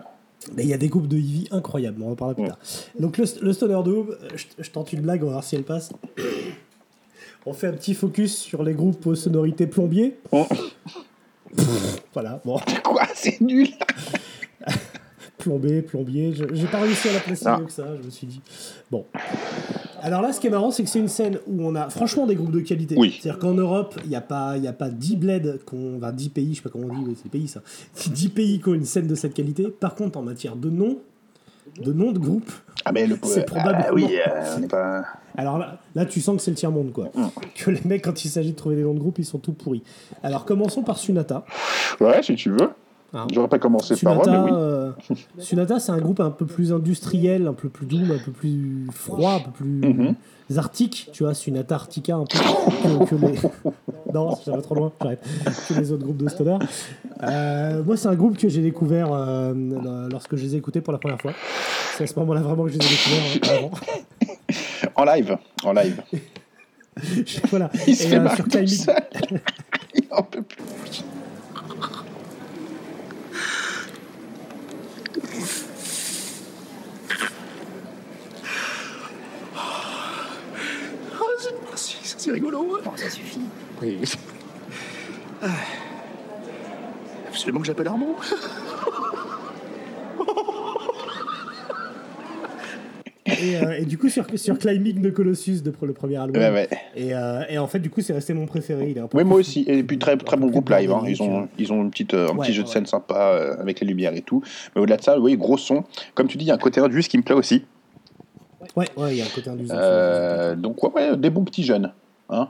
Mais 0.58 0.64
il 0.64 0.70
y 0.70 0.74
a 0.74 0.78
des 0.78 0.90
groupes 0.90 1.08
de 1.08 1.16
Eevee 1.18 1.48
incroyables, 1.52 2.02
on 2.04 2.12
en 2.12 2.16
parlera 2.16 2.36
plus 2.36 2.48
tard. 2.48 2.58
Donc 3.00 3.18
le, 3.18 3.24
le 3.42 3.54
Stoner 3.54 3.80
Doom, 3.86 4.10
euh, 4.10 4.28
je, 4.36 4.46
je 4.60 4.70
tente 4.72 4.92
une 4.92 5.02
blague, 5.02 5.22
on 5.24 5.28
va 5.28 5.32
voir 5.34 5.44
si 5.44 5.56
elle 5.56 5.64
passe. 5.64 5.92
On 7.46 7.54
fait 7.54 7.66
un 7.68 7.74
petit 7.74 7.96
focus 7.96 8.38
sur 8.38 8.62
les 8.62 8.74
groupes 8.74 9.04
aux 9.08 9.16
sonorités 9.16 9.66
plombier. 9.66 10.20
Voilà, 12.14 12.40
bon. 12.46 12.60
Quoi 12.84 13.04
C'est 13.16 13.42
nul 13.42 13.68
Plombier, 15.40 15.82
plombier, 15.82 16.34
je- 16.34 16.54
j'ai 16.54 16.68
pas 16.68 16.80
réussi 16.82 17.10
à 17.10 17.14
la 17.14 17.20
placer 17.20 17.46
Ah. 17.48 17.58
mieux 17.60 17.66
que 17.66 17.72
ça, 17.72 17.88
je 18.00 18.06
me 18.06 18.12
suis 18.12 18.28
dit. 18.28 18.42
Bon. 18.92 19.06
Alors 20.04 20.22
là, 20.22 20.34
ce 20.34 20.40
qui 20.40 20.48
est 20.48 20.50
marrant, 20.50 20.72
c'est 20.72 20.84
que 20.84 20.90
c'est 20.90 21.00
une 21.00 21.08
scène 21.08 21.38
où 21.48 21.64
on 21.66 21.76
a 21.76 21.90
franchement 21.90 22.26
des 22.26 22.36
groupes 22.36 22.52
de 22.52 22.60
qualité. 22.60 22.96
Oui. 22.98 23.18
C'est-à-dire 23.22 23.40
qu'en 23.40 23.54
Europe, 23.54 23.96
il 24.04 24.10
n'y 24.10 24.16
a, 24.16 24.22
pas- 24.22 24.58
il 24.58 24.68
a 24.68 24.74
pas 24.74 24.90
10 24.90 25.16
bleds, 25.16 25.60
qu'on, 25.66 25.98
enfin 25.98 26.12
10 26.12 26.30
pays, 26.30 26.52
je 26.52 26.58
sais 26.58 26.62
pas 26.64 26.70
comment 26.70 26.88
on 26.92 26.96
dit, 26.98 27.06
mais 27.08 27.14
c'est 27.22 27.30
pays 27.30 27.48
ça. 27.48 27.62
10 28.12 28.30
pays 28.30 28.60
qui 28.60 28.68
ont 28.70 28.74
une 28.74 28.86
scène 28.86 29.08
de 29.08 29.16
cette 29.16 29.34
qualité. 29.34 29.68
Par 29.68 29.96
contre, 29.96 30.18
en 30.18 30.24
matière 30.24 30.56
de 30.56 30.70
nom, 30.70 30.98
de 31.80 31.94
nom 31.94 32.12
de 32.12 32.20
groupe, 32.20 32.52
Ah, 32.84 32.92
le 32.92 33.16
c'est 33.24 33.46
probablement. 33.46 33.86
Ah, 33.90 33.94
oui, 33.94 34.08
euh, 34.28 34.58
on 34.64 34.68
pas. 34.68 35.04
Alors 35.38 35.58
là, 35.60 35.80
là, 35.96 36.06
tu 36.06 36.20
sens 36.20 36.36
que 36.38 36.42
c'est 36.42 36.52
le 36.52 36.58
tiers-monde, 36.58 36.92
quoi. 36.92 37.10
Que 37.56 37.70
les 37.72 37.82
mecs, 37.86 38.04
quand 38.04 38.26
il 38.26 38.30
s'agit 38.30 38.52
de 38.52 38.58
trouver 38.58 38.76
des 38.76 38.84
noms 38.84 38.94
de 38.96 39.00
groupe, 39.00 39.20
ils 39.20 39.26
sont 39.26 39.38
tout 39.40 39.54
pourris. 39.54 39.84
Alors 40.24 40.44
commençons 40.46 40.82
par 40.82 40.98
Sunata. 40.98 41.46
Ouais, 42.02 42.22
si 42.24 42.36
tu 42.36 42.50
veux. 42.50 42.70
Ah. 43.14 43.28
J'aurais 43.34 43.50
pas 43.50 43.60
commencé 43.60 43.94
par 44.02 44.16
moi, 44.16 44.24
Sunata, 44.24 44.44
mais 44.46 44.52
oui. 44.52 44.58
euh, 44.58 44.92
Sunata, 45.38 45.80
c'est 45.80 45.92
un 45.92 45.98
groupe 46.00 46.22
un 46.22 46.32
peu 46.32 46.46
plus 46.46 46.72
industriel, 46.72 47.46
un 47.48 47.54
peu 47.54 47.68
plus 47.68 47.86
doux, 47.86 47.98
un 48.14 48.18
peu 48.24 48.32
plus 48.32 48.88
froid, 48.92 49.34
un 49.34 49.40
peu 49.42 49.52
plus 49.52 49.66
Mhm. 49.82 50.16
arctique, 50.58 51.10
tu 51.12 51.24
vois, 51.24 51.34
Sunata 51.34 51.76
Arctica 51.76 52.16
un 52.16 52.24
peu 52.26 52.38
que, 52.38 53.10
que 53.10 53.16
les... 53.16 53.38
Non, 54.14 54.36
ça 54.38 54.52
va 54.52 54.62
trop 54.62 54.76
loin, 54.76 54.92
j'arrête. 55.02 55.22
Que 55.68 55.74
les 55.74 55.92
autres 55.92 56.04
groupes 56.04 56.18
de 56.18 56.30
stoner. 56.30 56.58
Euh, 57.24 57.84
moi, 57.84 57.98
c'est 57.98 58.08
un 58.08 58.16
groupe 58.16 58.38
que 58.38 58.48
j'ai 58.50 58.62
découvert 58.62 59.10
euh, 59.12 59.54
lorsque 60.10 60.36
je 60.38 60.44
les 60.44 60.56
ai 60.56 60.58
écoutés 60.58 60.80
pour 60.82 60.94
la 60.94 61.00
première 61.00 61.20
fois. 61.22 61.34
C'est 61.98 62.06
à 62.06 62.08
ce 62.08 62.18
moment-là 62.20 62.42
vraiment 62.42 62.64
que 62.66 62.72
je 62.72 62.78
les 62.80 62.86
ai 62.86 62.90
découverts. 62.90 63.24
hein, 63.44 63.58
avant. 63.58 63.72
En 64.96 65.06
live. 65.06 65.38
En 65.64 65.72
live. 65.74 66.02
voilà. 67.50 67.70
Il 67.88 67.96
se 67.96 68.04
Et, 68.06 68.10
fait 68.10 68.18
euh, 68.18 68.68
sur. 68.68 68.94
Il 69.96 70.04
en 70.12 70.24
peut 70.24 70.42
plus. 70.42 71.04
Oh, 81.20 81.26
c'est- 81.40 81.54
merci, 81.68 81.98
ça, 82.04 82.11
c'est 82.22 82.32
rigolo. 82.32 82.80
Bon, 82.84 82.92
ça 82.96 83.10
suffit. 83.10 83.40
Oui. 83.82 83.98
Ah. 85.42 85.48
Absolument 87.30 87.62
que 87.62 87.66
j'appelle 87.68 87.88
Armand. 87.88 88.16
Et, 93.26 93.56
euh, 93.56 93.80
et 93.80 93.86
du 93.86 93.98
coup, 93.98 94.10
sur, 94.10 94.26
sur 94.36 94.58
Climbing 94.60 95.02
de 95.02 95.10
Colossus, 95.10 95.62
de, 95.64 95.72
le 95.82 95.94
premier 95.94 96.18
album. 96.18 96.42
Ouais, 96.42 96.52
ouais. 96.52 96.70
Et, 96.96 97.16
euh, 97.16 97.44
et 97.50 97.58
en 97.58 97.68
fait, 97.68 97.80
du 97.80 97.90
coup, 97.90 98.02
c'est 98.02 98.14
resté 98.14 98.34
mon 98.34 98.46
préféré. 98.46 98.90
Il 98.92 98.98
est 98.98 99.02
un 99.02 99.08
peu 99.08 99.18
Oui, 99.18 99.24
moi 99.24 99.38
aussi. 99.40 99.64
Et 99.68 99.84
puis 99.84 99.98
très, 99.98 100.16
très 100.18 100.38
bon 100.38 100.48
groupe 100.48 100.70
live. 100.70 100.92
hein. 100.92 101.04
Ils 101.08 101.22
ont, 101.24 101.48
ils 101.58 101.72
ont 101.74 101.82
une 101.82 101.90
petite, 101.92 102.14
euh, 102.14 102.28
un 102.30 102.36
Ouais, 102.36 102.46
petit 102.46 102.54
jeu 102.54 102.64
de 102.64 102.68
scène 102.68 102.86
sympa 102.86 103.32
euh, 103.34 103.56
avec 103.60 103.80
les 103.80 103.88
lumières 103.88 104.14
et 104.14 104.22
tout. 104.22 104.44
Mais 104.76 104.82
au-delà 104.82 104.98
de 104.98 105.04
ça, 105.04 105.20
oui, 105.20 105.38
gros 105.38 105.58
son. 105.58 105.84
Comme 106.14 106.28
tu 106.28 106.38
dis, 106.38 106.46
il 106.46 106.48
y 106.50 106.52
a 106.52 106.56
un 106.56 106.60
côté 106.60 106.82
induit 106.82 107.04
qui 107.04 107.18
me 107.18 107.24
plaît 107.24 107.36
aussi. 107.36 107.64
Ouais, 108.76 108.88
ouais, 108.98 109.14
il 109.16 109.18
y 109.18 109.22
a 109.22 109.26
un 109.26 109.30
côté 109.30 109.50
induisant. 109.50 109.76
Euh, 109.78 110.56
donc, 110.56 110.84
ouais, 110.84 110.92
ouais, 110.94 111.18
des 111.18 111.30
bons 111.30 111.44
petits 111.44 111.64
jeunes. 111.64 111.92
Hein 112.32 112.48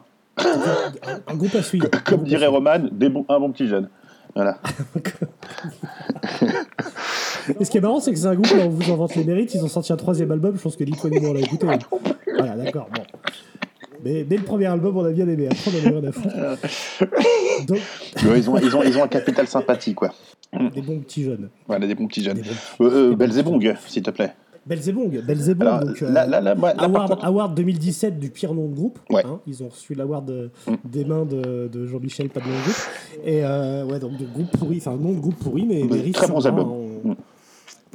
Un 1.28 1.36
groupe 1.36 1.56
à 1.56 1.64
suivre. 1.64 1.90
Comme 2.06 2.24
dirait 2.24 2.48
Roman, 2.48 2.80
des 2.92 3.10
bons, 3.10 3.26
un 3.28 3.40
bon 3.40 3.52
petit 3.52 3.68
jeune. 3.68 3.90
Voilà. 4.36 4.60
Et 7.60 7.66
ce 7.66 7.72
qui 7.72 7.78
est 7.78 7.82
marrant, 7.82 8.00
c'est 8.00 8.12
que 8.14 8.18
c'est 8.18 8.28
un 8.28 8.36
groupe, 8.36 8.52
là, 8.52 8.64
on 8.66 8.70
vous 8.70 8.92
en 8.92 8.96
vante 8.96 9.16
les 9.16 9.24
mérites. 9.24 9.54
Ils 9.56 9.64
ont 9.64 9.68
sorti 9.68 9.92
un 9.92 9.98
troisième 9.98 10.32
album. 10.32 10.56
Je 10.56 10.62
pense 10.62 10.76
que 10.76 10.84
moi, 11.20 11.30
on 11.30 11.34
l'a 11.34 11.40
écouté. 11.42 11.66
Voilà, 12.38 12.56
d'accord. 12.56 12.88
Bon. 12.94 13.04
Mais 14.04 14.24
dès 14.24 14.38
le 14.38 14.44
premier 14.44 14.68
album, 14.68 14.98
on 14.98 15.06
a 15.06 15.12
bien 15.12 15.28
aimé. 15.28 15.48
Après, 15.52 15.72
on 15.72 15.88
a 15.88 15.90
rien 16.00 16.04
à 16.08 16.12
foutre. 16.12 16.36
Donc, 17.68 17.80
ils, 18.22 18.50
ont, 18.50 18.58
ils, 18.58 18.76
ont, 18.76 18.84
ils 18.84 18.98
ont 18.98 19.04
un 19.04 19.08
capital 19.08 19.48
sympathie, 19.48 19.94
quoi. 19.94 20.14
des 20.74 20.82
bons 20.82 21.00
petits 21.00 21.24
jeunes. 21.24 21.50
Voilà, 21.68 21.88
des 21.88 21.96
bons 21.96 22.08
petits 22.08 22.24
jeunes. 22.24 22.42
Euh, 22.80 23.12
euh, 23.12 23.16
Belzebong, 23.16 23.76
s'il 23.88 24.04
te 24.04 24.12
plaît. 24.12 24.34
Belzebong. 24.66 25.22
Belzebong. 25.26 25.68
Alors, 25.68 25.86
donc, 25.86 26.01
euh, 26.03 26.12
là, 26.12 26.28
là, 26.28 26.39
là, 26.39 26.53
moi, 26.55 26.70
là, 26.70 26.76
par 26.76 26.86
Award, 26.89 27.09
contre- 27.09 27.26
Award 27.26 27.55
2017 27.55 28.20
du 28.20 28.30
pire 28.30 28.53
nom 28.53 28.68
de 28.68 28.76
groupe. 28.76 28.99
Ouais. 29.09 29.26
hein. 29.26 29.39
ils 29.47 29.64
ont 29.64 29.70
reçu 29.70 29.95
l'award 29.95 30.26
de- 30.26 30.51
Mm. 30.68 30.74
des 30.86 31.05
mains 31.05 31.26
de, 31.26 31.68
de 31.68 31.88
Jean-Michel, 31.88 32.30
pas 32.30 32.41
de 32.41 32.45
nom 32.45 32.51
de 32.51 32.62
groupe. 32.62 32.76
Et 33.26 33.43
euh, 33.43 33.86
ouais, 33.86 33.99
donc 33.99 34.18
de 34.18 34.26
groupe 34.26 34.51
pourri, 34.57 34.78
enfin 34.78 34.95
nom 34.95 35.14
de 35.14 35.20
groupe 35.20 35.36
pourri, 35.38 35.66
mais, 35.66 35.84
mais 35.89 36.01
riff 36.01 36.14
Très 36.14 36.28
bons 36.28 36.45
albums. 36.45 36.70
on- 36.72 36.91
Mm. 37.09 37.16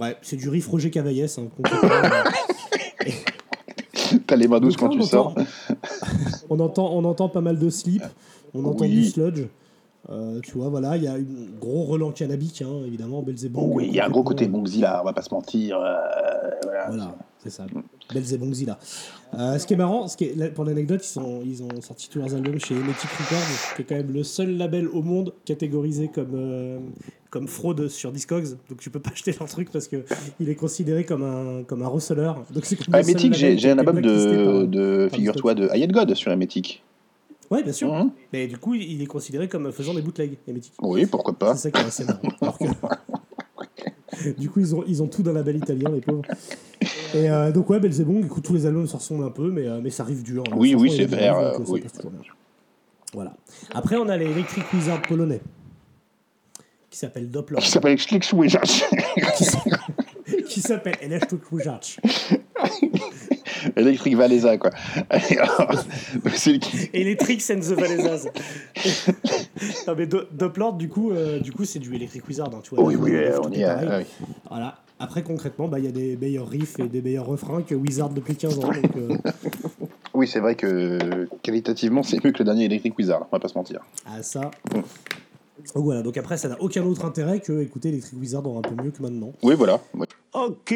Ouais, 0.00 0.16
c'est 0.22 0.36
du 0.36 0.48
riff 0.48 0.66
Roger 0.68 0.90
Cavaillès. 0.90 1.38
Hein. 1.38 1.48
T'as 4.26 4.36
les 4.36 4.48
mains 4.48 4.60
douces 4.60 4.76
quand 4.76 4.88
tu 4.88 4.98
on 4.98 5.02
sors. 5.02 5.28
entend- 5.28 5.44
on, 6.50 6.60
entend, 6.60 6.90
on 6.94 7.04
entend 7.04 7.28
pas 7.28 7.40
mal 7.40 7.58
de 7.58 7.70
slip, 7.70 8.02
on 8.54 8.64
entend 8.64 8.84
Oui. 8.84 8.90
du 8.90 9.04
sludge. 9.04 9.42
Euh, 10.08 10.40
tu 10.40 10.52
vois, 10.52 10.68
voilà, 10.68 10.96
il 10.96 11.02
y 11.02 11.08
a 11.08 11.14
un 11.14 11.24
gros 11.60 11.82
relent 11.84 12.12
cannabique, 12.12 12.62
hein, 12.62 12.82
évidemment, 12.86 13.22
Belzebong. 13.22 13.74
Oui, 13.74 13.86
il 13.88 13.94
y 13.94 14.00
a 14.00 14.06
un 14.06 14.10
gros 14.10 14.22
côté 14.22 14.46
Bongzilla, 14.46 15.00
on 15.02 15.04
va 15.04 15.12
pas 15.12 15.22
se 15.22 15.34
mentir. 15.34 15.76
euh, 15.80 15.96
voilà. 16.62 16.86
Voilà, 16.88 17.14
c'est 17.42 17.50
ça. 17.50 17.66
Belzebongzilla. 18.14 18.78
Euh, 19.36 19.58
ce 19.58 19.66
qui 19.66 19.74
est 19.74 19.76
marrant, 19.76 20.06
ce 20.06 20.16
qui 20.16 20.24
est, 20.26 20.36
là, 20.36 20.48
pour 20.48 20.64
l'anecdote, 20.64 21.00
ils, 21.04 21.08
sont, 21.08 21.40
ils 21.44 21.62
ont 21.64 21.80
sorti 21.80 22.08
tous 22.08 22.20
leurs 22.20 22.32
albums 22.34 22.60
chez 22.60 22.74
Emetic 22.74 23.10
Records, 23.18 23.74
qui 23.74 23.82
est 23.82 23.84
quand 23.84 23.96
même 23.96 24.12
le 24.12 24.22
seul 24.22 24.56
label 24.56 24.86
au 24.88 25.02
monde 25.02 25.32
catégorisé 25.44 26.08
comme, 26.14 26.30
euh, 26.34 26.78
comme 27.30 27.48
fraude 27.48 27.88
sur 27.88 28.12
Discogs. 28.12 28.56
Donc 28.70 28.78
tu 28.78 28.90
peux 28.90 29.00
pas 29.00 29.10
acheter 29.12 29.34
leur 29.38 29.48
truc 29.48 29.70
parce 29.72 29.88
que 29.88 30.04
il 30.38 30.48
est 30.48 30.54
considéré 30.54 31.04
comme 31.04 31.24
un, 31.24 31.64
comme 31.64 31.82
un 31.82 31.88
receleur. 31.88 32.44
Donc 32.54 32.64
c'est 32.64 32.76
comme 32.76 32.94
Ah, 32.94 33.00
Emetic, 33.00 33.34
j'ai 33.34 33.70
un 33.72 33.78
album 33.78 34.00
de, 34.00 34.44
par- 34.44 34.68
de 34.68 35.08
figure-toi, 35.12 35.54
de 35.54 35.68
Hayat 35.70 35.88
God 35.88 36.14
sur 36.14 36.30
Emetic. 36.30 36.84
Ouais, 37.50 37.62
bien 37.62 37.72
sûr. 37.72 37.92
Mhm. 37.92 38.10
Mais 38.32 38.46
du 38.46 38.58
coup, 38.58 38.74
il 38.74 39.00
est 39.02 39.06
considéré 39.06 39.48
comme 39.48 39.70
faisant 39.72 39.94
des 39.94 40.02
bootlegs, 40.02 40.36
Emetic. 40.48 40.72
Oui, 40.82 41.06
pourquoi 41.06 41.34
pas. 41.38 41.54
C'est 41.56 41.62
ça 41.64 41.70
qui 41.70 41.80
est 41.80 41.86
assez 41.86 42.04
marrant. 42.04 42.20
Alors 42.40 42.58
que- 42.58 44.30
du 44.40 44.50
coup, 44.50 44.60
ils 44.60 44.74
ont, 44.74 44.84
ils 44.86 45.02
ont 45.02 45.06
tout 45.08 45.22
d'un 45.22 45.32
label 45.32 45.56
italien, 45.56 45.90
les 45.90 46.00
pauvres. 46.00 46.22
Et 47.14 47.30
euh, 47.30 47.52
donc, 47.52 47.70
ouais, 47.70 47.78
Belzebong, 47.80 48.24
écoute, 48.24 48.44
tous 48.44 48.54
les 48.54 48.66
albums 48.66 48.86
se 48.86 48.96
ressemblent 48.96 49.24
un 49.24 49.30
peu, 49.30 49.50
mais, 49.50 49.66
euh, 49.66 49.80
mais 49.82 49.90
ça 49.90 50.02
arrive 50.02 50.22
dur. 50.22 50.42
hein. 50.50 50.54
Oui, 50.56 50.74
oui, 50.74 50.92
c'est 50.96 51.04
vert, 51.06 51.38
euh, 51.38 51.58
oui. 51.68 51.82
Voilà. 53.14 53.34
Après, 53.72 53.96
on 53.96 54.08
a 54.08 54.16
les 54.16 54.26
Electric 54.26 54.64
Wizard 54.72 55.00
polonais, 55.02 55.40
qui 56.90 56.98
s'appellent 56.98 57.30
Doppler. 57.30 57.58
Qui 57.58 57.70
s'appelle 57.70 57.96
Schlickswijacz. 57.98 58.84
qui 60.48 60.60
s'appelle 60.60 60.96
Electric 61.00 61.52
Wizard. 61.52 61.80
Electric 63.76 64.16
Valéza, 64.16 64.58
quoi. 64.58 64.70
Electric 66.92 67.42
and 67.50 67.60
the 67.60 67.76
non, 69.86 69.94
mais 69.96 70.06
Do- 70.06 70.72
du 70.78 70.88
coup, 70.88 71.10
euh, 71.10 71.40
du 71.40 71.52
coup, 71.52 71.64
c'est 71.64 71.78
du 71.78 71.94
Electric 71.94 72.26
Wizard. 72.28 72.50
hein, 72.54 72.60
tu 72.62 72.74
vois, 72.74 72.84
Oui, 72.84 72.96
oui, 72.96 73.12
on 73.42 73.50
y 73.50 73.60
est 73.60 73.64
ah 73.64 73.98
oui. 73.98 74.04
Voilà. 74.48 74.76
Après, 74.98 75.22
concrètement, 75.22 75.68
bah, 75.68 75.78
il 75.78 75.84
y 75.84 75.88
a 75.88 75.92
des 75.92 76.16
meilleurs 76.16 76.48
riffs 76.48 76.78
et 76.78 76.88
des 76.88 77.02
meilleurs 77.02 77.26
refrains 77.26 77.62
que 77.62 77.74
Wizard 77.74 78.08
depuis 78.10 78.34
15 78.34 78.58
ans. 78.60 78.72
Donc, 78.72 78.96
euh, 78.96 79.14
Oui, 80.14 80.26
c'est 80.26 80.40
vrai 80.40 80.54
que 80.54 81.28
qualitativement, 81.42 82.02
c'est 82.02 82.22
mieux 82.24 82.32
que 82.32 82.38
le 82.38 82.44
dernier 82.46 82.64
Electric 82.64 82.96
Wizard, 82.96 83.26
on 83.30 83.36
va 83.36 83.40
pas 83.40 83.48
se 83.48 83.58
mentir. 83.58 83.80
à 84.06 84.22
ça. 84.22 84.50
Donc 85.74 85.84
voilà, 85.84 86.02
donc 86.02 86.16
après, 86.16 86.36
ça 86.36 86.48
n'a 86.48 86.56
aucun 86.60 86.84
autre 86.84 87.04
intérêt 87.04 87.40
que 87.40 87.60
écouter 87.60 87.88
Electric 87.88 88.18
Wizard 88.20 88.46
aura 88.46 88.58
un 88.58 88.62
peu 88.62 88.82
mieux 88.82 88.90
que 88.90 89.02
maintenant. 89.02 89.32
Oui, 89.42 89.54
voilà. 89.56 89.80
Ouais. 89.94 90.06
Ok, 90.34 90.74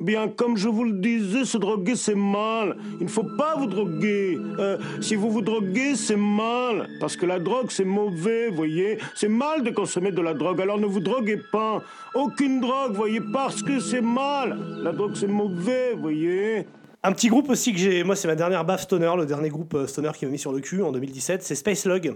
bien 0.00 0.28
comme 0.28 0.56
je 0.56 0.68
vous 0.68 0.84
le 0.84 0.98
disais, 0.98 1.44
se 1.44 1.58
droguer 1.58 1.94
c'est 1.96 2.14
mal. 2.16 2.76
Il 3.00 3.04
ne 3.04 3.10
faut 3.10 3.26
pas 3.38 3.54
vous 3.56 3.66
droguer. 3.66 4.36
Euh, 4.58 4.78
si 5.00 5.14
vous 5.14 5.30
vous 5.30 5.42
droguez, 5.42 5.94
c'est 5.94 6.16
mal. 6.16 6.88
Parce 7.00 7.16
que 7.16 7.24
la 7.26 7.38
drogue 7.38 7.68
c'est 7.70 7.84
mauvais, 7.84 8.50
voyez. 8.50 8.98
C'est 9.14 9.28
mal 9.28 9.62
de 9.62 9.70
consommer 9.70 10.10
de 10.12 10.20
la 10.20 10.34
drogue, 10.34 10.60
alors 10.60 10.78
ne 10.78 10.86
vous 10.86 11.00
droguez 11.00 11.40
pas. 11.52 11.82
Aucune 12.14 12.60
drogue, 12.60 12.92
voyez, 12.94 13.20
parce 13.32 13.62
que 13.62 13.78
c'est 13.80 14.00
mal. 14.00 14.58
La 14.82 14.92
drogue 14.92 15.12
c'est 15.14 15.28
mauvais, 15.28 15.94
voyez. 15.94 16.66
Un 17.02 17.12
petit 17.12 17.28
groupe 17.28 17.48
aussi 17.50 17.72
que 17.72 17.78
j'ai. 17.78 18.02
Moi, 18.02 18.16
c'est 18.16 18.26
ma 18.26 18.34
dernière 18.34 18.64
baffe 18.64 18.82
stoner, 18.82 19.12
le 19.16 19.26
dernier 19.26 19.48
groupe 19.48 19.74
euh, 19.74 19.86
stoner 19.86 20.10
qui 20.18 20.26
m'a 20.26 20.32
mis 20.32 20.38
sur 20.40 20.52
le 20.52 20.58
cul 20.58 20.82
en 20.82 20.90
2017. 20.90 21.44
C'est 21.44 21.54
Space 21.54 21.86
Log, 21.86 22.12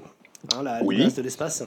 hein, 0.56 0.62
la 0.64 0.82
Oui. 0.82 1.12
de 1.12 1.22
l'espace. 1.22 1.62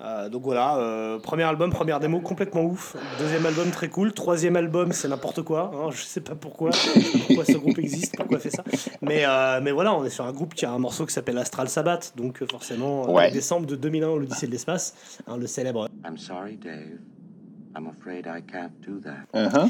Euh, 0.00 0.28
donc 0.28 0.42
voilà, 0.42 0.76
euh, 0.78 1.18
premier 1.18 1.44
album, 1.44 1.70
première 1.70 2.00
démo 2.00 2.20
complètement 2.20 2.62
ouf. 2.64 2.96
Deuxième 3.18 3.46
album 3.46 3.70
très 3.70 3.88
cool. 3.88 4.12
Troisième 4.12 4.56
album, 4.56 4.92
c'est 4.92 5.08
n'importe 5.08 5.42
quoi. 5.42 5.70
hein, 5.74 5.90
je 5.92 6.02
sais 6.02 6.20
pas 6.20 6.34
pourquoi, 6.34 6.70
je 6.72 6.76
sais 6.76 7.00
pas 7.00 7.18
pourquoi 7.26 7.44
ce 7.44 7.52
groupe 7.58 7.78
existe, 7.78 8.16
pourquoi 8.16 8.38
il 8.38 8.40
fait 8.40 8.50
ça. 8.50 8.64
Mais, 9.02 9.24
euh, 9.24 9.60
mais 9.62 9.70
voilà, 9.70 9.94
on 9.94 10.04
est 10.04 10.10
sur 10.10 10.24
un 10.26 10.32
groupe 10.32 10.54
qui 10.54 10.66
a 10.66 10.70
un 10.72 10.78
morceau 10.78 11.06
qui 11.06 11.12
s'appelle 11.14 11.38
Astral 11.38 11.68
Sabbath. 11.68 12.12
Donc 12.16 12.42
forcément, 12.50 13.10
Ouais. 13.12 13.30
décembre 13.30 13.66
de 13.66 13.76
2001, 13.76 14.16
l'Odyssée 14.16 14.46
de 14.46 14.52
l'espace, 14.52 14.94
hein, 15.28 15.36
le 15.36 15.46
célèbre. 15.46 15.88
I'm 16.04 16.18
sorry, 16.18 16.56
Dave. 16.56 16.98
I'm 17.76 17.88
afraid 17.88 18.26
I 18.26 18.40
can't 18.42 18.70
do 18.86 19.00
that. 19.00 19.26
Uh-huh. 19.34 19.68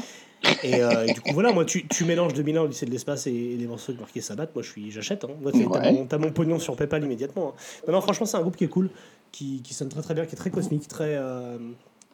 Et, 0.63 0.83
euh, 0.83 1.05
et 1.07 1.13
du 1.13 1.21
coup, 1.21 1.33
voilà, 1.33 1.51
moi, 1.51 1.65
tu, 1.65 1.87
tu 1.87 2.05
mélanges 2.05 2.33
2001, 2.33 2.61
Odyssée 2.61 2.85
de 2.85 2.91
l'espace 2.91 3.25
et, 3.25 3.33
et 3.33 3.55
des 3.55 3.65
morceaux 3.65 3.93
marqués 3.99 4.21
Sabbath. 4.21 4.53
Moi, 4.53 4.61
je 4.63 4.69
suis, 4.69 4.91
j'achète. 4.91 5.23
Hein. 5.23 5.29
Moi, 5.41 5.51
t'as, 5.51 5.91
mon, 5.91 6.05
t'as 6.05 6.17
mon 6.19 6.31
pognon 6.31 6.59
sur 6.59 6.75
PayPal 6.75 7.03
immédiatement. 7.03 7.53
hein. 7.55 7.61
Non, 7.87 7.93
non, 7.93 8.01
franchement, 8.01 8.25
c'est 8.27 8.37
un 8.37 8.41
groupe 8.41 8.55
qui 8.55 8.63
est 8.65 8.67
cool, 8.69 8.89
qui, 9.31 9.61
qui 9.63 9.73
sonne 9.73 9.89
très 9.89 10.01
très 10.03 10.13
bien, 10.13 10.25
qui 10.25 10.33
est 10.33 10.37
très 10.37 10.51
cosmique, 10.51 10.87
très. 10.87 11.15
euh, 11.15 11.57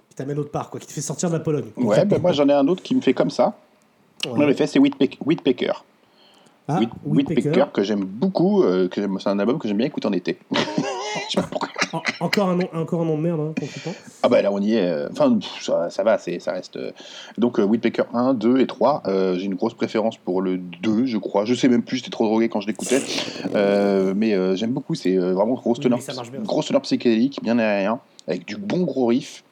qui 0.10 0.16
t'amène 0.16 0.40
autre 0.40 0.52
part, 0.52 0.70
quoi, 0.70 0.80
qui 0.80 0.88
te 0.88 0.94
fait 0.94 1.02
sortir 1.02 1.30
de 1.30 1.36
la 1.36 1.40
Pologne. 1.42 1.72
Ouais, 1.78 2.06
ben 2.06 2.22
moi 2.22 2.32
j'en 2.34 2.48
ai 2.50 2.54
un 2.54 2.68
autre 2.68 2.84
qui 2.84 2.96
me 2.96 3.02
fait 3.02 3.14
comme 3.14 3.30
ça. 3.30 3.58
Ouais. 4.26 4.32
En 4.46 4.48
effet, 4.50 4.68
c'est 4.68 4.78
Whitpeck- 4.80 5.18
Whitpecker. 5.26 5.72
Ah, 6.68 6.80
Whit- 6.80 6.90
Whitpecker. 7.06 7.50
Whitpecker 7.50 7.72
que 7.74 7.82
j'aime 7.84 8.04
beaucoup. 8.06 8.64
euh, 8.64 8.88
que 8.88 9.02
j'aime- 9.02 9.18
c'est 9.20 9.30
un 9.30 9.40
album 9.40 9.58
que 9.58 9.68
j'aime 9.68 9.78
bien 9.78 9.88
écouter 9.88 10.08
en 10.08 10.14
été. 10.14 10.38
En- 11.94 12.02
encore, 12.22 12.50
un 12.50 12.56
nom, 12.56 12.70
encore 12.74 13.02
un 13.02 13.06
nom 13.06 13.18
de 13.18 13.22
merde, 13.24 13.40
hein, 13.42 13.54
consultant. 13.60 13.94
Ah 14.24 14.30
bah 14.30 14.42
là 14.42 14.52
on 14.52 14.62
y 14.62 14.76
est. 14.76 14.82
euh, 14.90 15.10
Enfin 15.12 15.38
pff, 15.38 15.62
ça, 15.62 15.90
ça 15.90 16.04
va, 16.04 16.18
c'est 16.18 16.40
ça 16.40 16.54
reste. 16.54 16.78
euh, 16.78 16.92
Donc 17.38 17.60
euh, 17.60 17.64
Whitpecker 17.64 18.04
1, 18.14 18.34
2 18.34 18.60
et 18.60 18.68
3. 18.68 19.04
euh, 19.08 19.36
J'ai 19.38 19.46
une 19.46 19.56
grosse 19.56 19.74
préférence 19.74 20.18
pour 20.18 20.42
le 20.42 20.58
2, 20.58 21.06
je 21.06 21.18
crois. 21.18 21.44
Je 21.46 21.54
sais 21.54 21.68
même 21.68 21.84
plus, 21.84 21.98
j'étais 21.98 22.10
trop 22.10 22.26
drogué 22.26 22.48
quand 22.48 22.62
je 22.62 22.68
l'écoutais. 22.68 23.02
Euh, 23.56 24.14
mais 24.16 24.56
j'aime 24.56 24.72
beaucoup. 24.72 24.96
C'est 24.96 25.18
vraiment 25.18 25.54
gros 25.56 25.74
Oui, 25.74 25.88
bien. 25.88 25.98
gros 26.44 26.62
stoner 26.62 26.80
psychédélique, 26.82 27.40
bien 27.44 27.60
aérien, 27.60 28.00
avec 28.28 28.46
du 28.46 28.56
bon 28.56 28.84
gros 28.84 29.08
riff. 29.08 29.44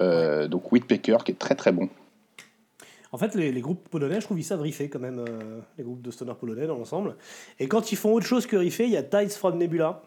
Donc 0.00 0.72
Whitpecker 0.72 1.18
qui 1.24 1.32
est 1.32 1.38
très 1.38 1.54
très 1.54 1.72
bon. 1.72 1.88
En 3.12 3.18
fait, 3.18 3.34
les, 3.34 3.52
les 3.52 3.60
groupes 3.60 3.88
polonais, 3.88 4.16
je 4.20 4.26
trouve, 4.26 4.38
ils 4.38 4.42
savent 4.44 4.60
riffer 4.60 4.88
quand 4.88 4.98
même, 4.98 5.20
euh, 5.20 5.60
les 5.78 5.84
groupes 5.84 6.02
de 6.02 6.10
stoner 6.10 6.32
polonais 6.38 6.66
dans 6.66 6.76
l'ensemble. 6.76 7.16
Et 7.60 7.66
quand 7.68 7.92
ils 7.92 7.96
font 7.96 8.12
autre 8.12 8.26
chose 8.26 8.46
que 8.46 8.56
riffer, 8.56 8.84
il 8.84 8.90
y 8.90 8.96
a 8.96 9.02
Tides 9.02 9.30
from 9.30 9.56
Nebula 9.58 10.02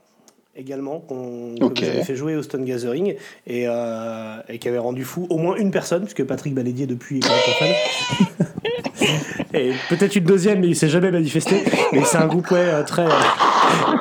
également, 0.60 0.99
qu'on 0.99 1.55
avez 1.57 2.03
fait 2.03 2.16
jouer 2.16 2.36
au 2.36 2.43
Stone 2.43 2.66
Gathering 2.66 3.16
et, 3.47 3.64
euh, 3.68 4.38
et 4.49 4.60
qui 4.60 4.68
avait 4.68 4.78
rendu 4.78 5.03
fou 5.03 5.26
au 5.30 5.38
moins 5.38 5.55
une 5.55 5.72
personne, 5.72 6.03
puisque 6.03 6.24
Patrick 6.26 6.53
Balédier 6.53 6.86
depuis 6.86 7.20
est 7.20 7.24
fan. 7.24 9.07
et 9.53 9.72
peut-être 9.89 10.16
une 10.16 10.26
deuxième, 10.26 10.60
mais 10.60 10.68
il 10.68 10.76
s'est 10.76 10.89
jamais 10.89 11.12
manifesté. 11.12 11.64
Mais 11.93 12.03
c'est 12.03 12.18
un 12.18 12.28
groupe 12.28 12.51
ouais, 12.51 12.60
euh, 12.60 12.84
très, 12.84 13.05
euh, 13.05 13.10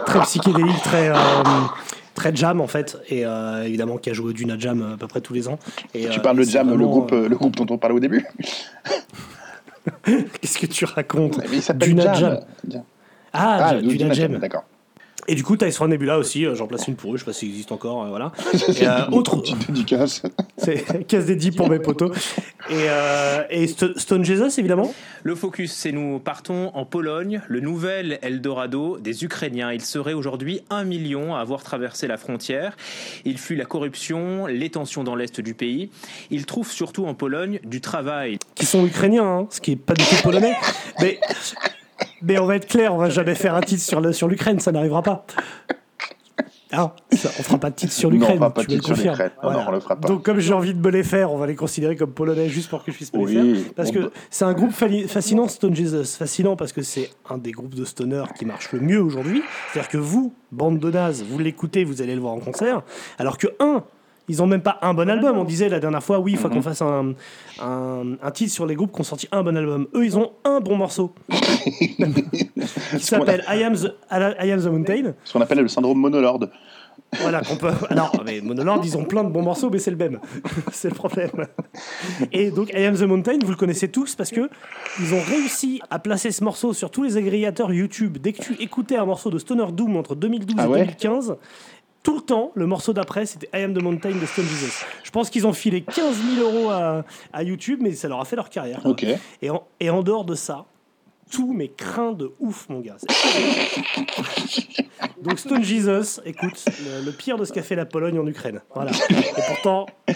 très 0.07 0.21
psychédélique, 0.23 0.83
très. 0.83 1.09
euh, 1.09 1.15
Très 2.15 2.35
jam 2.35 2.61
en 2.61 2.67
fait, 2.67 2.99
et 3.09 3.25
euh, 3.25 3.63
évidemment 3.63 3.97
qui 3.97 4.11
a 4.11 4.13
joué 4.13 4.31
au 4.31 4.33
Duna 4.33 4.59
Jam 4.59 4.95
à 4.95 4.97
peu 4.97 5.07
près 5.07 5.21
tous 5.21 5.35
les 5.35 5.47
ans. 5.47 5.57
Et, 5.95 6.09
tu 6.09 6.19
parles 6.19 6.39
de 6.39 6.43
Jam, 6.43 6.77
le 6.77 6.85
groupe, 6.85 7.13
le 7.13 7.37
groupe 7.37 7.55
dont 7.55 7.73
on 7.73 7.79
parlait 7.79 7.95
au 7.95 8.01
début 8.01 8.27
Qu'est-ce 10.05 10.59
que 10.59 10.67
tu 10.67 10.85
racontes? 10.85 11.39
Mais 11.49 11.59
il 11.59 11.79
Duna 11.79 12.15
Jam. 12.15 12.41
Ah, 13.33 13.75
le 13.75 13.83
Duna 13.83 14.13
Jam. 14.15 14.37
D'accord. 14.39 14.65
Et 15.31 15.35
du 15.35 15.45
coup, 15.45 15.57
Tides 15.59 15.73
from 15.73 15.91
Nebula 15.91 16.19
aussi, 16.19 16.47
euh, 16.47 16.55
j'en 16.55 16.67
place 16.67 16.89
une 16.89 16.97
pour 16.97 17.13
eux, 17.13 17.17
je 17.19 17.21
sais 17.23 17.27
pas 17.27 17.35
s'il 17.35 17.51
existe 17.51 17.71
encore, 17.71 18.03
euh, 18.05 18.09
voilà. 18.09 18.33
Et, 18.81 18.89
euh, 18.89 19.07
autre, 19.13 19.37
Petite 19.37 19.67
dédicace. 19.67 20.23
c'est 20.57 21.07
casse 21.07 21.27
dédié 21.27 21.53
pour 21.53 21.69
mes 21.69 21.79
potos. 21.79 22.11
Et, 22.71 22.73
euh, 22.89 23.43
et 23.51 23.67
Sto- 23.67 23.97
Stone 23.99 24.25
Jesus, 24.25 24.59
évidemment. 24.59 24.93
Le 25.25 25.35
focus, 25.35 25.73
c'est 25.75 25.93
nous 25.93 26.19
partons 26.19 26.71
en 26.75 26.87
Pologne, 26.87 27.43
le 27.47 27.61
nouvel 27.61 28.19
Eldorado 28.23 28.99
des 28.99 29.23
Ukrainiens. 29.23 29.71
Il 29.71 29.83
serait 29.83 30.15
aujourd'hui 30.15 30.63
un 30.71 30.85
million 30.85 31.35
à 31.35 31.41
avoir 31.41 31.63
traversé 31.63 32.07
la 32.07 32.17
frontière. 32.17 32.75
Il 33.27 33.37
fuit 33.37 33.57
la 33.57 33.67
corruption, 33.67 34.47
les 34.47 34.71
tensions 34.71 35.05
dans 35.05 35.15
l'est 35.15 35.43
du 35.43 35.53
pays. 35.53 35.91
Il 36.31 36.47
trouve 36.47 36.71
surtout 36.71 37.05
en 37.07 37.13
Pologne 37.13 37.61
du 37.65 37.83
travail. 37.83 38.39
Qui 38.55 38.65
sont 38.65 38.87
ukrainiens, 38.87 39.25
hein, 39.25 39.47
ce 39.51 39.61
qui 39.61 39.73
est 39.73 39.77
pas 39.77 39.93
du 39.95 40.05
tout 40.05 40.17
polonais. 40.23 40.55
Mais, 41.01 41.21
mais 42.23 42.39
on 42.39 42.47
va 42.47 42.57
être 42.57 42.67
clair, 42.67 42.95
on 42.95 42.99
va 42.99 43.11
jamais 43.11 43.35
faire 43.35 43.55
un 43.55 43.61
titre 43.61 43.83
sur 43.83 44.01
le- 44.01 44.13
sur 44.13 44.29
l'Ukraine, 44.29 44.61
ça 44.61 44.73
n'arrivera 44.73 45.03
pas. 45.03 45.25
Ah, 46.71 46.95
ça, 47.13 47.31
on 47.39 47.43
fera 47.43 47.57
pas 47.59 47.71
de 47.71 47.77
titre 47.77 47.95
sur 47.95 48.11
Non, 48.11 48.17
on 48.17 48.19
l'Ukraine. 48.19 48.53
tu 48.59 48.71
me 48.73 48.77
le 48.77 48.83
sur 48.83 48.95
l'Ukraine. 48.95 49.31
Non, 49.43 49.53
non, 49.53 49.65
on 49.69 49.71
le 49.71 49.81
fera 49.81 49.97
pas. 49.97 50.07
Donc, 50.07 50.23
comme 50.23 50.39
j'ai 50.39 50.53
envie 50.53 50.75
de 50.75 50.79
me 50.81 50.91
les 50.91 51.03
faire, 51.03 51.33
on 51.33 51.39
va 51.39 51.47
les 51.47 51.55
considérer 51.55 51.97
comme 51.97 52.13
polonais 52.13 52.51
juste 52.51 52.69
pour 52.69 52.85
que 52.85 52.93
je 52.93 52.97
puisse 52.97 53.11
me 53.15 53.21
les 53.27 53.41
Oui, 53.41 53.55
faire. 53.65 53.73
Parce 53.75 53.91
que 53.91 54.11
c'est 54.29 54.45
un 54.45 54.53
groupe 54.53 54.73
fascinant, 54.73 55.49
Stone 55.49 55.75
Jesus. 55.75 56.05
Fascinant 56.19 56.57
parce 56.57 56.73
que 56.75 56.83
c'est 56.83 57.09
un 57.31 57.39
des 57.39 57.53
groupes 57.53 57.75
de 57.75 57.87
stoner 57.87 58.23
qui 58.39 58.45
marche 58.45 58.71
le 58.73 58.81
mieux 58.81 59.01
aujourd'hui. 59.03 59.43
C'est-à-dire 59.73 59.89
que 59.91 59.97
vous, 59.97 60.35
bande 60.53 60.79
de 60.79 60.91
nazes, 60.91 61.25
vous 61.27 61.39
l'écoutez, 61.39 61.85
vous 61.85 62.03
allez 62.03 62.15
le 62.15 62.21
voir 62.21 62.35
en 62.35 62.41
concert. 62.41 62.83
Alors 63.19 63.39
que, 63.39 63.47
un, 63.61 63.83
ils 64.29 64.43
ont 64.43 64.47
même 64.47 64.63
pas 64.63 64.79
un 64.83 64.95
bon 64.95 65.09
album. 65.09 65.37
On 65.39 65.45
disait 65.45 65.69
la 65.69 65.81
dernière 65.81 66.03
fois, 66.03 66.19
oui, 66.19 66.33
il 66.33 66.39
faut 66.39 66.49
Mhm. 66.49 66.55
qu'on 66.55 66.63
fasse 66.63 66.83
un, 66.83 67.15
un, 67.63 68.03
un 68.23 68.31
titre 68.31 68.53
sur 68.53 68.67
les 68.67 68.75
groupes 68.75 68.93
qui 68.93 69.01
ont 69.01 69.05
sorti 69.05 69.29
un 69.33 69.43
bon 69.43 69.57
album. 69.57 69.87
Eux, 69.95 70.05
ils 70.05 70.17
ont 70.19 70.33
un 70.45 70.61
bon 70.61 70.77
morceau. 70.77 71.13
qui 71.29 73.05
s'appelle 73.05 73.45
I, 73.49 73.63
Am 73.65 73.75
the- 73.75 73.95
I 74.11 74.51
Am 74.53 74.61
the 74.61 74.67
Mountain. 74.67 75.15
Ce 75.25 75.33
qu'on 75.33 75.41
appelle 75.41 75.59
le 75.61 75.69
syndrome 75.69 75.99
monolord. 75.99 76.41
Voilà, 77.23 77.41
qu'on 77.41 77.57
peut. 77.57 77.71
Alors, 77.91 78.13
mais 78.27 78.41
Monolord, 78.43 78.83
ils 78.85 78.97
ont 78.99 79.05
plein 79.05 79.25
de 79.25 79.31
bons 79.31 79.41
morceaux, 79.43 79.71
mais 79.71 79.79
c'est 79.79 79.91
le 79.91 79.97
même. 79.97 80.19
c'est 80.73 80.91
le 80.91 80.95
problème. 80.95 81.31
Et 82.33 82.51
donc, 82.51 82.71
I 82.75 82.85
Am 82.85 82.97
the 82.97 83.03
Mountain, 83.03 83.39
vous 83.43 83.51
le 83.51 83.57
connaissez 83.57 83.89
tous 83.89 84.15
parce 84.15 84.31
que 84.31 84.51
ils 85.01 85.15
ont 85.15 85.21
réussi 85.27 85.81
à 85.91 85.99
placer 86.01 86.31
ce 86.33 86.45
morceau 86.45 86.75
sur 86.75 86.91
tous 86.91 87.05
les 87.05 87.17
agrégateurs 87.17 87.73
YouTube. 87.73 88.19
Dès 88.21 88.33
que 88.33 88.43
tu 88.43 88.55
écoutais 88.61 88.97
un 88.97 89.07
morceau 89.07 89.31
de 89.31 89.39
Stoner 89.39 89.73
Doom 89.73 89.97
entre 89.97 90.15
2012 90.17 90.57
Ah 90.59 90.65
et 90.65 90.69
ouais? 90.69 90.79
2015, 90.81 91.37
tout 92.09 92.17
le 92.17 92.23
temps, 92.23 92.53
le 92.55 92.67
morceau 92.67 92.95
d'après, 92.95 93.27
c'était 93.27 93.51
I 93.53 93.65
Am 93.65 93.75
the 93.75 93.83
Mountain 93.83 94.13
de 94.13 94.25
Stone 94.25 94.47
Jesus. 94.47 94.83
Je 95.05 95.11
pense 95.11 95.29
qu'ils 95.29 95.47
ont 95.47 95.53
filé 95.53 95.83
15 95.83 96.17
000 96.37 96.51
euros 96.51 96.71
à, 96.71 97.05
à 97.35 97.43
YouTube, 97.43 97.81
mais 97.83 97.93
ça 97.93 98.09
leur 98.09 98.19
a 98.19 98.25
fait 98.25 98.35
leur 98.37 98.49
carrière. 98.49 98.81
Et, 99.43 99.51
en, 99.51 99.65
et 99.79 99.91
en 99.91 100.03
dehors 100.03 100.25
de 100.25 100.35
ça, 100.35 100.65
tout 101.31 101.53
mes 101.53 101.69
craint 101.69 102.13
de 102.13 102.33
ouf, 102.41 102.67
mon 102.71 102.81
gars. 102.81 102.97
Donc 105.23 105.39
Stone 105.39 105.63
Jesus, 105.63 106.19
écoute, 106.25 106.65
le, 106.67 107.05
le 107.05 107.13
pire 107.13 107.37
de 107.37 107.45
ce 107.45 107.53
qu'a 107.53 107.63
fait 107.63 107.77
la 107.77 107.85
Pologne 107.85 108.19
en 108.19 108.27
Ukraine. 108.27 108.63
Voilà. 108.75 108.91
Et 109.11 109.43
pourtant, 109.47 109.85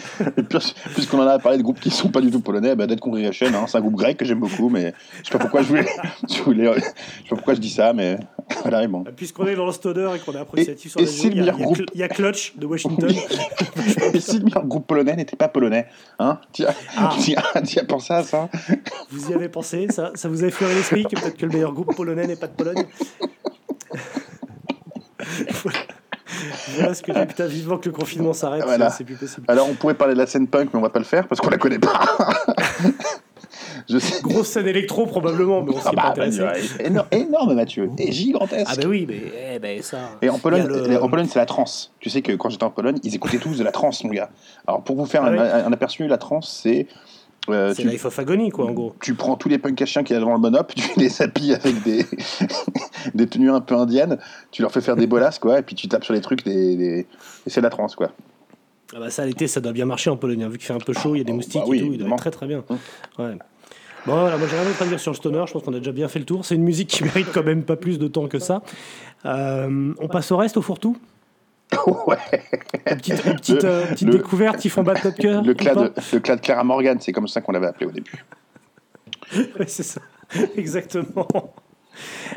Puisqu'on 0.95 1.19
en 1.21 1.27
a 1.27 1.39
parlé 1.39 1.59
de 1.59 1.63
groupes 1.63 1.81
qui 1.81 1.91
sont 1.91 2.09
pas 2.09 2.23
du 2.23 2.31
tout 2.31 2.41
polonais, 2.41 2.75
bah, 2.75 2.87
Dead 2.87 3.01
Congregation, 3.01 3.49
hein, 3.49 3.67
c'est 3.67 3.77
un 3.77 3.81
groupe 3.83 3.97
grec 3.97 4.17
que 4.17 4.25
j'aime 4.25 4.41
beaucoup, 4.41 4.71
mais 4.71 4.95
je 5.23 5.29
sais 5.29 5.33
pas 5.33 5.39
pourquoi 5.39 5.61
je 5.63 5.69
voulais, 5.69 5.87
je 6.35 6.43
voulais- 6.43 6.73
je 6.75 6.81
sais 6.81 6.91
pas 7.29 7.37
pourquoi 7.37 7.53
je 7.55 7.61
dis 7.61 7.69
ça, 7.71 7.93
mais 7.93 8.17
bon. 8.89 9.05
puisqu'on 9.17 9.47
est 9.47 9.55
dans 9.57 9.67
le 9.67 9.73
stoner 9.73 10.11
et 10.17 10.19
qu'on 10.19 10.33
est 10.33 10.39
approximatif 10.41 10.93
sur 10.93 11.01
et 11.01 11.05
la 11.05 11.11
si 11.11 11.27
il 11.29 11.37
y, 11.45 11.51
a- 11.51 11.55
y 11.95 11.99
y 12.03 12.09
Clutch 12.09 12.57
de 12.57 12.67
Washington. 12.67 13.11
Et 14.15 14.21
si 14.21 14.39
le 14.39 14.45
meilleur 14.45 14.65
groupe 14.67 14.87
polonais 14.87 15.17
n'était 15.17 15.37
pas 15.37 15.49
polonais, 15.49 15.87
hein 16.19 16.39
Tu 16.53 16.65
as, 16.67 16.75
Ah. 16.97 17.11
as- 17.17 17.85
pensé 17.85 18.13
à 18.13 18.23
ça? 18.23 18.49
Vous 19.11 19.31
y 19.31 19.35
avez 19.35 19.49
pensé 19.49 19.87
ça, 19.91 20.11
ça 20.15 20.29
vous 20.29 20.45
a 20.45 20.47
effleuré 20.49 20.75
l'esprit 20.75 21.05
que 21.05 21.19
peut-être 21.21 21.37
que 21.37 21.47
le 21.47 21.53
meilleur 21.53 21.73
groupe 21.73 21.95
polonais 21.97 22.27
n'est 22.27 22.37
pas 22.37 22.47
de 22.49 22.53
Pologne 22.53 22.85
Voilà. 25.63 25.79
Voilà 26.77 26.95
ce 26.95 27.03
que 27.03 27.13
j'ai. 27.13 27.27
Putain, 27.27 27.47
vivement 27.47 27.79
que 27.79 27.89
le 27.89 27.95
confinement 27.95 28.33
s'arrête, 28.33 28.65
Voilà. 28.65 28.91
c'est 28.91 29.05
plus 29.05 29.15
possible. 29.17 29.45
Alors 29.49 29.69
on 29.69 29.75
pourrait 29.75 29.95
parler 29.95 30.15
de 30.15 30.19
la 30.19 30.27
scène 30.27 30.47
punk, 30.49 30.71
mais 30.73 30.79
on 30.79 30.83
va 30.83 30.91
pas 30.91 30.99
le 30.99 31.05
faire 31.05 31.29
parce 31.29 31.41
qu'on 31.41 31.51
la 31.51 31.59
connaît 31.59 31.79
pas. 31.79 31.93
je 33.89 33.99
sais. 33.99 34.23
Grosse 34.23 34.49
scène 34.49 34.67
électro 34.67 35.07
probablement, 35.07 35.63
mais 35.63 35.71
on 35.75 35.81
s'y 35.81 35.87
Ah 35.87 35.91
pas 35.91 36.03
bah, 36.03 36.09
intéressé. 36.11 36.39
bah, 36.41 36.53
énorme, 36.85 37.09
énorme, 37.11 37.55
Mathieu, 37.55 37.91
et 37.99 38.13
gigantesque. 38.13 38.67
Ah 38.71 38.77
bah 38.77 38.89
oui, 38.89 39.07
mais 39.09 39.21
eh 39.55 39.59
ben, 39.59 39.83
ça. 39.83 39.99
Et 40.23 40.29
en 40.31 40.39
Pologne, 40.39 40.67
le- 40.67 41.03
en 41.03 41.09
Pologne, 41.09 41.27
c'est 41.31 41.39
la 41.39 41.47
trance. 41.47 41.93
Tu 42.01 42.11
sais 42.11 42.23
que 42.23 42.33
quand 42.33 42.49
j'étais 42.51 42.65
en 42.65 42.71
Pologne, 42.71 42.99
ils 43.03 43.15
écoutaient 43.15 43.39
tous 43.39 43.59
de 43.59 43.65
la 43.65 43.73
trance, 43.73 44.03
mon 44.05 44.11
gars. 44.11 44.31
Alors 44.67 44.83
pour 44.83 44.97
vous 44.97 45.07
faire 45.07 45.23
Ah 45.25 45.29
un, 45.29 45.37
ouais. 45.37 45.51
un 45.67 45.73
aperçu, 45.73 46.07
la 46.07 46.19
trance, 46.19 46.61
c'est 46.63 46.87
euh, 47.51 47.75
C'est 47.75 47.83
Life 47.83 48.05
of 48.05 48.17
Agony, 48.19 48.51
quoi, 48.51 48.67
en 48.67 48.71
gros. 48.73 48.95
tu 49.01 49.15
prends 49.15 49.35
tous 49.37 49.49
les 49.49 49.59
punks 49.59 49.83
à 49.83 49.85
chiens 49.87 50.05
qu'il 50.05 50.15
y 50.15 50.17
a 50.17 50.21
devant 50.21 50.35
le 50.35 50.39
monop, 50.39 50.73
tu 50.77 50.89
les 50.97 51.21
habilles 51.23 51.55
avec 51.55 51.83
des, 51.83 52.07
des 53.15 53.27
tenues 53.27 53.51
un 53.51 53.61
peu 53.61 53.75
indiennes, 53.75 54.19
tu 54.53 54.63
leur 54.63 54.71
fais 54.71 54.81
faire 54.81 54.95
des 54.95 55.07
bolasses, 55.09 55.41
quoi, 55.41 55.59
et 55.59 55.63
puis 55.63 55.75
tu 55.75 55.89
tapes 55.89 56.05
sur 56.05 56.15
les 56.15 56.21
trucs, 56.21 56.45
des, 56.45 56.77
des- 56.77 57.01
et 57.47 57.51
c'est 57.51 57.61
la 57.61 57.71
trance, 57.71 57.97
quoi. 57.97 58.11
Ah 58.95 59.01
bah 59.01 59.11
ça, 59.11 59.25
l'été, 59.25 59.49
ça 59.49 59.61
doit 59.61 59.73
bien 59.73 59.87
marcher 59.87 60.11
en 60.11 60.17
Pologne. 60.17 60.45
hein, 60.45 60.49
Vu 60.49 60.59
qu'il 60.59 60.67
fait 60.67 60.75
un 60.75 60.79
peu 60.79 60.93
chaud, 60.93 61.15
il 61.15 61.19
y 61.19 61.21
a 61.23 61.25
des 61.25 61.33
moustiques 61.33 61.63
bah 61.63 61.67
oui, 61.67 61.79
et 61.79 61.81
tout, 61.81 61.93
il 61.93 61.99
doit 61.99 62.09
être 62.09 62.17
très 62.17 62.31
très 62.31 62.47
bien. 62.47 62.63
Ouais. 63.19 63.39
Bon, 64.07 64.19
voilà, 64.21 64.37
moi 64.37 64.49
j'ai 64.51 64.57
rien 64.59 64.65
d'autre 64.69 64.83
à 64.83 64.87
dire 64.87 64.99
sur 65.01 65.13
le 65.13 65.17
stoner. 65.17 65.45
Je 65.47 65.53
pense 65.53 65.63
qu'on 65.63 65.75
a 65.75 65.79
déjà 65.79 65.93
bien 65.93 66.09
fait 66.09 66.19
le 66.19 66.25
tour. 66.25 66.45
C'est 66.45 66.55
une 66.57 66.65
musique 66.65 66.89
qui 66.89 67.05
mérite 67.05 67.29
quand 67.33 67.45
même 67.45 67.63
pas 67.63 67.77
plus 67.77 67.99
de 67.99 68.09
temps 68.09 68.27
que 68.27 68.39
ça. 68.39 68.63
Euh, 69.25 69.95
on 69.99 70.09
passe 70.09 70.33
au 70.33 70.37
reste, 70.37 70.57
au 70.57 70.63
fourre-tout? 70.63 70.97
Ouais. 72.07 72.19
Une 72.91 72.97
petite, 72.97 73.25
une 73.25 73.35
petite, 73.37 73.65
euh, 73.65 73.87
petite 73.87 74.09
Le- 74.09 74.15
découverte 74.19 74.59
qui 74.59 74.69
font 74.69 74.83
battre 74.83 75.03
notre 75.07 75.17
cœur 75.17 75.43
Le 75.43 75.55
clat, 75.55 75.75
de, 75.75 75.93
le 76.13 76.21
clat 76.21 76.37
de 76.37 76.41
Clara 76.43 76.65
Morgan, 76.65 76.99
c'est 77.01 77.13
comme 77.13 77.27
ça 77.29 77.41
qu'on 77.41 77.53
l'avait 77.53 77.69
appelé 77.69 77.87
au 77.87 77.91
début. 77.93 78.25
Ouais, 79.59 79.67
c'est 79.67 79.83
ça. 79.83 80.03
Exactement. 80.57 81.27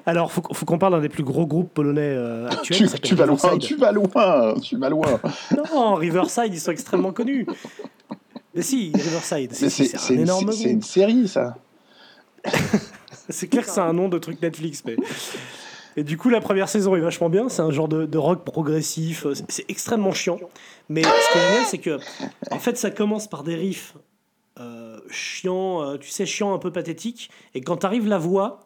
Alors, 0.06 0.32
faut, 0.32 0.42
faut 0.54 0.66
qu'on 0.66 0.78
parle 0.78 0.94
d'un 0.94 1.02
des 1.02 1.10
plus 1.10 1.24
gros 1.24 1.46
groupes 1.46 1.74
polonais 1.74 2.02
euh, 2.16 2.48
actuels. 2.52 2.90
Tu, 2.90 3.00
tu 3.02 3.16
vas 3.16 3.26
loin, 3.26 3.58
tu 3.60 3.76
vas 3.76 3.92
loin, 3.92 4.54
tu 4.62 4.78
vas 4.78 4.90
loin. 4.90 5.20
Non, 5.74 5.96
Riverside, 5.96 6.54
ils 6.54 6.60
sont 6.60 6.72
extrêmement 6.72 7.12
connus. 7.12 7.46
Mais 8.56 8.62
si, 8.62 8.92
Riverside, 8.96 9.54
c'est 9.54 9.70
c'est 9.70 9.86
c'est 9.86 9.98
c'est 9.98 10.14
un 10.14 10.16
une, 10.16 10.22
énorme 10.22 10.52
c'est 10.52 10.70
une 10.70 10.82
série, 10.82 11.28
ça. 11.28 11.58
C'est 13.30 13.48
clair 13.48 13.66
que 13.66 13.72
c'est 13.72 13.82
un 13.82 13.94
nom 13.94 14.08
de 14.08 14.20
truc 14.20 14.40
Netflix, 14.42 14.84
mais. 14.86 14.96
Et 15.98 16.04
du 16.04 16.16
coup, 16.16 16.30
la 16.30 16.42
première 16.42 16.70
saison 16.70 16.96
est 16.96 17.00
vachement 17.00 17.28
bien. 17.30 17.50
C'est 17.50 17.64
un 17.64 17.72
genre 17.72 17.88
de, 17.88 18.06
de 18.06 18.18
rock 18.20 18.44
progressif. 18.46 19.26
C'est- 19.34 19.46
C'est 19.50 19.66
extrêmement 19.68 20.12
chiant. 20.12 20.38
Mais 20.90 21.02
ce 21.02 21.08
qui 21.32 21.38
est 21.40 21.42
génial, 21.42 21.66
c'est 21.66 21.78
que, 21.80 22.00
en 22.52 22.60
fait, 22.60 22.78
ça 22.78 22.92
commence 22.92 23.28
par 23.28 23.44
des 23.44 23.56
riffs 23.56 23.96
euh, 24.60 25.00
chiants, 25.10 25.82
euh, 25.82 25.98
tu 25.98 26.10
sais, 26.12 26.28
chiants, 26.28 26.54
un 26.54 26.60
peu 26.60 26.72
pathétiques. 26.72 27.32
Et 27.56 27.62
quand 27.62 27.78
t'arrives 27.78 28.08
la 28.08 28.20
voix, 28.20 28.65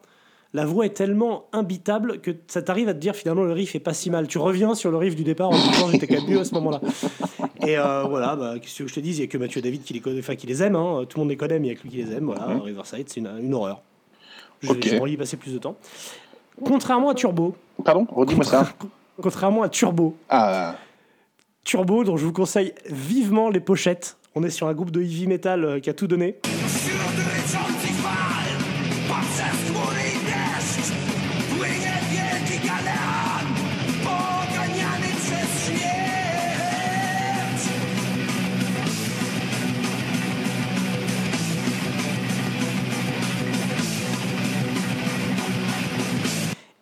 la 0.53 0.65
voix 0.65 0.85
est 0.85 0.95
tellement 0.95 1.45
imbitable 1.53 2.19
que 2.21 2.31
ça 2.47 2.61
t'arrive 2.61 2.89
à 2.89 2.93
te 2.93 2.99
dire 2.99 3.15
finalement 3.15 3.43
le 3.43 3.51
riff 3.53 3.75
est 3.75 3.79
pas 3.79 3.93
si 3.93 4.09
mal. 4.09 4.27
Tu 4.27 4.37
reviens 4.39 4.73
sur 4.75 4.89
le 4.91 4.97
riff 4.97 5.15
du 5.15 5.23
départ 5.23 5.49
en 5.49 5.55
disant 5.55 5.89
j'étais 5.91 6.07
quand 6.07 6.15
même 6.21 6.29
mieux 6.29 6.39
à 6.39 6.43
ce 6.45 6.53
moment-là. 6.55 6.81
Et 7.67 7.77
euh, 7.77 8.03
voilà, 8.09 8.35
bah, 8.35 8.55
qu'est-ce 8.59 8.83
que 8.83 8.87
je 8.89 8.93
te 8.95 8.99
dise 8.99 9.17
Il 9.17 9.21
n'y 9.21 9.27
a 9.27 9.31
que 9.31 9.37
Mathieu 9.37 9.61
David 9.61 9.83
qui 9.83 9.93
les, 9.93 9.99
connaît, 9.99 10.19
enfin, 10.19 10.35
qui 10.35 10.47
les 10.47 10.63
aime. 10.63 10.75
hein. 10.75 11.05
Tout 11.07 11.17
le 11.17 11.21
monde 11.23 11.29
les 11.29 11.37
connaît, 11.37 11.59
mais 11.59 11.67
il 11.67 11.71
n'y 11.71 11.75
a 11.75 11.79
que 11.79 11.83
lui 11.83 11.91
qui 11.91 11.97
les 11.97 12.13
aime. 12.13 12.25
Voilà. 12.25 12.59
Riverside, 12.63 13.07
c'est 13.09 13.19
une, 13.19 13.29
une 13.41 13.53
horreur. 13.53 13.81
Je 14.61 14.71
Ok. 14.71 14.79
J'aimerais 14.83 15.11
y 15.11 15.17
passer 15.17 15.37
plus 15.37 15.53
de 15.53 15.59
temps. 15.59 15.75
Contrairement 16.65 17.09
à 17.09 17.13
Turbo. 17.13 17.55
Pardon? 17.85 18.07
Redis-moi 18.09 18.43
ça. 18.43 18.67
Contrairement 19.21 19.63
à 19.63 19.69
Turbo. 19.69 20.15
Ah, 20.29 20.75
Turbo, 21.63 22.03
dont 22.03 22.17
je 22.17 22.25
vous 22.25 22.33
conseille 22.33 22.73
vivement 22.89 23.49
les 23.49 23.59
pochettes. 23.59 24.17
On 24.35 24.43
est 24.43 24.49
sur 24.49 24.67
un 24.67 24.73
groupe 24.73 24.91
de 24.91 25.01
heavy 25.01 25.27
metal 25.27 25.63
euh, 25.63 25.79
qui 25.79 25.89
a 25.89 25.93
tout 25.93 26.07
donné. 26.07 26.37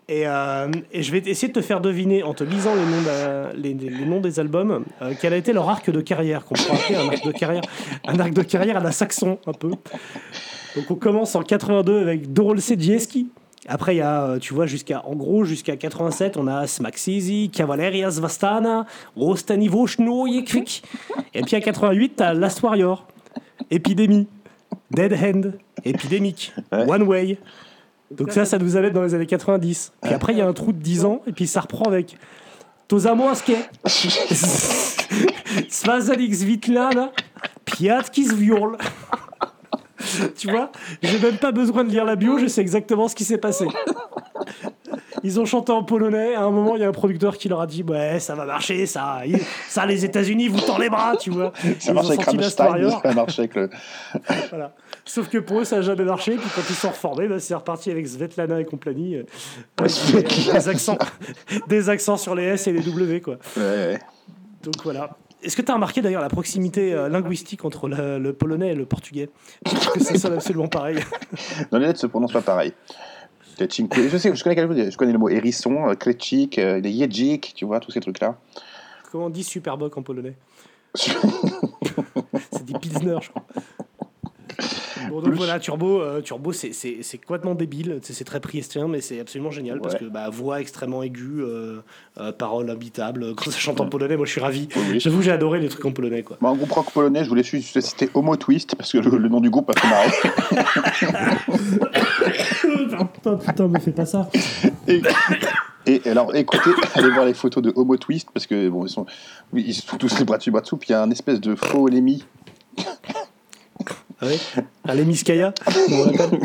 Et, 0.10 0.26
euh, 0.26 0.72
et 0.94 1.04
je 1.04 1.12
vais 1.12 1.18
essayer 1.20 1.50
de 1.50 1.54
te 1.60 1.62
faire 1.62 1.82
deviner, 1.82 2.24
en 2.24 2.34
te 2.34 2.44
lisant 2.46 2.74
les 2.76 2.82
noms, 2.82 3.02
de- 3.02 3.58
les, 3.62 3.74
les- 3.74 3.90
les 3.90 4.06
noms 4.06 4.22
des 4.22 4.40
albums, 4.40 4.86
euh, 5.02 5.14
quel 5.20 5.34
a 5.34 5.38
été 5.38 5.52
leur 5.52 5.70
arc 5.70 5.90
de 5.90 6.00
carrière, 6.00 6.46
qu'on 6.46 6.56
pourrait 6.56 6.78
appeler 6.80 6.96
un 6.98 7.08
arc 7.10 7.26
de 7.26 7.32
carrière, 7.34 7.62
un 8.08 8.18
arc 8.20 8.32
de 8.34 8.42
carrière 8.44 8.78
à 8.78 8.80
la 8.80 8.92
Saxon, 8.94 9.38
un 9.46 9.52
peu. 9.52 9.70
Donc 9.70 10.90
on 10.90 10.96
commence 10.96 11.36
en 11.36 11.42
82 11.44 12.00
avec 12.02 12.32
Dorol 12.32 12.62
Sedieski. 12.62 13.28
Après, 13.68 13.96
il 13.96 13.98
y 13.98 14.02
a, 14.02 14.24
euh, 14.24 14.40
tu 14.40 14.54
vois, 14.54 14.66
jusqu'à, 14.66 15.04
en 15.06 15.14
gros, 15.14 15.44
jusqu'à 15.44 15.76
87, 15.76 16.38
on 16.38 16.48
a 16.48 16.68
Smaxizi, 16.68 17.50
Cavalerias 17.50 18.18
Vastana, 18.22 18.86
Rostani 19.18 19.68
Voshnoyekvik. 19.68 20.84
Et 21.34 21.42
puis 21.42 21.58
à 21.58 21.60
88, 21.60 22.14
t'as 22.16 22.34
Last 22.34 22.62
Warrior, 22.64 23.06
Epidemy, 23.72 24.26
Dead 24.92 25.12
Hand, 25.22 25.54
Epidemic, 25.84 26.54
One 26.72 27.04
Way. 27.04 27.38
Donc 28.12 28.32
ça, 28.32 28.46
ça 28.46 28.58
nous 28.58 28.78
amène 28.78 28.94
dans 28.94 29.04
les 29.04 29.14
années 29.14 29.26
90. 29.26 29.94
Puis 30.02 30.14
après, 30.14 30.34
il 30.34 30.40
y 30.40 30.42
a 30.42 30.48
un 30.48 30.54
trou 30.54 30.72
de 30.72 30.80
10 30.80 31.06
ans, 31.06 31.22
et 31.28 31.32
puis 31.32 31.48
ça 31.48 31.62
reprend 31.62 31.86
avec 31.86 32.18
Tozamoaske, 32.88 33.52
Svazalix 35.70 36.44
Vitlana, 36.44 37.12
Piatkis 37.66 38.34
Viol. 38.34 38.78
tu 40.38 40.50
vois, 40.50 40.72
j'ai 41.02 41.20
même 41.20 41.38
pas 41.38 41.52
besoin 41.52 41.84
de 41.84 41.90
lire 41.90 42.06
la 42.06 42.16
bio, 42.16 42.40
je 42.40 42.48
sais 42.48 42.62
exactement 42.62 43.10
ce 43.10 43.16
qui 43.16 43.26
s'est 43.26 43.38
passé. 43.38 43.66
Ils 45.24 45.40
ont 45.40 45.46
chanté 45.46 45.72
en 45.72 45.84
polonais. 45.84 46.36
À 46.36 46.44
un 46.44 46.52
moment, 46.52 46.76
il 46.76 46.82
y 46.82 46.86
a 46.86 46.88
un 46.88 46.94
producteur 46.94 47.38
qui 47.38 47.50
leur 47.50 47.60
a 47.60 47.68
dit 47.68 47.84
Ouais, 47.84 48.20
ça 48.20 48.36
va 48.36 48.46
marcher, 48.46 48.86
ça. 48.86 49.22
Ça, 49.68 49.86
les 49.86 50.06
États-Unis 50.06 50.48
vous 50.48 50.62
tend 50.62 50.78
les 50.78 50.90
bras, 50.90 51.16
tu 51.18 51.32
vois. 51.32 51.52
ça 51.80 51.94
marche 51.94 52.08
avec 52.08 52.24
Rammstein, 52.24 52.90
ça 53.02 53.14
marche 53.14 53.40
avec 53.40 53.56
le. 53.56 53.70
Voilà. 54.50 54.74
Sauf 55.08 55.30
que 55.30 55.38
pour 55.38 55.62
eux, 55.62 55.64
ça 55.64 55.78
n'a 55.78 55.82
jamais 55.82 56.04
marché. 56.04 56.36
Puis 56.36 56.50
quand 56.54 56.62
ils 56.70 56.76
sont 56.76 56.90
reformés, 56.90 57.28
bah, 57.28 57.40
c'est 57.40 57.56
reparti 57.56 57.90
avec 57.90 58.08
Svetlana 58.08 58.60
et 58.62 58.66
compagnie. 58.66 59.16
euh, 59.16 59.24
des, 59.82 60.70
accents, 60.70 60.98
des 61.68 61.90
accents 61.90 62.18
sur 62.18 62.36
les 62.36 62.44
S 62.44 62.68
et 62.68 62.74
les 62.74 62.82
W, 62.82 63.22
quoi. 63.22 63.38
Ouais, 63.56 63.62
ouais. 63.64 64.00
Donc 64.64 64.76
voilà. 64.84 65.18
Est-ce 65.42 65.56
que 65.56 65.62
tu 65.62 65.72
as 65.72 65.76
remarqué 65.76 66.02
d'ailleurs 66.02 66.22
la 66.22 66.30
proximité 66.30 66.94
euh, 66.94 67.10
linguistique 67.10 67.64
entre 67.64 67.88
le, 67.88 68.18
le 68.20 68.34
polonais 68.34 68.72
et 68.72 68.76
le 68.76 68.86
portugais? 68.86 69.30
Je 69.66 69.76
trouve 69.76 69.94
que 69.94 70.04
ça 70.04 70.18
sonne 70.18 70.34
absolument 70.34 70.68
pareil. 70.68 71.00
Non, 71.72 71.80
les 71.80 71.88
lettres 71.88 72.00
se 72.00 72.08
prononcent 72.08 72.34
pas 72.34 72.42
pareil. 72.42 72.74
Je 73.60 73.66
sais, 73.66 74.36
je 74.36 74.44
connais, 74.44 74.56
chose, 74.56 74.92
je 74.92 74.98
connais 74.98 75.14
le 75.14 75.18
mot 75.18 75.30
hérisson, 75.30 75.90
euh, 75.90 75.96
klecik, 75.96 76.60
euh, 76.60 76.80
les 76.80 77.40
tu 77.40 77.66
vois, 77.66 77.80
tous 77.80 77.92
ces 77.92 78.00
trucs-là. 78.00 78.38
Comment 79.12 79.26
on 79.26 79.30
dit 79.30 79.44
superboc 79.44 79.98
en 79.98 80.04
polonais? 80.04 80.36
C'est 80.96 82.66
des 82.66 82.78
pilsner, 82.78 83.18
je 83.22 83.30
crois. 83.30 83.46
Bon, 85.10 85.22
donc 85.22 85.34
voilà, 85.36 85.60
Turbo, 85.60 86.02
euh, 86.02 86.22
Turbo 86.22 86.52
c'est- 86.52 86.74
c'est 86.74 86.98
c'est 87.04 87.18
complètement 87.20 87.54
débile, 87.54 88.00
c'est 88.02 88.14
c'est 88.14 88.24
très 88.24 88.40
priestrien, 88.40 88.88
mais 88.88 89.00
c'est 89.02 89.20
absolument 89.20 89.52
génial 89.52 89.80
parce 89.80 89.96
que 89.96 90.06
bah, 90.06 90.30
voix 90.30 90.60
extrêmement 90.60 91.04
aiguë, 91.04 91.42
euh, 91.44 91.78
euh, 92.20 92.32
paroles 92.32 92.70
imbitables. 92.70 93.36
Quand 93.36 93.52
ça 93.52 93.58
chante 93.60 93.80
en 93.82 93.88
polonais, 93.88 94.18
moi 94.18 94.26
je 94.26 94.32
suis 94.32 94.42
ravi. 94.42 94.68
oui. 94.90 95.00
J'avoue, 95.00 95.22
j'ai 95.22 95.32
adoré 95.32 95.60
les 95.60 95.70
trucs 95.70 95.86
en 95.86 95.92
polonais. 95.92 96.24
Quoi. 96.24 96.38
Un 96.44 96.56
groupe 96.56 96.72
rock 96.72 96.92
polonais, 96.92 97.24
je 97.24 97.30
voulais 97.30 97.44
juste 97.44 97.80
citer 97.82 98.10
Homo 98.16 98.36
Twist, 98.36 98.76
parce 98.76 98.92
que 98.92 98.98
le, 98.98 99.18
le 99.18 99.30
nom 99.30 99.40
du 99.42 99.50
groupe 99.50 99.70
a 99.70 99.74
fait 99.80 99.88
marrer. 99.88 100.12
Oh 103.00 103.36
putain, 103.38 103.68
me 103.68 103.80
fais 103.80 103.92
pas 103.92 104.06
ça. 104.06 104.30
Et, 104.88 105.02
et 105.86 106.02
alors, 106.10 106.36
écoutez, 106.36 106.72
allez 106.96 107.10
voir 107.12 107.26
les 107.26 107.34
photos 107.34 107.64
de 107.64 107.72
Homo 107.76 107.96
Twist, 107.98 108.30
parce 108.34 108.48
que 108.48 108.70
bon, 108.70 108.86
ils 108.86 108.90
sont, 108.90 109.06
ils 109.54 109.74
sont 109.74 109.98
tous 109.98 110.18
les 110.20 110.26
bras 110.26 110.38
dessus, 110.38 110.52
bras 110.52 110.62
dessous, 110.62 110.78
puis 110.78 110.90
il 110.90 110.92
y 110.94 110.96
a 110.96 111.02
un 111.02 111.12
espèce 111.12 111.40
de 111.40 111.56
faux 111.56 111.88
Lémi. 111.88 112.26
Ah 114.22 114.26
oui 114.26 114.40
on 115.92 116.06
l'appelle. 116.06 116.40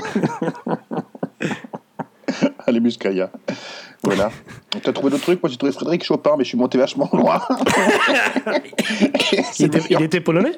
Allez, 2.67 2.81
Muscaya. 2.81 3.31
Voilà. 4.05 4.33
T'as 4.83 4.93
trouvé 4.93 5.11
d'autres 5.11 5.23
trucs? 5.23 5.41
Moi, 5.41 5.49
j'ai 5.49 5.57
trouvé 5.57 5.71
Frédéric 5.71 6.03
Chopin, 6.03 6.35
mais 6.37 6.43
je 6.43 6.49
suis 6.49 6.59
monté 6.59 6.77
vachement 6.77 7.09
loin. 7.13 7.41
il, 9.61 9.67
était, 9.67 9.79
il 9.91 10.03
était 10.03 10.21
polonais? 10.21 10.57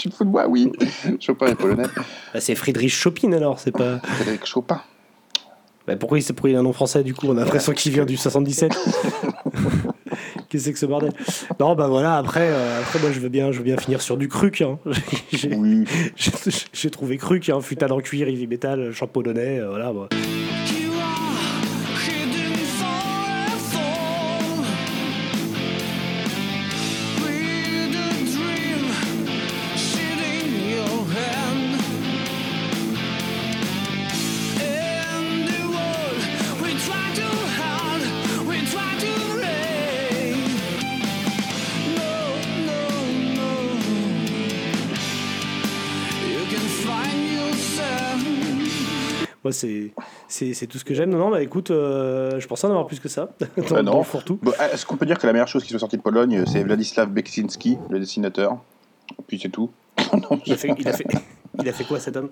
Tu 0.00 0.08
te 0.08 0.14
fous 0.14 0.24
de 0.24 0.30
moi, 0.30 0.48
oui. 0.48 0.72
Chopin 1.20 1.48
est 1.48 1.54
polonais. 1.54 1.84
Bah, 2.32 2.40
C'est 2.40 2.54
Friedrich 2.54 2.92
Chopin 2.92 3.32
alors, 3.32 3.60
c'est 3.60 3.70
pas. 3.70 3.98
Frédéric 3.98 4.46
Chopin. 4.46 4.80
Bah, 5.86 5.96
pourquoi, 5.96 6.18
il, 6.18 6.24
pourquoi 6.24 6.50
il 6.50 6.56
a 6.56 6.60
un 6.60 6.62
nom 6.62 6.72
français 6.72 7.02
du 7.04 7.12
coup? 7.14 7.26
On 7.28 7.36
a 7.36 7.40
l'impression 7.44 7.72
qu'il 7.72 7.92
vient 7.92 8.06
du 8.06 8.16
77. 8.16 8.72
Qu'est-ce 10.48 10.48
que 10.48 10.58
c'est 10.58 10.72
que 10.72 10.78
ce 10.78 10.86
bordel? 10.86 11.12
Non, 11.60 11.76
bah 11.76 11.86
voilà, 11.86 12.16
après, 12.16 12.48
euh, 12.50 12.80
après 12.80 12.98
moi 12.98 13.12
je 13.12 13.20
veux 13.20 13.28
bien, 13.28 13.52
je 13.52 13.58
veux 13.58 13.64
bien 13.64 13.76
finir 13.76 14.00
sur 14.02 14.16
du 14.16 14.26
Kruk. 14.26 14.62
Hein. 14.62 14.78
J'ai 16.72 16.90
trouvé 16.90 17.18
Kruk, 17.18 17.48
hein, 17.50 17.60
futal 17.60 17.92
en 17.92 18.00
cuir, 18.00 18.26
heavy 18.26 18.48
metal, 18.48 18.90
chant 18.92 19.06
polonais, 19.06 19.60
euh, 19.60 19.68
voilà. 19.68 19.92
bah. 19.92 20.08
C'est 50.54 50.66
tout 50.66 50.78
ce 50.78 50.84
que 50.84 50.94
j'aime. 50.94 51.10
Non, 51.10 51.18
non, 51.18 51.30
bah 51.30 51.42
écoute, 51.42 51.70
euh, 51.70 52.38
je 52.40 52.46
pensais 52.46 52.66
en 52.66 52.70
avoir 52.70 52.86
plus 52.86 53.00
que 53.00 53.08
ça. 53.08 53.30
Bah 53.70 53.82
non. 53.82 53.98
le 53.98 54.04
fourre-tout. 54.04 54.38
Bon, 54.42 54.52
Est-ce 54.72 54.84
qu'on 54.86 54.96
peut 54.96 55.06
dire 55.06 55.18
que 55.18 55.26
la 55.26 55.32
meilleure 55.32 55.48
chose 55.48 55.62
qui 55.62 55.70
soit 55.70 55.78
sortie 55.78 55.96
de 55.96 56.02
Pologne, 56.02 56.44
c'est 56.46 56.62
Vladislav 56.62 57.08
Beksinski, 57.10 57.78
le 57.90 57.98
dessinateur? 58.00 58.58
Puis 59.26 59.38
c'est 59.40 59.48
tout. 59.50 59.70
Non, 60.14 60.40
Il 60.46 60.52
a, 60.52 60.56
fait, 60.56 60.74
il, 60.78 60.88
a 60.88 60.92
fait, 60.92 61.06
il 61.60 61.68
a 61.68 61.72
fait 61.72 61.84
quoi 61.84 62.00
cet 62.00 62.16
homme? 62.16 62.30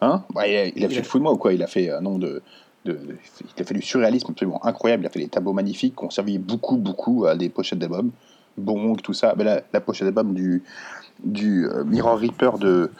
Hein? 0.00 0.24
Bah, 0.34 0.46
il 0.48 0.56
a, 0.56 0.64
il 0.66 0.84
a 0.84 0.88
Il 0.88 0.94
fait 0.94 1.02
de 1.02 1.06
fou 1.06 1.18
de 1.18 1.22
moi 1.22 1.32
ou 1.32 1.36
quoi? 1.36 1.52
Il 1.52 1.62
a 1.62 1.66
fait 1.66 1.90
un 1.90 2.00
nombre 2.00 2.18
de, 2.18 2.42
de, 2.86 2.92
de- 2.92 3.16
Il 3.56 3.62
a 3.62 3.64
fait 3.64 3.74
du 3.74 3.82
surréalisme 3.82 4.28
absolument 4.32 4.64
incroyable. 4.64 5.02
Il 5.04 5.06
a 5.06 5.10
fait 5.10 5.20
des 5.20 5.28
tableaux 5.28 5.52
magnifiques 5.52 5.94
qui 5.96 6.04
ont 6.04 6.10
servi 6.10 6.38
beaucoup, 6.38 6.76
beaucoup 6.76 7.26
à 7.26 7.36
des 7.36 7.48
pochettes 7.50 7.78
d'albums. 7.78 8.10
Bong, 8.56 9.00
tout 9.00 9.12
ça. 9.12 9.34
Mais 9.36 9.44
la, 9.44 9.60
la 9.72 9.80
pochette 9.80 10.06
d'album 10.06 10.34
du, 10.34 10.62
du 11.22 11.66
euh, 11.68 11.84
Mirror 11.84 12.18
Reaper 12.18 12.58
de, 12.58 12.90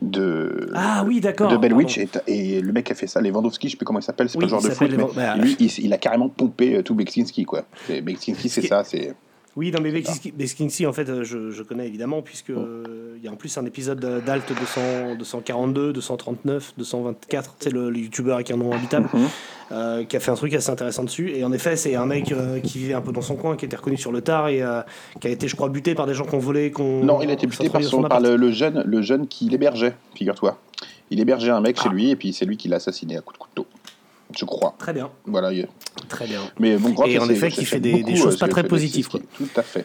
de, 0.00 0.70
Ah 0.74 1.04
oui, 1.06 1.20
d'accord. 1.20 1.50
de 1.50 1.56
Bellwitch. 1.56 1.98
Et, 1.98 2.08
et 2.26 2.60
le 2.60 2.72
mec 2.72 2.86
qui 2.86 2.92
a 2.92 2.94
fait 2.94 3.06
ça, 3.06 3.20
Lewandowski, 3.20 3.68
je 3.68 3.72
sais 3.72 3.76
plus 3.76 3.84
comment 3.84 3.98
il 3.98 4.02
s'appelle, 4.04 4.28
c'est 4.28 4.38
Oui, 4.38 4.42
pas 4.42 4.46
le 4.46 4.50
genre 4.50 4.62
de 4.62 4.70
foot, 4.70 4.90
mais 4.90 5.04
bah, 5.14 5.36
lui, 5.36 5.56
il, 5.60 5.70
il 5.84 5.92
a 5.92 5.98
carrément 5.98 6.28
pompé 6.28 6.76
euh, 6.76 6.82
tout 6.82 6.94
Beksinski, 6.94 7.44
quoi. 7.44 7.64
Beksinski, 7.88 8.48
c'est 8.48 8.62
ça, 8.62 8.84
c'est. 8.84 9.14
Oui, 9.54 9.70
non, 9.70 9.80
mais 9.82 9.90
Beksinski, 9.92 10.86
en 10.86 10.92
fait, 10.94 11.08
euh, 11.10 11.24
je, 11.24 11.50
je 11.50 11.62
connais 11.62 11.86
évidemment, 11.86 12.22
puisque 12.22 12.50
euh, 12.50 12.82
il 12.86 12.91
y 13.22 13.28
a 13.28 13.30
en 13.30 13.36
plus 13.36 13.56
un 13.56 13.64
épisode 13.66 14.00
d'Alt 14.24 14.48
200, 14.52 15.14
242, 15.16 15.92
239, 15.92 16.74
224, 16.76 17.54
c'est 17.60 17.70
le, 17.70 17.88
le 17.90 17.98
youtubeur 17.98 18.34
avec 18.36 18.50
un 18.50 18.56
nom 18.56 18.72
habitable, 18.72 19.08
Mhm. 19.12 19.28
euh, 19.70 20.04
qui 20.04 20.16
a 20.16 20.20
fait 20.20 20.30
un 20.30 20.34
truc 20.34 20.52
assez 20.54 20.70
intéressant 20.70 21.04
dessus. 21.04 21.30
Et 21.34 21.44
en 21.44 21.52
effet, 21.52 21.76
c'est 21.76 21.94
un 21.94 22.06
mec 22.06 22.32
euh, 22.32 22.58
qui 22.60 22.78
vivait 22.78 22.94
un 22.94 23.00
peu 23.00 23.12
dans 23.12 23.22
son 23.22 23.36
coin, 23.36 23.56
qui 23.56 23.64
était 23.64 23.76
reconnu 23.76 23.96
sur 23.96 24.10
le 24.10 24.22
tard 24.22 24.48
et 24.48 24.60
euh, 24.62 24.82
qui 25.20 25.28
a 25.28 25.30
été, 25.30 25.46
je 25.46 25.54
crois, 25.54 25.68
buté 25.68 25.94
par 25.94 26.06
des 26.06 26.14
gens 26.14 26.24
qui 26.24 26.34
ont 26.34 26.38
volé. 26.40 26.72
qu'on 26.72 27.04
Non, 27.04 27.22
il 27.22 27.30
a 27.30 27.34
été 27.34 27.46
buté 27.46 27.68
par, 27.70 27.82
son, 27.84 28.02
par 28.02 28.20
le, 28.20 28.34
le 28.36 28.50
jeune, 28.50 28.82
le 28.84 29.02
jeune 29.02 29.28
qui 29.28 29.48
l'hébergeait, 29.48 29.94
figure-toi. 30.16 30.58
Il 31.10 31.20
hébergeait 31.20 31.50
un 31.50 31.60
mec 31.60 31.80
chez 31.80 31.90
lui 31.90 32.10
et 32.10 32.16
puis 32.16 32.32
c'est 32.32 32.44
lui 32.46 32.56
qui 32.56 32.68
l'a 32.68 32.76
assassiné 32.76 33.16
à 33.18 33.20
coup 33.20 33.32
de 33.34 33.38
couteau. 33.38 33.66
Je 34.36 34.44
crois. 34.46 34.74
Très 34.78 34.94
bien. 34.94 35.10
Voilà. 35.26 35.52
il- 35.52 35.68
Très 36.08 36.26
bien. 36.26 36.40
Mais 36.58 36.76
bon, 36.76 36.94
Et 37.04 37.18
en 37.18 37.28
effet, 37.28 37.50
qui 37.50 37.64
fait 37.66 37.80
des, 37.80 38.16
choses 38.16 38.38
pas 38.38 38.48
très 38.48 38.64
positives. 38.64 39.08
Quoi. 39.08 39.20
Tout 39.36 39.46
à 39.56 39.62
fait. 39.62 39.84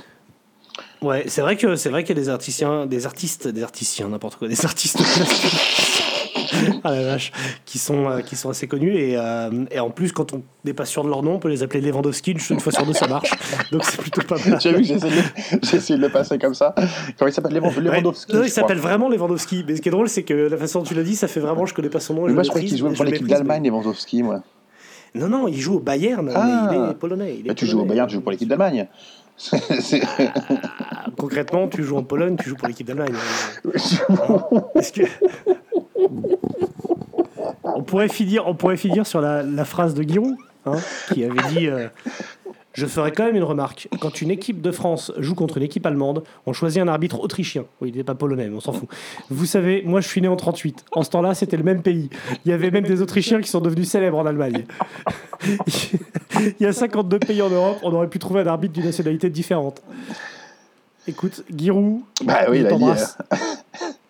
Ouais, 1.01 1.25
c'est 1.27 1.41
vrai 1.41 1.55
que 1.57 1.75
c'est 1.75 1.89
vrai 1.89 2.03
qu'il 2.03 2.15
y 2.17 2.19
a 2.19 2.23
des 2.23 2.29
artisticiens, 2.29 2.85
des 2.87 3.05
artistes, 3.05 3.47
des 3.47 3.61
articiens, 3.63 4.07
n'importe 4.09 4.37
quoi, 4.37 4.47
des 4.47 4.65
artistes 4.65 4.97
ah 6.83 6.91
la 6.91 7.03
vache, 7.03 7.31
qui 7.65 7.77
sont 7.77 8.09
euh, 8.09 8.21
qui 8.21 8.35
sont 8.35 8.49
assez 8.49 8.67
connus 8.67 8.95
et, 8.97 9.15
euh, 9.17 9.65
et 9.69 9.79
en 9.79 9.91
plus 9.91 10.11
quand 10.11 10.33
on 10.33 10.41
n'est 10.65 10.73
pas 10.73 10.85
sûr 10.85 11.03
de 11.03 11.09
leur 11.09 11.21
nom, 11.21 11.33
on 11.35 11.39
peut 11.39 11.49
les 11.49 11.61
appeler 11.61 11.81
Lewandowski. 11.81 12.31
Une 12.49 12.59
fois 12.59 12.71
sur 12.71 12.85
deux, 12.85 12.93
ça 12.93 13.07
marche. 13.07 13.29
Donc 13.71 13.83
c'est 13.85 13.97
plutôt 13.97 14.21
pas 14.21 14.37
mal. 14.43 14.59
J'ai 14.59 14.71
vu 14.71 14.77
que 14.77 14.83
j'ai 14.85 14.95
essayé, 14.95 15.11
de- 15.21 15.59
j'ai 15.63 15.77
essayé 15.77 15.97
de 15.97 16.03
le 16.03 16.09
passer 16.09 16.39
comme 16.39 16.55
ça. 16.55 16.73
Comment 17.19 17.29
il 17.29 17.33
s'appelle? 17.33 17.61
Ouais. 17.61 17.71
Lewandowski 17.79 18.33
Non, 18.35 18.43
il 18.43 18.49
s'appelle 18.49 18.79
vraiment 18.79 19.07
Lewandowski. 19.09 19.65
Mais 19.67 19.75
ce 19.75 19.81
qui 19.81 19.89
est 19.89 19.91
drôle, 19.91 20.09
c'est 20.09 20.23
que 20.23 20.33
la 20.33 20.57
façon 20.57 20.79
dont 20.79 20.85
tu 20.85 20.95
l'as 20.95 21.03
dit, 21.03 21.15
ça 21.15 21.27
fait 21.27 21.41
vraiment, 21.41 21.65
je 21.67 21.73
connais 21.75 21.89
pas 21.89 21.99
son 21.99 22.15
nom. 22.15 22.23
Mais 22.23 22.29
je 22.29 22.33
moi, 22.33 22.43
je 22.43 22.49
croyais 22.49 22.65
qu'il 22.67 22.77
jouait 22.77 22.93
pour 22.93 23.05
l'équipe 23.05 23.27
d'Allemagne, 23.27 23.67
Lewandowski, 23.67 24.23
moi. 24.23 24.41
mais- 25.13 25.21
Non, 25.21 25.27
non, 25.27 25.47
il 25.47 25.59
joue 25.59 25.75
au 25.75 25.79
Bayern, 25.79 26.31
Ah. 26.33 26.69
mais 26.71 26.77
il 26.77 26.89
est 26.91 26.93
polonais. 26.95 27.35
il 27.39 27.45
est 27.45 27.49
Bah, 27.49 27.53
tu 27.55 27.65
joues 27.67 27.81
au. 27.81 27.85
Bayern, 27.85 28.07
tu 28.07 28.15
joues 28.15 28.21
pour 28.21 28.31
l'équipe 28.31 28.47
d'Allemagne. 28.49 28.87
Concrètement, 31.17 31.67
tu 31.67 31.83
joues 31.83 31.97
en 31.97 32.03
Pologne, 32.03 32.35
tu 32.41 32.49
joues 32.49 32.55
pour 32.55 32.67
l'équipe 32.67 32.87
d'Allemagne. 32.87 33.13
Est-ce 34.75 34.91
que... 34.91 35.03
on, 37.63 37.83
pourrait 37.83 38.09
finir, 38.09 38.47
on 38.47 38.55
pourrait 38.55 38.77
finir 38.77 39.05
sur 39.05 39.21
la, 39.21 39.43
la 39.43 39.65
phrase 39.65 39.93
de 39.93 40.03
Giroud, 40.03 40.35
hein, 40.65 40.77
qui 41.13 41.23
avait 41.23 41.47
dit 41.49 41.67
euh, 41.67 41.87
Je 42.73 42.85
ferai 42.85 43.11
quand 43.11 43.25
même 43.25 43.35
une 43.35 43.43
remarque. 43.43 43.87
Quand 43.99 44.21
une 44.21 44.31
équipe 44.31 44.61
de 44.61 44.71
France 44.71 45.11
joue 45.17 45.35
contre 45.35 45.57
une 45.57 45.63
équipe 45.63 45.85
allemande, 45.85 46.23
on 46.45 46.53
choisit 46.53 46.81
un 46.81 46.87
arbitre 46.87 47.19
autrichien. 47.19 47.65
Oui, 47.81 47.89
il 47.89 47.91
n'était 47.91 48.03
pas 48.03 48.15
polonais, 48.15 48.47
mais 48.47 48.55
on 48.55 48.61
s'en 48.61 48.73
fout. 48.73 48.89
Vous 49.29 49.45
savez, 49.45 49.83
moi 49.85 50.01
je 50.01 50.07
suis 50.07 50.21
né 50.21 50.27
en 50.27 50.35
38. 50.35 50.85
En 50.91 51.03
ce 51.03 51.09
temps-là, 51.11 51.33
c'était 51.33 51.57
le 51.57 51.63
même 51.63 51.81
pays. 51.81 52.09
Il 52.45 52.51
y 52.51 52.53
avait 52.53 52.71
même 52.71 52.85
des 52.85 53.01
Autrichiens 53.01 53.41
qui 53.41 53.49
sont 53.49 53.61
devenus 53.61 53.89
célèbres 53.89 54.17
en 54.17 54.25
Allemagne. 54.25 54.65
il 55.45 56.55
y 56.59 56.65
a 56.65 56.73
52 56.73 57.19
pays 57.19 57.41
en 57.41 57.49
Europe, 57.49 57.77
on 57.83 57.93
aurait 57.93 58.09
pu 58.09 58.19
trouver 58.19 58.41
un 58.41 58.47
arbitre 58.47 58.73
d'une 58.73 58.85
nationalité 58.85 59.29
différente. 59.29 59.81
Écoute, 61.07 61.43
Giroud, 61.55 62.01
Bah 62.23 62.45
oui, 62.49 62.59
il 62.59 62.67
a 62.67 62.75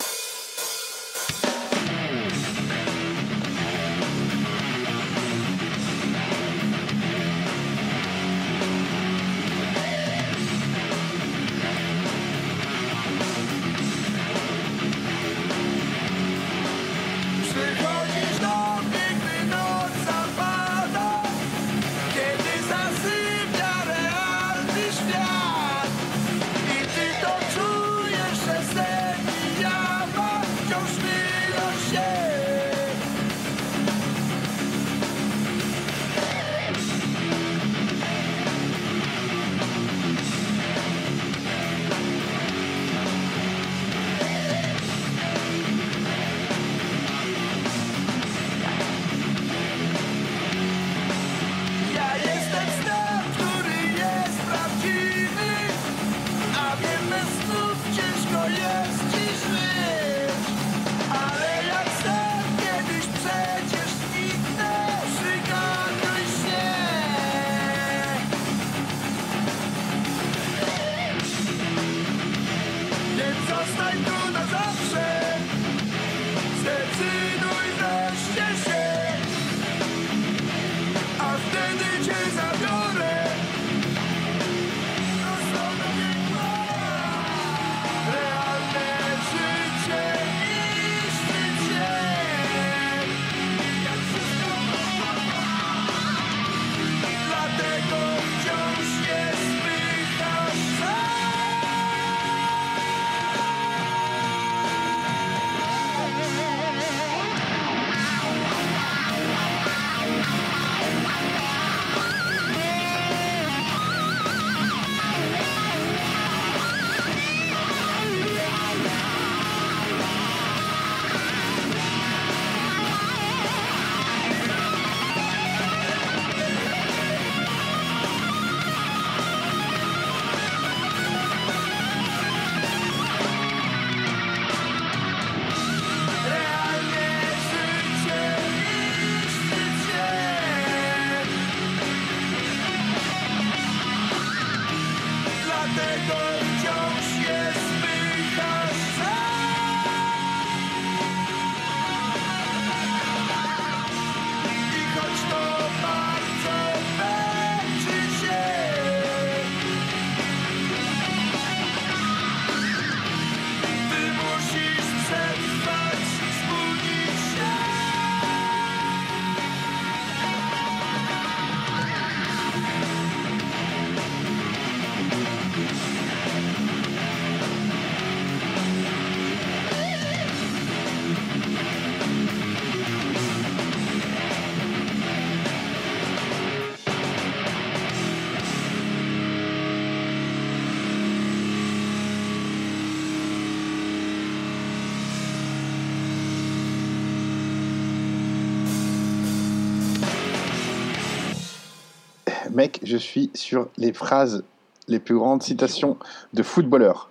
mec, 202.58 202.80
je 202.84 202.98
suis 202.98 203.30
sur 203.34 203.68
les 203.78 203.94
phrases, 203.94 204.44
les 204.90 205.00
plus 205.00 205.16
grandes 205.16 205.42
citations 205.44 205.96
de 206.34 206.44
footballeurs. 206.44 207.10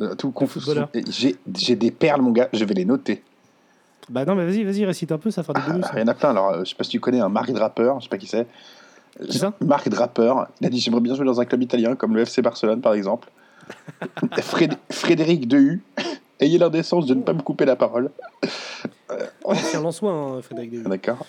Euh, 0.00 0.14
Tout 0.14 0.30
confus. 0.32 0.60
J'ai 1.56 1.76
des 1.76 1.90
perles, 1.90 2.20
mon 2.20 2.30
gars, 2.32 2.48
je 2.52 2.64
vais 2.64 2.74
les 2.74 2.84
noter. 2.84 3.22
Bah 4.08 4.24
non, 4.24 4.34
mais 4.34 4.44
vas-y, 4.44 4.64
vas-y, 4.64 4.84
récite 4.84 5.12
un 5.12 5.18
peu, 5.18 5.30
ça 5.30 5.42
fera 5.42 5.58
des 5.60 5.66
bonus. 5.72 5.86
Il 5.94 6.00
y 6.00 6.02
en 6.02 6.08
a 6.08 6.14
plein. 6.14 6.30
Alors, 6.30 6.50
euh, 6.50 6.64
je 6.64 6.70
sais 6.70 6.74
pas 6.74 6.84
si 6.84 6.90
tu 6.90 7.00
connais 7.00 7.20
un 7.20 7.28
Marc 7.28 7.50
Draper, 7.52 7.94
je 7.98 8.04
sais 8.04 8.08
pas 8.08 8.18
qui 8.18 8.26
c'est. 8.26 8.46
Qui 9.28 9.38
ça? 9.38 9.52
Marc 9.60 9.88
Draper. 9.88 10.34
Il 10.60 10.66
a 10.66 10.70
dit 10.70 10.80
J'aimerais 10.80 11.00
bien 11.00 11.14
jouer 11.14 11.26
dans 11.26 11.40
un 11.40 11.44
club 11.44 11.62
italien 11.62 11.94
comme 11.96 12.14
le 12.16 12.22
FC 12.22 12.42
Barcelone, 12.42 12.80
par 12.80 12.94
exemple. 12.94 13.28
Fréd- 14.38 14.76
Frédéric 14.90 15.46
Dehu. 15.46 15.82
Ayez 16.40 16.58
l'indécence 16.58 17.06
de 17.06 17.14
ne 17.14 17.22
pas 17.22 17.34
me 17.34 17.42
couper 17.42 17.66
la 17.66 17.76
parole. 17.76 18.10
Ancien 19.44 19.82
Lançois, 19.82 20.10
hein, 20.12 20.42
Frédéric 20.42 20.70
David. 20.72 20.88
D'accord. 20.88 21.26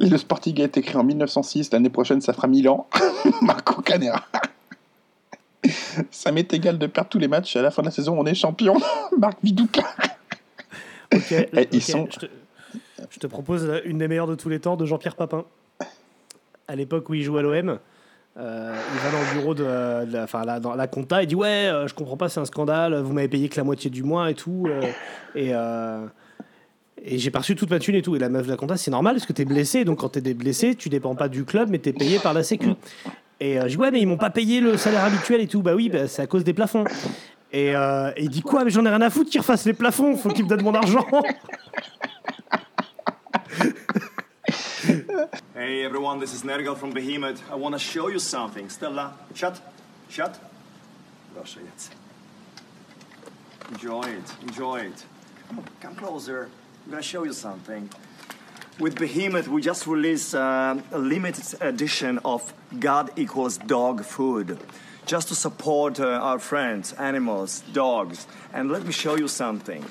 Le 0.00 0.16
Sporting 0.16 0.60
a 0.60 0.64
été 0.64 0.82
créé 0.82 0.96
en 0.96 1.04
1906. 1.04 1.70
L'année 1.72 1.90
prochaine, 1.90 2.20
ça 2.20 2.32
fera 2.32 2.48
1000 2.48 2.68
ans. 2.68 2.88
Marco 3.42 3.80
Canera. 3.82 4.24
Ça 6.10 6.30
m'est 6.32 6.52
égal 6.52 6.78
de 6.78 6.86
perdre 6.86 7.10
tous 7.10 7.18
les 7.18 7.28
matchs. 7.28 7.56
À 7.56 7.62
la 7.62 7.70
fin 7.70 7.82
de 7.82 7.86
la 7.86 7.92
saison, 7.92 8.18
on 8.18 8.24
est 8.26 8.34
champion. 8.34 8.76
Marc 9.18 9.38
Viduka. 9.42 9.82
Ok, 11.14 11.32
Et 11.32 11.68
ils 11.72 11.76
ok, 11.78 11.82
sont- 11.82 12.08
je, 12.10 12.18
te, 12.20 12.26
je 13.10 13.18
te 13.18 13.26
propose 13.26 13.80
une 13.84 13.98
des 13.98 14.08
meilleures 14.08 14.26
de 14.26 14.34
tous 14.34 14.48
les 14.48 14.60
temps 14.60 14.76
de 14.76 14.84
Jean-Pierre 14.86 15.16
Papin. 15.16 15.44
À 16.68 16.74
l'époque 16.76 17.08
où 17.08 17.14
il 17.14 17.22
joue 17.22 17.36
à 17.38 17.42
l'OM, 17.42 17.78
euh, 18.38 18.76
il 18.92 18.98
va 19.00 19.10
dans 19.12 19.20
le 19.20 19.38
bureau 19.40 19.54
de, 19.54 20.04
de 20.04 20.12
la, 20.12 20.24
enfin, 20.24 20.44
dans 20.60 20.74
la 20.74 20.86
compta, 20.88 21.22
il 21.22 21.26
dit 21.28 21.34
Ouais, 21.36 21.46
euh, 21.68 21.86
je 21.88 21.94
comprends 21.94 22.16
pas, 22.16 22.28
c'est 22.28 22.40
un 22.40 22.44
scandale, 22.44 23.00
vous 23.00 23.12
m'avez 23.12 23.28
payé 23.28 23.48
que 23.48 23.56
la 23.56 23.64
moitié 23.64 23.88
du 23.88 24.02
mois 24.02 24.30
et 24.30 24.34
tout. 24.34 24.66
euh, 24.68 24.82
et 25.36 25.54
et 27.06 27.18
j'ai 27.18 27.30
perçu 27.30 27.54
toute 27.54 27.70
ma 27.70 27.78
thune 27.78 27.94
et 27.94 28.02
tout. 28.02 28.16
Et 28.16 28.18
la 28.18 28.28
meuf 28.28 28.46
de 28.46 28.50
la 28.50 28.56
compta, 28.56 28.76
c'est 28.76 28.90
normal 28.90 29.14
parce 29.14 29.26
que 29.26 29.32
t'es 29.32 29.44
blessé, 29.44 29.84
donc 29.84 30.00
quand 30.00 30.08
t'es 30.10 30.34
blessé, 30.34 30.74
tu 30.74 30.88
dépends 30.88 31.14
pas 31.14 31.28
du 31.28 31.44
club, 31.44 31.68
mais 31.70 31.78
t'es 31.78 31.92
payé 31.92 32.18
par 32.18 32.34
la 32.34 32.42
Sécu. 32.42 32.70
Et 33.38 33.58
euh, 33.58 33.62
je 33.64 33.68
dis 33.68 33.76
Ouais, 33.76 33.90
mais 33.90 34.00
ils 34.00 34.06
m'ont 34.06 34.16
pas 34.16 34.30
payé 34.30 34.60
le 34.60 34.76
salaire 34.76 35.04
habituel 35.04 35.40
et 35.40 35.46
tout. 35.46 35.62
Bah 35.62 35.74
oui, 35.74 35.88
bah, 35.88 36.08
c'est 36.08 36.22
à 36.22 36.26
cause 36.26 36.42
des 36.42 36.52
plafonds. 36.52 36.84
Et, 37.52 37.76
euh, 37.76 38.10
il 38.18 38.28
dit 38.28 38.42
Quoi, 38.42 38.64
mais 38.64 38.70
j'en 38.70 38.84
ai 38.84 38.88
rien 38.88 39.00
à 39.00 39.10
foutre 39.10 39.30
qu'ils 39.30 39.40
refassent 39.40 39.66
les 39.66 39.72
plafonds, 39.72 40.16
faut 40.16 40.30
qu'ils 40.30 40.44
me 40.44 40.48
donnent 40.48 40.64
mon 40.64 40.74
argent. 40.74 41.06
Hey 45.56 45.82
everyone, 45.82 46.20
this 46.20 46.32
is 46.32 46.44
Nergal 46.44 46.76
from 46.76 46.92
Behemoth. 46.92 47.42
I 47.50 47.56
want 47.56 47.72
to 47.72 47.78
show 47.78 48.08
you 48.08 48.20
something. 48.20 48.68
Stella, 48.68 49.14
shut, 49.34 49.60
shut. 50.08 50.38
Enjoy 53.72 54.02
it, 54.02 54.34
enjoy 54.46 54.80
it. 54.82 55.04
Come 55.80 55.96
closer. 55.96 56.48
I'm 56.86 56.92
gonna 56.92 57.02
show 57.02 57.24
you 57.24 57.32
something. 57.32 57.90
With 58.78 58.96
Behemoth, 58.96 59.48
we 59.48 59.60
just 59.60 59.88
released 59.88 60.36
uh, 60.36 60.76
a 60.92 60.98
limited 60.98 61.60
edition 61.60 62.20
of 62.24 62.54
God 62.78 63.10
equals 63.16 63.58
dog 63.58 64.04
food, 64.04 64.60
just 65.04 65.26
to 65.28 65.34
support 65.34 65.98
uh, 65.98 66.06
our 66.06 66.38
friends, 66.38 66.92
animals, 66.92 67.64
dogs. 67.72 68.28
And 68.52 68.70
let 68.70 68.86
me 68.86 68.92
show 68.92 69.16
you 69.16 69.26
something. 69.26 69.84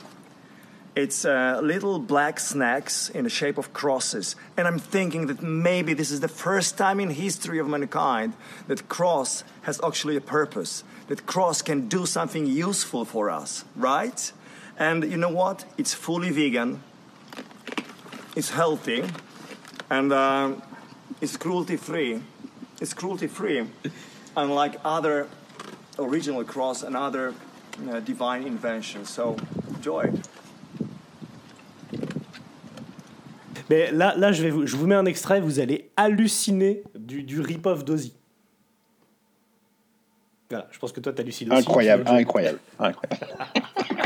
It's 0.96 1.26
uh, 1.26 1.60
little 1.62 2.00
black 2.00 2.40
snacks 2.40 3.10
in 3.10 3.26
the 3.26 3.30
shape 3.30 3.58
of 3.58 3.74
crosses. 3.74 4.38
And 4.56 4.66
I'm 4.66 4.80
thinking 4.80 5.28
that 5.28 5.44
maybe 5.44 5.94
this 5.94 6.12
is 6.12 6.22
the 6.22 6.30
first 6.30 6.78
time 6.78 7.02
in 7.02 7.10
history 7.10 7.60
of 7.60 7.68
mankind 7.68 8.36
that 8.68 8.88
cross 8.88 9.44
has 9.64 9.82
actually 9.84 10.16
a 10.16 10.22
purpose, 10.22 10.86
that 11.10 11.26
cross 11.26 11.62
can 11.62 11.90
do 11.90 12.06
something 12.06 12.46
useful 12.46 13.04
for 13.04 13.30
us, 13.30 13.66
right? 13.76 14.32
And 14.78 15.04
you 15.04 15.18
know 15.18 15.30
what? 15.30 15.66
It's 15.78 15.94
fully 15.94 16.32
vegan, 16.32 16.82
it's 18.36 18.50
healthy, 18.50 19.04
and 19.90 20.12
uh, 20.12 20.52
it's 21.22 21.38
cruelty 21.38 21.78
free. 21.78 22.20
It's 22.82 22.94
cruelty 22.94 23.28
free, 23.28 23.66
unlike 24.36 24.80
other 24.84 25.28
original 25.98 26.44
cross 26.44 26.84
and 26.84 26.98
other 26.98 27.34
uh, 27.90 28.02
divine 28.02 28.44
inventions. 28.44 29.10
So 29.10 29.38
enjoy 29.76 30.12
it. 30.14 30.30
Mais 33.70 33.92
là, 33.92 34.14
là 34.16 34.32
je, 34.32 34.44
vais 34.44 34.52
vous, 34.52 34.68
je 34.68 34.76
vous 34.76 34.86
mets 34.86 34.96
un 34.96 35.06
extrait, 35.06 35.40
vous 35.40 35.60
allez 35.60 35.90
halluciner 35.98 36.84
du, 36.94 37.24
du 37.24 37.42
rip-off 37.42 37.84
d'Ozzy. 37.84 38.14
Voilà, 40.50 40.68
je 40.72 40.78
pense 40.78 40.92
que 40.92 41.00
toi, 41.00 41.12
t'hallucines 41.14 41.52
aussi. 41.52 41.62
Incroyable, 41.62 42.08
incroyable, 42.08 42.60
incroyable. 42.78 43.26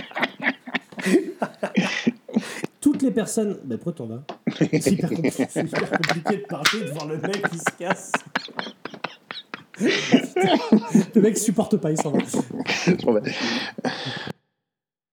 Toutes 2.81 3.01
les 3.01 3.11
personnes. 3.11 3.57
Ben, 3.63 3.77
pourquoi 3.77 3.93
t'en 3.93 4.07
vas 4.07 4.23
C'est 4.59 4.91
hyper, 4.91 5.09
compliqué 5.09 6.37
de 6.37 6.45
parler, 6.47 6.81
de 6.85 6.91
voir 6.91 7.07
le 7.07 7.17
mec 7.17 7.49
qui 7.49 7.57
se 7.57 7.77
casse. 7.77 8.11
le 11.15 11.21
mec 11.21 11.37
supporte 11.37 11.77
pas, 11.77 11.91
il 11.91 11.97
s'en 11.97 12.11
va. 12.11 12.19
Vais. 13.19 13.31